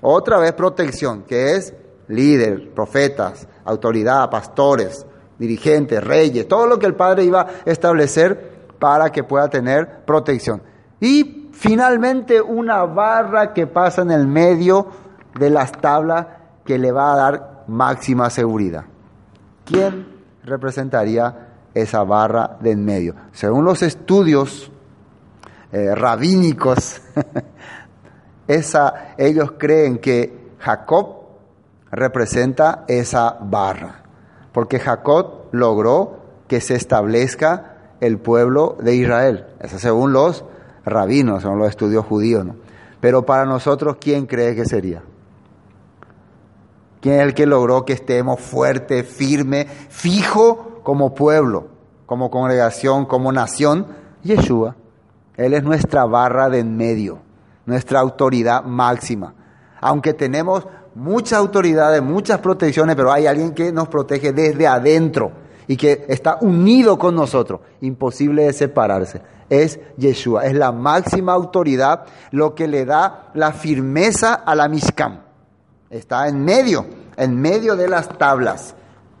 Otra 0.00 0.40
vez 0.40 0.52
protección, 0.54 1.22
que 1.22 1.54
es 1.54 1.72
líder, 2.08 2.74
profetas, 2.74 3.46
autoridad, 3.64 4.28
pastores, 4.28 5.06
dirigentes, 5.38 6.02
reyes, 6.02 6.48
todo 6.48 6.66
lo 6.66 6.76
que 6.76 6.86
el 6.86 6.96
Padre 6.96 7.22
iba 7.22 7.42
a 7.42 7.48
establecer 7.64 8.66
para 8.80 9.12
que 9.12 9.22
pueda 9.22 9.48
tener 9.48 10.04
protección. 10.04 10.60
Y 10.98 11.50
finalmente 11.52 12.42
una 12.42 12.82
barra 12.82 13.52
que 13.52 13.68
pasa 13.68 14.02
en 14.02 14.10
el 14.10 14.26
medio 14.26 14.88
de 15.38 15.50
las 15.50 15.70
tablas 15.70 16.26
que 16.64 16.80
le 16.80 16.90
va 16.90 17.12
a 17.12 17.16
dar 17.16 17.51
máxima 17.72 18.30
seguridad. 18.30 18.84
¿Quién 19.64 20.06
representaría 20.44 21.48
esa 21.74 22.04
barra 22.04 22.58
de 22.60 22.72
en 22.72 22.84
medio? 22.84 23.14
Según 23.32 23.64
los 23.64 23.82
estudios 23.82 24.70
eh, 25.72 25.94
rabínicos, 25.94 27.00
esa, 28.46 29.14
ellos 29.16 29.54
creen 29.58 29.98
que 29.98 30.52
Jacob 30.58 31.22
representa 31.90 32.84
esa 32.88 33.38
barra, 33.40 34.02
porque 34.52 34.78
Jacob 34.78 35.46
logró 35.52 36.20
que 36.48 36.60
se 36.60 36.74
establezca 36.74 37.76
el 38.00 38.18
pueblo 38.18 38.76
de 38.82 38.96
Israel, 38.96 39.46
eso 39.60 39.78
según 39.78 40.12
los 40.12 40.44
rabinos, 40.84 41.42
según 41.42 41.58
los 41.58 41.68
estudios 41.68 42.04
judíos. 42.04 42.46
Pero 43.00 43.24
para 43.24 43.44
nosotros, 43.46 43.96
¿quién 44.00 44.26
cree 44.26 44.54
que 44.54 44.64
sería? 44.64 45.02
¿Quién 47.02 47.16
es 47.16 47.22
el 47.22 47.34
que 47.34 47.46
logró 47.46 47.84
que 47.84 47.94
estemos 47.94 48.38
fuerte, 48.38 49.02
firme, 49.02 49.66
fijo 49.66 50.80
como 50.84 51.16
pueblo, 51.16 51.66
como 52.06 52.30
congregación, 52.30 53.06
como 53.06 53.32
nación? 53.32 53.88
Yeshua. 54.22 54.76
Él 55.36 55.52
es 55.54 55.64
nuestra 55.64 56.04
barra 56.04 56.48
de 56.48 56.60
en 56.60 56.76
medio, 56.76 57.18
nuestra 57.66 57.98
autoridad 57.98 58.62
máxima. 58.62 59.34
Aunque 59.80 60.14
tenemos 60.14 60.68
muchas 60.94 61.40
autoridades, 61.40 62.00
muchas 62.04 62.38
protecciones, 62.38 62.94
pero 62.94 63.10
hay 63.10 63.26
alguien 63.26 63.52
que 63.52 63.72
nos 63.72 63.88
protege 63.88 64.32
desde 64.32 64.68
adentro 64.68 65.32
y 65.66 65.76
que 65.76 66.04
está 66.06 66.38
unido 66.40 67.00
con 67.00 67.16
nosotros, 67.16 67.62
imposible 67.80 68.44
de 68.44 68.52
separarse. 68.52 69.22
Es 69.50 69.80
Yeshua, 69.96 70.44
es 70.44 70.54
la 70.54 70.70
máxima 70.70 71.32
autoridad, 71.32 72.04
lo 72.30 72.54
que 72.54 72.68
le 72.68 72.84
da 72.84 73.32
la 73.34 73.50
firmeza 73.50 74.34
a 74.34 74.54
la 74.54 74.68
Mishkan. 74.68 75.31
Está 75.92 76.26
en 76.26 76.42
medio, 76.42 76.86
en 77.18 77.38
medio 77.38 77.76
de 77.76 77.86
las 77.86 78.08
tablas, 78.16 78.74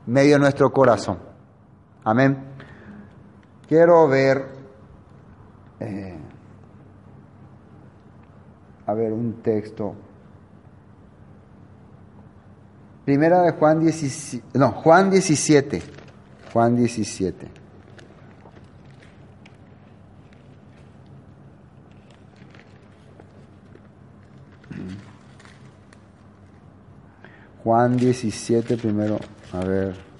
medio 0.06 0.36
de 0.36 0.38
nuestro 0.38 0.72
corazón. 0.72 1.18
Amén. 2.02 2.38
Quiero 3.68 4.08
ver, 4.08 4.46
eh, 5.80 6.16
a 8.86 8.94
ver, 8.94 9.12
un 9.12 9.42
texto. 9.42 9.94
Primera 13.04 13.42
de 13.42 13.52
Juan 13.52 13.80
17, 13.80 14.58
no, 14.58 14.72
Juan 14.72 15.10
17, 15.10 15.82
Juan 16.54 16.74
17. 16.74 17.61
Juan 27.64 27.96
17 27.96 28.76
primero, 28.76 29.18
a 29.52 29.60
ver. 29.60 30.12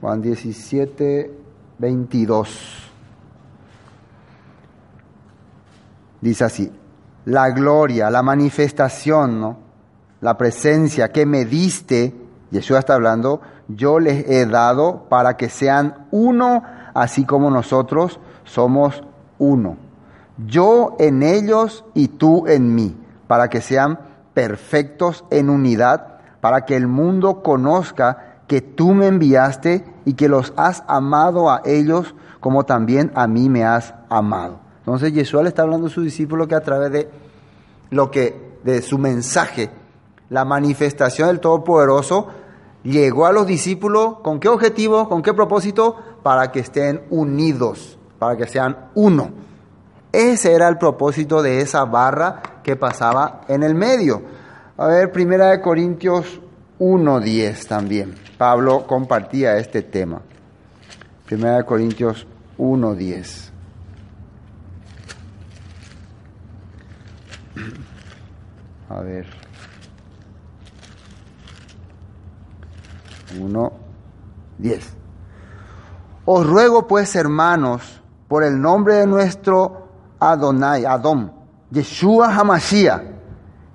Juan 0.00 0.22
17, 0.22 1.34
22. 1.78 2.90
Dice 6.20 6.44
así, 6.44 6.72
la 7.24 7.50
gloria, 7.50 8.10
la 8.10 8.22
manifestación, 8.22 9.40
¿no? 9.40 9.58
la 10.20 10.36
presencia 10.36 11.10
que 11.12 11.26
me 11.26 11.44
diste, 11.44 12.14
Jesús 12.52 12.76
está 12.76 12.94
hablando, 12.94 13.40
yo 13.68 13.98
les 13.98 14.28
he 14.28 14.46
dado 14.46 15.08
para 15.08 15.36
que 15.36 15.48
sean 15.48 16.06
uno, 16.10 16.62
así 16.94 17.24
como 17.24 17.50
nosotros 17.50 18.20
somos 18.44 19.02
uno. 19.38 19.85
Yo 20.38 20.96
en 20.98 21.22
ellos 21.22 21.84
y 21.94 22.08
tú 22.08 22.46
en 22.46 22.74
mí, 22.74 22.96
para 23.26 23.48
que 23.48 23.60
sean 23.60 23.98
perfectos 24.34 25.24
en 25.30 25.48
unidad, 25.48 26.18
para 26.40 26.64
que 26.64 26.76
el 26.76 26.86
mundo 26.86 27.42
conozca 27.42 28.40
que 28.46 28.60
tú 28.60 28.92
me 28.94 29.06
enviaste 29.06 29.84
y 30.04 30.14
que 30.14 30.28
los 30.28 30.52
has 30.56 30.84
amado 30.86 31.50
a 31.50 31.62
ellos 31.64 32.14
como 32.40 32.64
también 32.64 33.10
a 33.14 33.26
mí 33.26 33.48
me 33.48 33.64
has 33.64 33.94
amado. 34.08 34.60
Entonces 34.80 35.12
Jesús 35.12 35.42
le 35.42 35.48
está 35.48 35.62
hablando 35.62 35.88
a 35.88 35.90
sus 35.90 36.04
discípulos 36.04 36.46
que 36.46 36.54
a 36.54 36.60
través 36.60 36.92
de 36.92 37.10
lo 37.90 38.10
que, 38.10 38.58
de 38.62 38.82
su 38.82 38.98
mensaje, 38.98 39.70
la 40.30 40.44
manifestación 40.44 41.28
del 41.28 41.40
Todopoderoso, 41.40 42.28
llegó 42.84 43.26
a 43.26 43.32
los 43.32 43.46
discípulos 43.46 44.18
con 44.22 44.38
qué 44.38 44.48
objetivo, 44.48 45.08
con 45.08 45.22
qué 45.22 45.34
propósito, 45.34 45.96
para 46.22 46.52
que 46.52 46.60
estén 46.60 47.02
unidos, 47.10 47.98
para 48.18 48.36
que 48.36 48.46
sean 48.46 48.90
uno. 48.94 49.30
Ese 50.16 50.54
era 50.54 50.66
el 50.66 50.78
propósito 50.78 51.42
de 51.42 51.60
esa 51.60 51.84
barra 51.84 52.40
que 52.62 52.74
pasaba 52.74 53.42
en 53.48 53.62
el 53.62 53.74
medio. 53.74 54.22
A 54.78 54.86
ver, 54.86 55.12
Primera 55.12 55.50
de 55.50 55.60
Corintios 55.60 56.40
1.10 56.78 57.66
también. 57.68 58.14
Pablo 58.38 58.86
compartía 58.86 59.58
este 59.58 59.82
tema. 59.82 60.22
Primera 61.26 61.58
de 61.58 61.64
Corintios 61.66 62.26
1.10. 62.56 63.50
A 68.88 69.00
ver. 69.02 69.26
1.10. 73.38 74.80
Os 76.24 76.46
ruego 76.46 76.86
pues, 76.86 77.14
hermanos, 77.16 78.00
por 78.28 78.44
el 78.44 78.58
nombre 78.58 78.94
de 78.94 79.06
nuestro 79.06 79.85
Adonai, 80.20 80.84
Adón, 80.84 81.32
Yeshua 81.70 82.34
Hamashiach, 82.34 83.02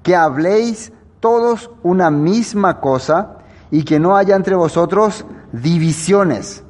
que 0.04 0.16
habléis 0.16 0.92
todos 1.20 1.70
una 1.84 2.10
misma 2.10 2.80
cosa 2.80 3.38
y 3.70 3.84
que 3.84 4.00
no 4.00 4.16
haya 4.16 4.36
entre 4.36 4.56
vosotros 4.56 5.26
divisiones, 5.52 6.64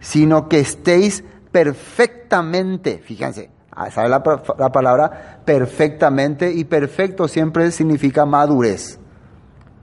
sino 0.00 0.48
que 0.48 0.60
estéis 0.60 1.24
perfectamente, 1.50 2.98
fíjense, 2.98 3.50
¿sabe 3.90 4.08
la, 4.08 4.22
la 4.58 4.70
palabra 4.70 5.40
perfectamente? 5.44 6.52
Y 6.52 6.64
perfecto 6.64 7.28
siempre 7.28 7.70
significa 7.70 8.26
madurez. 8.26 8.98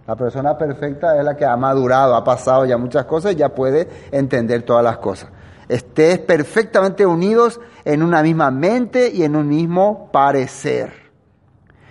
La 0.06 0.16
persona 0.16 0.58
perfecta 0.58 1.18
es 1.18 1.24
la 1.24 1.36
que 1.36 1.46
ha 1.46 1.56
madurado, 1.56 2.16
ha 2.16 2.24
pasado 2.24 2.66
ya 2.66 2.78
muchas 2.78 3.06
cosas 3.06 3.34
y 3.34 3.36
ya 3.38 3.50
puede 3.50 3.88
entender 4.12 4.64
todas 4.64 4.84
las 4.84 4.98
cosas. 4.98 5.30
Estés 5.68 6.20
perfectamente 6.20 7.06
unidos 7.06 7.60
en 7.86 8.04
una 8.04 8.22
misma 8.22 8.52
mente 8.52 9.10
y 9.10 9.24
en 9.24 9.36
un 9.36 9.48
mismo 9.48 10.10
parecer. 10.12 10.94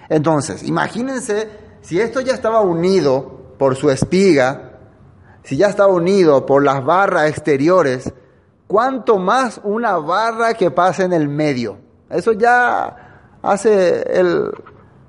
Entonces, 0.09 0.63
imagínense 0.63 1.49
si 1.81 2.01
esto 2.01 2.21
ya 2.21 2.35
estaba 2.35 2.61
unido 2.61 3.55
por 3.59 3.77
su 3.77 3.91
espiga, 3.91 4.79
si 5.43 5.57
ya 5.57 5.69
estaba 5.69 5.93
unido 5.93 6.47
por 6.47 6.63
las 6.63 6.85
barras 6.85 7.29
exteriores, 7.29 8.13
¿cuánto 8.67 9.19
más 9.19 9.61
una 9.65 9.97
barra 9.99 10.55
que 10.55 10.71
pasa 10.71 11.05
en 11.05 11.13
el 11.13 11.29
medio? 11.29 11.79
Eso 12.09 12.33
ya 12.33 13.39
hace 13.43 14.03
el... 14.19 14.51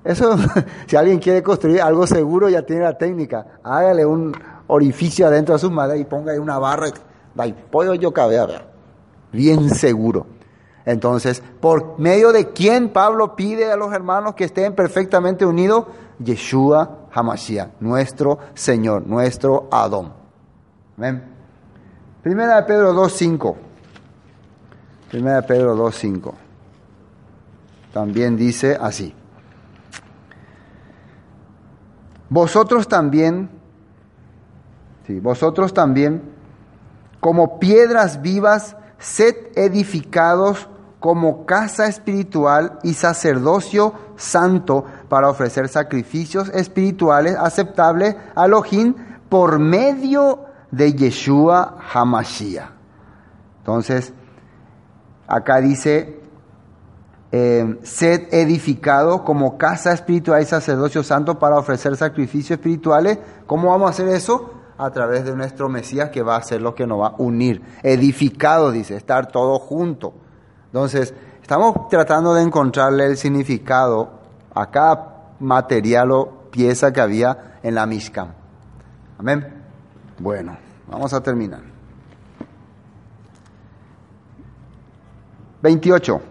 Eso, 0.04 0.36
si 0.88 0.96
alguien 0.96 1.20
quiere 1.20 1.42
construir 1.44 1.82
algo 1.82 2.06
seguro, 2.08 2.50
ya 2.50 2.64
tiene 2.64 2.84
la 2.84 2.98
técnica. 2.98 3.60
Hágale 3.64 4.06
un 4.06 4.36
orificio 4.68 5.28
adentro 5.28 5.54
de 5.54 5.60
sus 5.60 5.72
madres 5.72 6.02
y 6.02 6.06
ponga 6.06 6.34
ahí 6.34 6.40
una 6.40 6.60
barra 6.60 6.90
puedo 7.72 7.96
yo 7.96 8.14
caber, 8.14 8.66
bien 9.32 9.70
seguro. 9.70 10.28
Entonces, 10.86 11.42
¿por 11.62 11.98
medio 11.98 12.32
de 12.32 12.50
quién 12.50 12.90
Pablo 12.90 13.36
pide 13.36 13.72
a 13.72 13.78
los 13.78 13.94
hermanos 13.94 14.36
que 14.36 14.44
estén 14.44 14.76
perfectamente 14.76 15.46
unidos? 15.46 15.86
Yeshua 16.20 17.08
Hamashiach, 17.12 17.80
nuestro 17.80 18.40
Señor, 18.54 19.08
nuestro 19.08 19.68
Adón. 19.72 20.14
Amén. 20.98 21.24
Primera 22.22 22.58
de 22.58 22.64
Pedro 22.64 22.94
2.5. 22.94 23.56
Primera 25.10 25.42
de 25.42 25.44
Pedro 25.44 25.76
2.5. 25.76 26.34
También 27.94 28.36
dice 28.36 28.78
así. 28.80 29.14
Vosotros 32.30 32.88
también, 32.88 33.50
sí, 35.06 35.20
vosotros 35.20 35.74
también, 35.74 36.33
como 37.24 37.58
piedras 37.58 38.22
vivas, 38.22 38.76
sed 38.98 39.34
edificados 39.56 40.68
como 41.00 41.46
casa 41.46 41.88
espiritual 41.88 42.80
y 42.84 42.96
sacerdocio 42.96 43.94
santo 44.18 44.84
para 45.08 45.30
ofrecer 45.30 45.70
sacrificios 45.70 46.50
espirituales 46.50 47.38
aceptables 47.38 48.18
a 48.36 48.46
Elohim 48.46 48.96
por 49.30 49.58
medio 49.58 50.48
de 50.70 50.96
Yeshua 50.96 51.78
Hamashiach. 51.94 52.72
Entonces, 53.60 54.12
acá 55.26 55.62
dice, 55.62 56.20
eh, 57.32 57.80
sed 57.84 58.34
edificado 58.34 59.24
como 59.24 59.58
casa 59.58 59.94
espiritual 59.94 60.42
y 60.42 60.46
sacerdocio 60.46 61.04
santo 61.04 61.40
para 61.40 61.58
ofrecer 61.58 61.96
sacrificios 61.96 62.60
espirituales. 62.60 63.18
¿Cómo 63.48 63.70
vamos 63.70 63.88
a 63.88 63.92
hacer 63.92 64.10
eso? 64.10 64.63
A 64.78 64.90
través 64.92 65.26
de 65.26 65.36
nuestro 65.36 65.70
Mesías 65.70 66.10
que 66.10 66.24
va 66.24 66.36
a 66.36 66.42
ser 66.44 66.62
lo 66.62 66.74
que 66.74 66.88
nos 66.88 67.02
va 67.02 67.08
a 67.08 67.16
unir. 67.18 67.62
Edificado, 67.84 68.72
dice, 68.72 68.96
estar 68.96 69.28
todo 69.28 69.60
junto. 69.60 70.14
Entonces, 70.68 71.14
estamos 71.42 71.88
tratando 71.90 72.34
de 72.34 72.42
encontrarle 72.42 73.06
el 73.06 73.18
significado 73.18 74.10
a 74.56 74.72
cada 74.72 75.34
material 75.40 76.12
o 76.12 76.44
pieza 76.52 76.92
que 76.92 77.02
había 77.02 77.60
en 77.62 77.76
la 77.76 77.86
Mishkan. 77.86 78.34
Amén. 79.18 79.64
Bueno, 80.20 80.58
vamos 80.88 81.14
a 81.14 81.22
terminar. 81.22 81.62
28. 85.62 86.22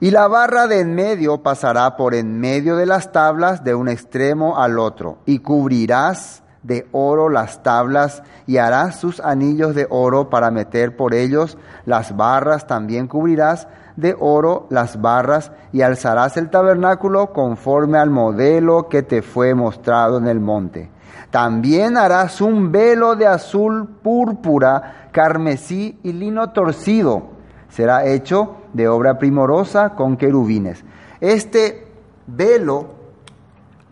Y 0.00 0.10
la 0.10 0.28
barra 0.28 0.66
de 0.66 0.80
en 0.80 0.94
medio 0.94 1.42
pasará 1.42 1.96
por 1.96 2.14
en 2.14 2.38
medio 2.38 2.76
de 2.76 2.86
las 2.86 3.12
tablas 3.12 3.64
de 3.64 3.74
un 3.74 3.88
extremo 3.88 4.58
al 4.58 4.78
otro, 4.78 5.18
y 5.26 5.40
cubrirás 5.40 6.42
de 6.62 6.86
oro 6.92 7.28
las 7.28 7.62
tablas 7.62 8.22
y 8.46 8.58
harás 8.58 8.96
sus 8.96 9.20
anillos 9.20 9.74
de 9.74 9.86
oro 9.88 10.28
para 10.28 10.50
meter 10.50 10.96
por 10.96 11.14
ellos 11.14 11.56
las 11.86 12.16
barras, 12.16 12.66
también 12.66 13.08
cubrirás 13.08 13.66
de 13.96 14.16
oro 14.18 14.66
las 14.70 15.00
barras 15.00 15.52
y 15.72 15.82
alzarás 15.82 16.36
el 16.36 16.50
tabernáculo 16.50 17.32
conforme 17.32 17.98
al 17.98 18.10
modelo 18.10 18.88
que 18.88 19.02
te 19.02 19.22
fue 19.22 19.54
mostrado 19.54 20.18
en 20.18 20.26
el 20.26 20.40
monte. 20.40 20.90
También 21.30 21.96
harás 21.96 22.40
un 22.40 22.72
velo 22.72 23.14
de 23.14 23.26
azul 23.26 23.88
púrpura, 24.02 25.08
carmesí 25.12 25.98
y 26.02 26.12
lino 26.12 26.50
torcido. 26.50 27.28
Será 27.68 28.04
hecho 28.04 28.56
de 28.72 28.88
obra 28.88 29.18
primorosa 29.18 29.90
con 29.90 30.16
querubines. 30.16 30.84
Este 31.20 31.86
velo 32.26 32.94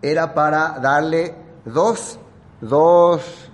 era 0.02 0.34
para 0.34 0.80
darle 0.80 1.34
dos 1.64 2.18
dos, 2.60 3.50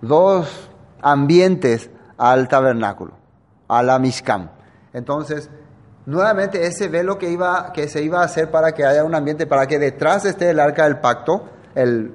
dos 0.00 0.70
ambientes 1.02 1.90
al 2.18 2.48
tabernáculo, 2.48 3.12
a 3.68 3.82
la. 3.82 4.00
Entonces, 4.92 5.50
nuevamente 6.06 6.66
ese 6.66 6.88
velo 6.88 7.18
que, 7.18 7.30
iba, 7.30 7.72
que 7.72 7.88
se 7.88 8.02
iba 8.02 8.20
a 8.20 8.24
hacer 8.24 8.50
para 8.50 8.72
que 8.72 8.84
haya 8.84 9.04
un 9.04 9.14
ambiente, 9.14 9.46
para 9.46 9.66
que 9.66 9.78
detrás 9.78 10.24
esté 10.24 10.50
el 10.50 10.60
arca 10.60 10.84
del 10.84 11.00
pacto, 11.00 11.44
el, 11.74 12.12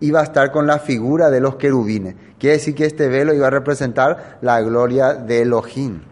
iba 0.00 0.20
a 0.20 0.24
estar 0.24 0.50
con 0.50 0.66
la 0.66 0.78
figura 0.78 1.30
de 1.30 1.40
los 1.40 1.56
querubines. 1.56 2.16
Quiere 2.38 2.56
decir 2.56 2.74
que 2.74 2.86
este 2.86 3.08
velo 3.08 3.34
iba 3.34 3.46
a 3.46 3.50
representar 3.50 4.38
la 4.40 4.60
gloria 4.60 5.14
de 5.14 5.42
Elohim. 5.42 6.02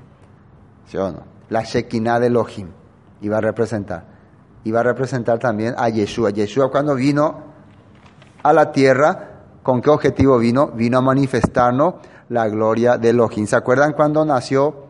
¿Sí 0.86 0.96
o 0.96 1.10
no? 1.10 1.24
La 1.48 1.62
Shekinah 1.62 2.20
de 2.20 2.28
Elohim 2.28 2.68
iba 3.20 3.38
a 3.38 3.40
representar. 3.40 4.04
Iba 4.62 4.80
a 4.80 4.82
representar 4.82 5.38
también 5.38 5.74
a 5.76 5.88
Yeshua. 5.88 6.30
Yeshua 6.30 6.70
cuando 6.70 6.94
vino 6.94 7.42
a 8.42 8.52
la 8.52 8.72
tierra, 8.72 9.29
¿Con 9.62 9.82
qué 9.82 9.90
objetivo 9.90 10.38
vino? 10.38 10.68
Vino 10.68 10.98
a 10.98 11.00
manifestarnos 11.02 11.94
la 12.30 12.48
gloria 12.48 12.96
de 12.96 13.10
Elohim. 13.10 13.46
¿Se 13.46 13.56
acuerdan 13.56 13.92
cuando 13.92 14.24
nació 14.24 14.86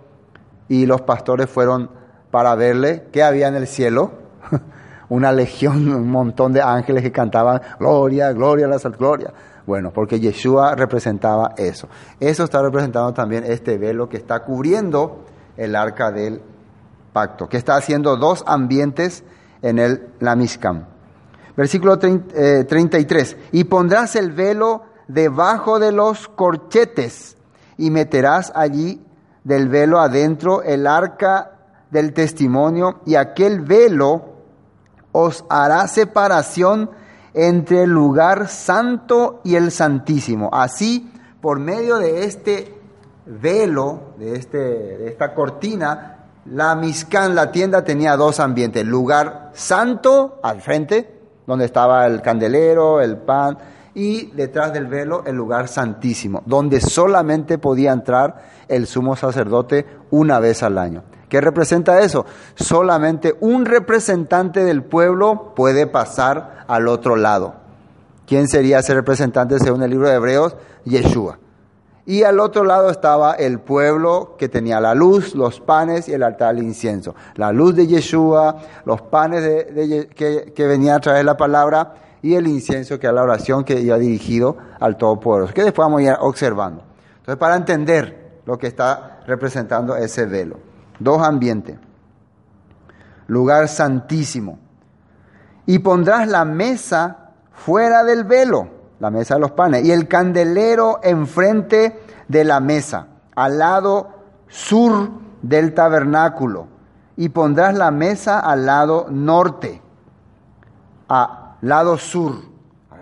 y 0.68 0.87
los 0.87 1.01
pastores 1.01 1.51
fueron 1.51 1.91
para 2.31 2.55
verle? 2.55 3.09
¿Qué 3.12 3.23
había 3.23 3.49
en 3.49 3.57
el 3.57 3.66
cielo? 3.66 4.12
Una 5.09 5.33
legión, 5.33 5.93
un 5.93 6.09
montón 6.09 6.53
de 6.53 6.62
ángeles 6.62 7.03
que 7.03 7.11
cantaban 7.11 7.61
gloria, 7.81 8.33
gloria, 8.33 8.68
la 8.68 8.77
gloria. 8.77 9.33
Bueno, 9.66 9.91
porque 9.93 10.21
Yeshua 10.21 10.77
representaba 10.77 11.55
eso. 11.57 11.89
Eso 12.21 12.45
está 12.45 12.62
representando 12.62 13.12
también 13.12 13.45
este 13.45 13.77
velo 13.77 14.09
que 14.09 14.16
está 14.16 14.45
cubriendo 14.45 15.25
el 15.57 15.75
arca 15.75 16.12
del 16.12 16.41
pacto, 17.12 17.49
que 17.49 17.57
está 17.57 17.75
haciendo 17.75 18.16
dos 18.16 18.45
ambientes 18.47 19.25
en 19.62 19.81
el 19.81 20.09
la 20.21 20.37
Versículo 21.61 21.99
33. 21.99 23.33
Eh, 23.33 23.37
y 23.53 23.65
pondrás 23.65 24.17
el 24.17 24.33
velo 24.33 24.85
debajo 25.09 25.79
de 25.79 25.93
los 25.93 26.27
corchetes 26.27 27.37
y 27.77 27.91
meterás 27.91 28.51
allí 28.55 29.05
del 29.45 29.69
velo 29.69 30.01
adentro 30.01 30.63
el 30.63 30.87
arca 30.87 31.59
del 31.91 32.15
testimonio 32.15 33.01
y 33.05 33.17
aquel 33.17 33.61
velo 33.61 34.37
os 35.13 35.45
hará 35.51 35.87
separación 35.87 36.93
entre 37.35 37.83
el 37.83 37.91
lugar 37.91 38.49
santo 38.49 39.43
y 39.45 39.57
el 39.57 39.71
santísimo. 39.71 40.49
Así, 40.55 41.13
por 41.43 41.59
medio 41.59 41.99
de 41.99 42.25
este 42.25 42.75
velo, 43.27 44.15
de, 44.19 44.35
este, 44.35 44.57
de 44.57 45.09
esta 45.09 45.35
cortina, 45.35 46.25
la 46.47 46.75
Miscán, 46.75 47.35
la 47.35 47.53
tienda, 47.53 47.85
tenía 47.85 48.17
dos 48.17 48.41
ambientes. 48.41 48.87
Lugar 48.87 49.51
santo 49.53 50.41
al 50.43 50.63
frente 50.63 51.20
donde 51.47 51.64
estaba 51.64 52.07
el 52.07 52.22
candelero, 52.22 53.01
el 53.01 53.16
pan, 53.16 53.59
y 53.95 54.26
detrás 54.32 54.72
del 54.72 54.86
velo 54.86 55.24
el 55.26 55.36
lugar 55.36 55.68
santísimo, 55.68 56.43
donde 56.47 56.80
solamente 56.80 57.59
podía 57.59 57.93
entrar 57.93 58.43
el 58.68 58.86
sumo 58.86 59.16
sacerdote 59.16 59.86
una 60.11 60.38
vez 60.38 60.62
al 60.62 60.78
año. 60.78 61.03
¿Qué 61.28 61.41
representa 61.41 62.01
eso? 62.01 62.26
Solamente 62.55 63.36
un 63.41 63.64
representante 63.64 64.64
del 64.64 64.82
pueblo 64.82 65.53
puede 65.55 65.86
pasar 65.86 66.64
al 66.66 66.88
otro 66.88 67.16
lado. 67.16 67.55
¿Quién 68.26 68.49
sería 68.49 68.80
ese 68.80 68.95
representante 68.95 69.59
según 69.59 69.82
el 69.82 69.91
libro 69.91 70.09
de 70.09 70.16
Hebreos? 70.16 70.57
Yeshua. 70.84 71.38
Y 72.11 72.25
al 72.25 72.41
otro 72.41 72.65
lado 72.65 72.91
estaba 72.91 73.35
el 73.35 73.61
pueblo 73.61 74.35
que 74.37 74.49
tenía 74.49 74.81
la 74.81 74.97
luz, 74.97 75.37
los 75.37 75.61
panes 75.61 76.09
y 76.09 76.13
el 76.13 76.25
altar 76.25 76.57
del 76.57 76.65
incienso. 76.65 77.15
La 77.37 77.53
luz 77.53 77.77
de 77.77 77.87
Yeshua, 77.87 78.57
los 78.85 79.01
panes 79.03 79.45
de, 79.45 80.09
que, 80.13 80.67
venían 80.67 80.97
a 80.97 81.01
través 81.01 81.21
de 81.21 81.25
la 81.25 81.37
palabra 81.37 81.95
y 82.21 82.35
el 82.35 82.49
incienso 82.49 82.99
que 82.99 83.07
era 83.07 83.15
la 83.15 83.23
oración 83.23 83.63
que 83.63 83.79
iba 83.81 83.97
dirigido 83.97 84.57
al 84.81 84.97
Todopoderoso, 84.97 85.55
que 85.55 85.63
después 85.63 85.87
vamos 85.87 86.01
a 86.01 86.03
ir 86.03 86.17
observando. 86.19 86.83
Entonces, 87.19 87.37
para 87.37 87.55
entender 87.55 88.41
lo 88.45 88.59
que 88.59 88.67
está 88.67 89.21
representando 89.29 89.95
ese 89.95 90.27
velo. 90.27 90.57
Dos 90.99 91.23
ambientes. 91.23 91.79
Lugar 93.29 93.69
santísimo. 93.69 94.59
Y 95.65 95.79
pondrás 95.79 96.27
la 96.27 96.45
mesa 96.45 97.31
fuera 97.53 98.03
del 98.03 98.25
velo 98.25 98.80
la 99.01 99.11
mesa 99.11 99.34
de 99.34 99.40
los 99.40 99.51
panes, 99.53 99.84
y 99.84 99.90
el 99.90 100.07
candelero 100.07 101.01
enfrente 101.03 102.01
de 102.28 102.44
la 102.44 102.61
mesa, 102.61 103.09
al 103.34 103.59
lado 103.59 104.09
sur 104.46 105.11
del 105.42 105.74
tabernáculo, 105.74 106.68
y 107.16 107.30
pondrás 107.30 107.74
la 107.76 107.90
mesa 107.90 108.38
al 108.38 108.66
lado 108.66 109.07
norte, 109.11 109.82
a 111.09 111.57
lado 111.62 111.98
sur. 111.98 112.51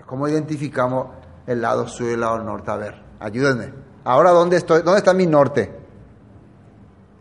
¿cómo 0.06 0.26
identificamos 0.26 1.08
el 1.46 1.60
lado 1.60 1.86
sur 1.86 2.06
y 2.08 2.12
el 2.12 2.20
lado 2.20 2.38
norte? 2.38 2.70
A 2.70 2.76
ver, 2.76 2.94
ayúdenme. 3.20 3.74
Ahora, 4.04 4.30
¿dónde 4.30 4.56
estoy? 4.56 4.80
¿Dónde 4.82 4.98
está 4.98 5.12
mi 5.12 5.26
norte? 5.26 5.70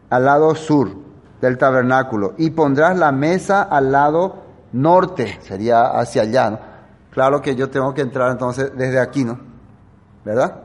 Al 0.09 0.23
lado 0.23 0.55
sur 0.55 0.91
del 1.41 1.57
tabernáculo. 1.57 2.33
Y 2.37 2.51
pondrás 2.51 2.97
la 2.97 3.11
mesa 3.11 3.63
al 3.63 3.91
lado 3.91 4.43
norte, 4.71 5.37
sería 5.41 5.99
hacia 5.99 6.21
allá, 6.21 6.49
¿no? 6.51 6.59
Claro 7.17 7.41
que 7.41 7.55
yo 7.55 7.71
tengo 7.71 7.95
que 7.95 8.01
entrar 8.01 8.31
entonces 8.31 8.73
desde 8.77 8.99
aquí, 8.99 9.25
¿no? 9.25 9.39
¿Verdad? 10.23 10.61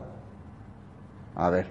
A 1.35 1.49
ver. 1.49 1.69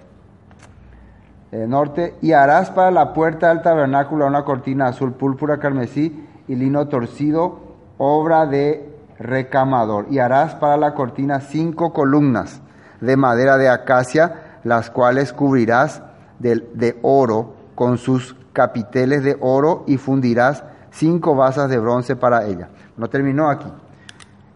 El 1.52 1.70
norte, 1.70 2.16
y 2.20 2.32
harás 2.32 2.72
para 2.72 2.90
la 2.90 3.12
puerta 3.12 3.50
del 3.50 3.62
tabernáculo 3.62 4.26
una 4.26 4.44
cortina 4.44 4.88
azul, 4.88 5.12
púrpura, 5.12 5.58
carmesí 5.58 6.28
y 6.48 6.56
lino 6.56 6.88
torcido, 6.88 7.60
obra 7.96 8.44
de 8.46 8.92
recamador. 9.20 10.06
Y 10.10 10.18
harás 10.18 10.56
para 10.56 10.76
la 10.76 10.94
cortina 10.94 11.38
cinco 11.38 11.92
columnas. 11.92 12.60
de 13.00 13.16
madera 13.16 13.58
de 13.58 13.68
acacia, 13.68 14.58
las 14.64 14.90
cuales 14.90 15.32
cubrirás 15.32 16.02
de, 16.40 16.56
de 16.74 16.98
oro 17.02 17.54
con 17.76 17.98
sus 17.98 18.34
capiteles 18.52 19.22
de 19.22 19.36
oro 19.40 19.84
y 19.86 19.96
fundirás 19.96 20.64
cinco 20.90 21.36
basas 21.36 21.70
de 21.70 21.78
bronce 21.78 22.16
para 22.16 22.46
ella. 22.46 22.70
No 22.96 23.08
terminó 23.08 23.48
aquí. 23.48 23.72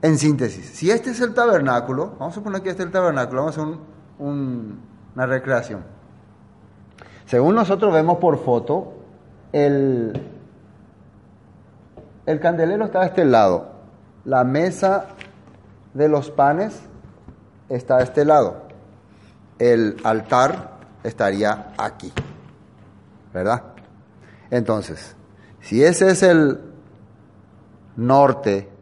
En 0.03 0.19
síntesis, 0.19 0.67
si 0.67 0.91
este 0.91 1.11
es 1.11 1.21
el 1.21 1.33
tabernáculo, 1.33 2.17
vamos 2.19 2.35
a 2.35 2.35
suponer 2.35 2.63
que 2.63 2.71
este 2.71 2.83
es 2.83 2.87
el 2.87 2.93
tabernáculo, 2.93 3.43
vamos 3.43 3.59
a 3.59 3.63
hacer 3.63 3.79
una 4.19 5.27
recreación. 5.27 5.85
Según 7.25 7.55
nosotros 7.55 7.93
vemos 7.93 8.19
por 8.19 8.39
foto, 8.39 8.93
el, 9.53 10.21
el 12.27 12.41
candelero 12.41 12.85
está 12.85 13.03
a 13.03 13.07
este 13.07 13.25
lado, 13.25 13.71
la 14.25 14.45
mesa 14.45 15.07
de 15.95 16.09
los 16.09 16.31
panes 16.31 16.79
está 17.69 17.97
a 17.97 18.03
este 18.03 18.25
lado, 18.25 18.69
el 19.59 19.97
altar 20.05 20.77
estaría 21.03 21.73
aquí, 21.79 22.13
¿verdad? 23.33 23.63
Entonces, 24.51 25.17
si 25.61 25.83
ese 25.83 26.11
es 26.11 26.23
el 26.23 26.61
norte, 27.97 28.76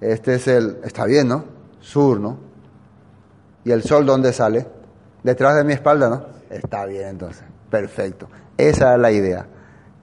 este 0.00 0.34
es 0.36 0.48
el, 0.48 0.78
está 0.84 1.04
bien, 1.04 1.28
¿no? 1.28 1.44
Sur, 1.80 2.20
¿no? 2.20 2.38
¿Y 3.64 3.70
el 3.70 3.82
sol 3.82 4.06
dónde 4.06 4.32
sale? 4.32 4.66
Detrás 5.22 5.56
de 5.56 5.64
mi 5.64 5.72
espalda, 5.72 6.08
¿no? 6.08 6.24
Está 6.50 6.86
bien 6.86 7.08
entonces, 7.08 7.44
perfecto. 7.70 8.28
Esa 8.56 8.94
es 8.94 9.00
la 9.00 9.10
idea, 9.10 9.46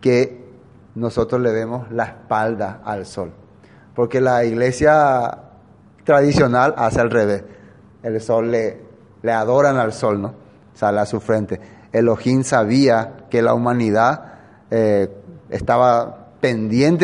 que 0.02 0.46
nosotros 0.96 1.42
le 1.42 1.52
demos 1.52 1.92
la 1.92 2.06
espalda 2.06 2.82
al 2.84 3.06
sol. 3.06 3.32
Porque 3.94 4.22
la 4.22 4.44
iglesia 4.44 5.38
tradicional 6.04 6.74
hace 6.78 7.02
al 7.02 7.10
revés. 7.10 7.44
El 8.04 8.22
sol 8.22 8.52
le, 8.52 8.82
le 9.22 9.32
adoran 9.32 9.78
al 9.78 9.94
sol, 9.94 10.22
¿no? 10.22 10.34
Sale 10.74 11.00
a 11.00 11.06
su 11.06 11.20
frente. 11.20 11.60
Elohim 11.92 12.44
sabía 12.44 13.26
que 13.30 13.42
la 13.42 13.54
humanidad 13.54 14.34
eh, 14.70 15.10
estaba 15.50 16.25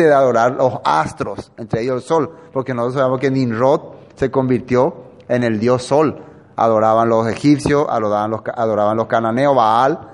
de 0.04 0.14
adorar 0.14 0.52
los 0.52 0.80
astros, 0.84 1.52
entre 1.56 1.82
ellos 1.82 1.96
el 1.96 2.02
sol, 2.02 2.30
porque 2.52 2.74
nosotros 2.74 3.00
sabemos 3.00 3.20
que 3.20 3.30
Nimrod 3.30 3.80
se 4.14 4.30
convirtió 4.30 4.94
en 5.28 5.44
el 5.44 5.58
dios 5.58 5.84
sol. 5.84 6.22
Adoraban 6.56 7.08
los 7.08 7.26
egipcios, 7.26 7.86
adoraban 7.88 8.30
los, 8.30 8.42
adoraban 8.54 8.96
los 8.96 9.06
cananeos, 9.06 9.56
Baal, 9.56 10.08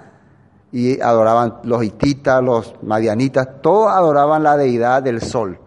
y 0.70 1.01
adoraban 1.01 1.59
los 1.64 1.83
hititas, 1.83 2.43
los 2.43 2.74
madianitas, 2.83 3.61
todos 3.62 3.91
adoraban 3.91 4.43
la 4.43 4.57
deidad 4.57 5.03
del 5.03 5.20
sol. 5.20 5.59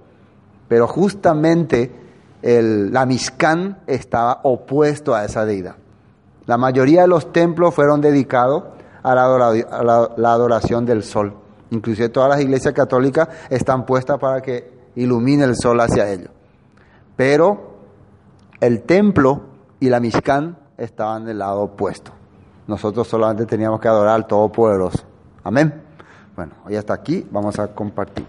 Pero 0.68 0.88
justamente 0.88 1.91
el, 2.41 2.93
la 2.93 3.07
estaba 3.88 4.39
opuesto 4.43 5.14
a 5.14 5.26
esa 5.26 5.45
deidad. 5.45 5.76
La 6.45 6.57
mayoría 6.57 7.01
de 7.01 7.07
los 7.07 7.32
templos 7.34 7.74
fueron 7.74 8.01
dedicados 8.01 8.64
a 9.03 9.16
la 9.16 10.34
adoración 10.34 10.86
del 10.86 11.03
sol. 11.03 11.40
Inclusive 11.72 12.09
todas 12.09 12.30
las 12.30 12.41
iglesias 12.41 12.74
católicas 12.74 13.28
están 13.49 13.86
puestas 13.86 14.19
para 14.19 14.41
que 14.41 14.72
ilumine 14.95 15.45
el 15.45 15.55
sol 15.55 15.80
hacia 15.80 16.09
ellos. 16.09 16.30
Pero 17.15 17.78
el 18.59 18.84
templo 18.84 19.41
y 19.80 19.89
la 19.89 19.99
Mishkan 19.99 20.57
estaban 20.78 21.26
del 21.26 21.39
lado 21.39 21.61
opuesto. 21.61 22.11
Nosotros 22.67 23.07
solamente 23.07 23.45
teníamos 23.45 23.80
que 23.80 23.88
adorar 23.88 24.15
al 24.15 24.28
Todopoderoso. 24.28 25.03
Amén. 25.43 25.82
Bueno, 26.36 26.53
hoy 26.65 26.76
hasta 26.76 26.93
aquí 26.93 27.26
vamos 27.32 27.57
a 27.59 27.67
compartir. 27.74 28.28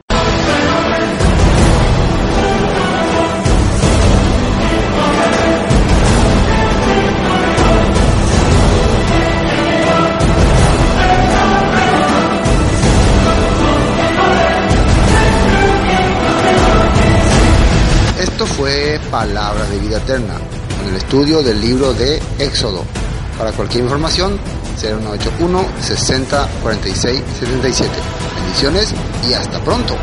Fue 18.62 19.00
Palabras 19.10 19.68
de 19.70 19.78
Vida 19.80 19.96
Eterna, 19.96 20.34
con 20.78 20.88
el 20.88 20.94
estudio 20.94 21.42
del 21.42 21.60
libro 21.60 21.92
de 21.94 22.22
Éxodo. 22.38 22.84
Para 23.36 23.50
cualquier 23.50 23.82
información, 23.82 24.38
0181 24.80 25.66
60 25.80 26.48
46 26.62 27.22
77. 27.40 27.90
Bendiciones 28.36 28.94
y 29.28 29.32
hasta 29.32 29.58
pronto. 29.64 29.96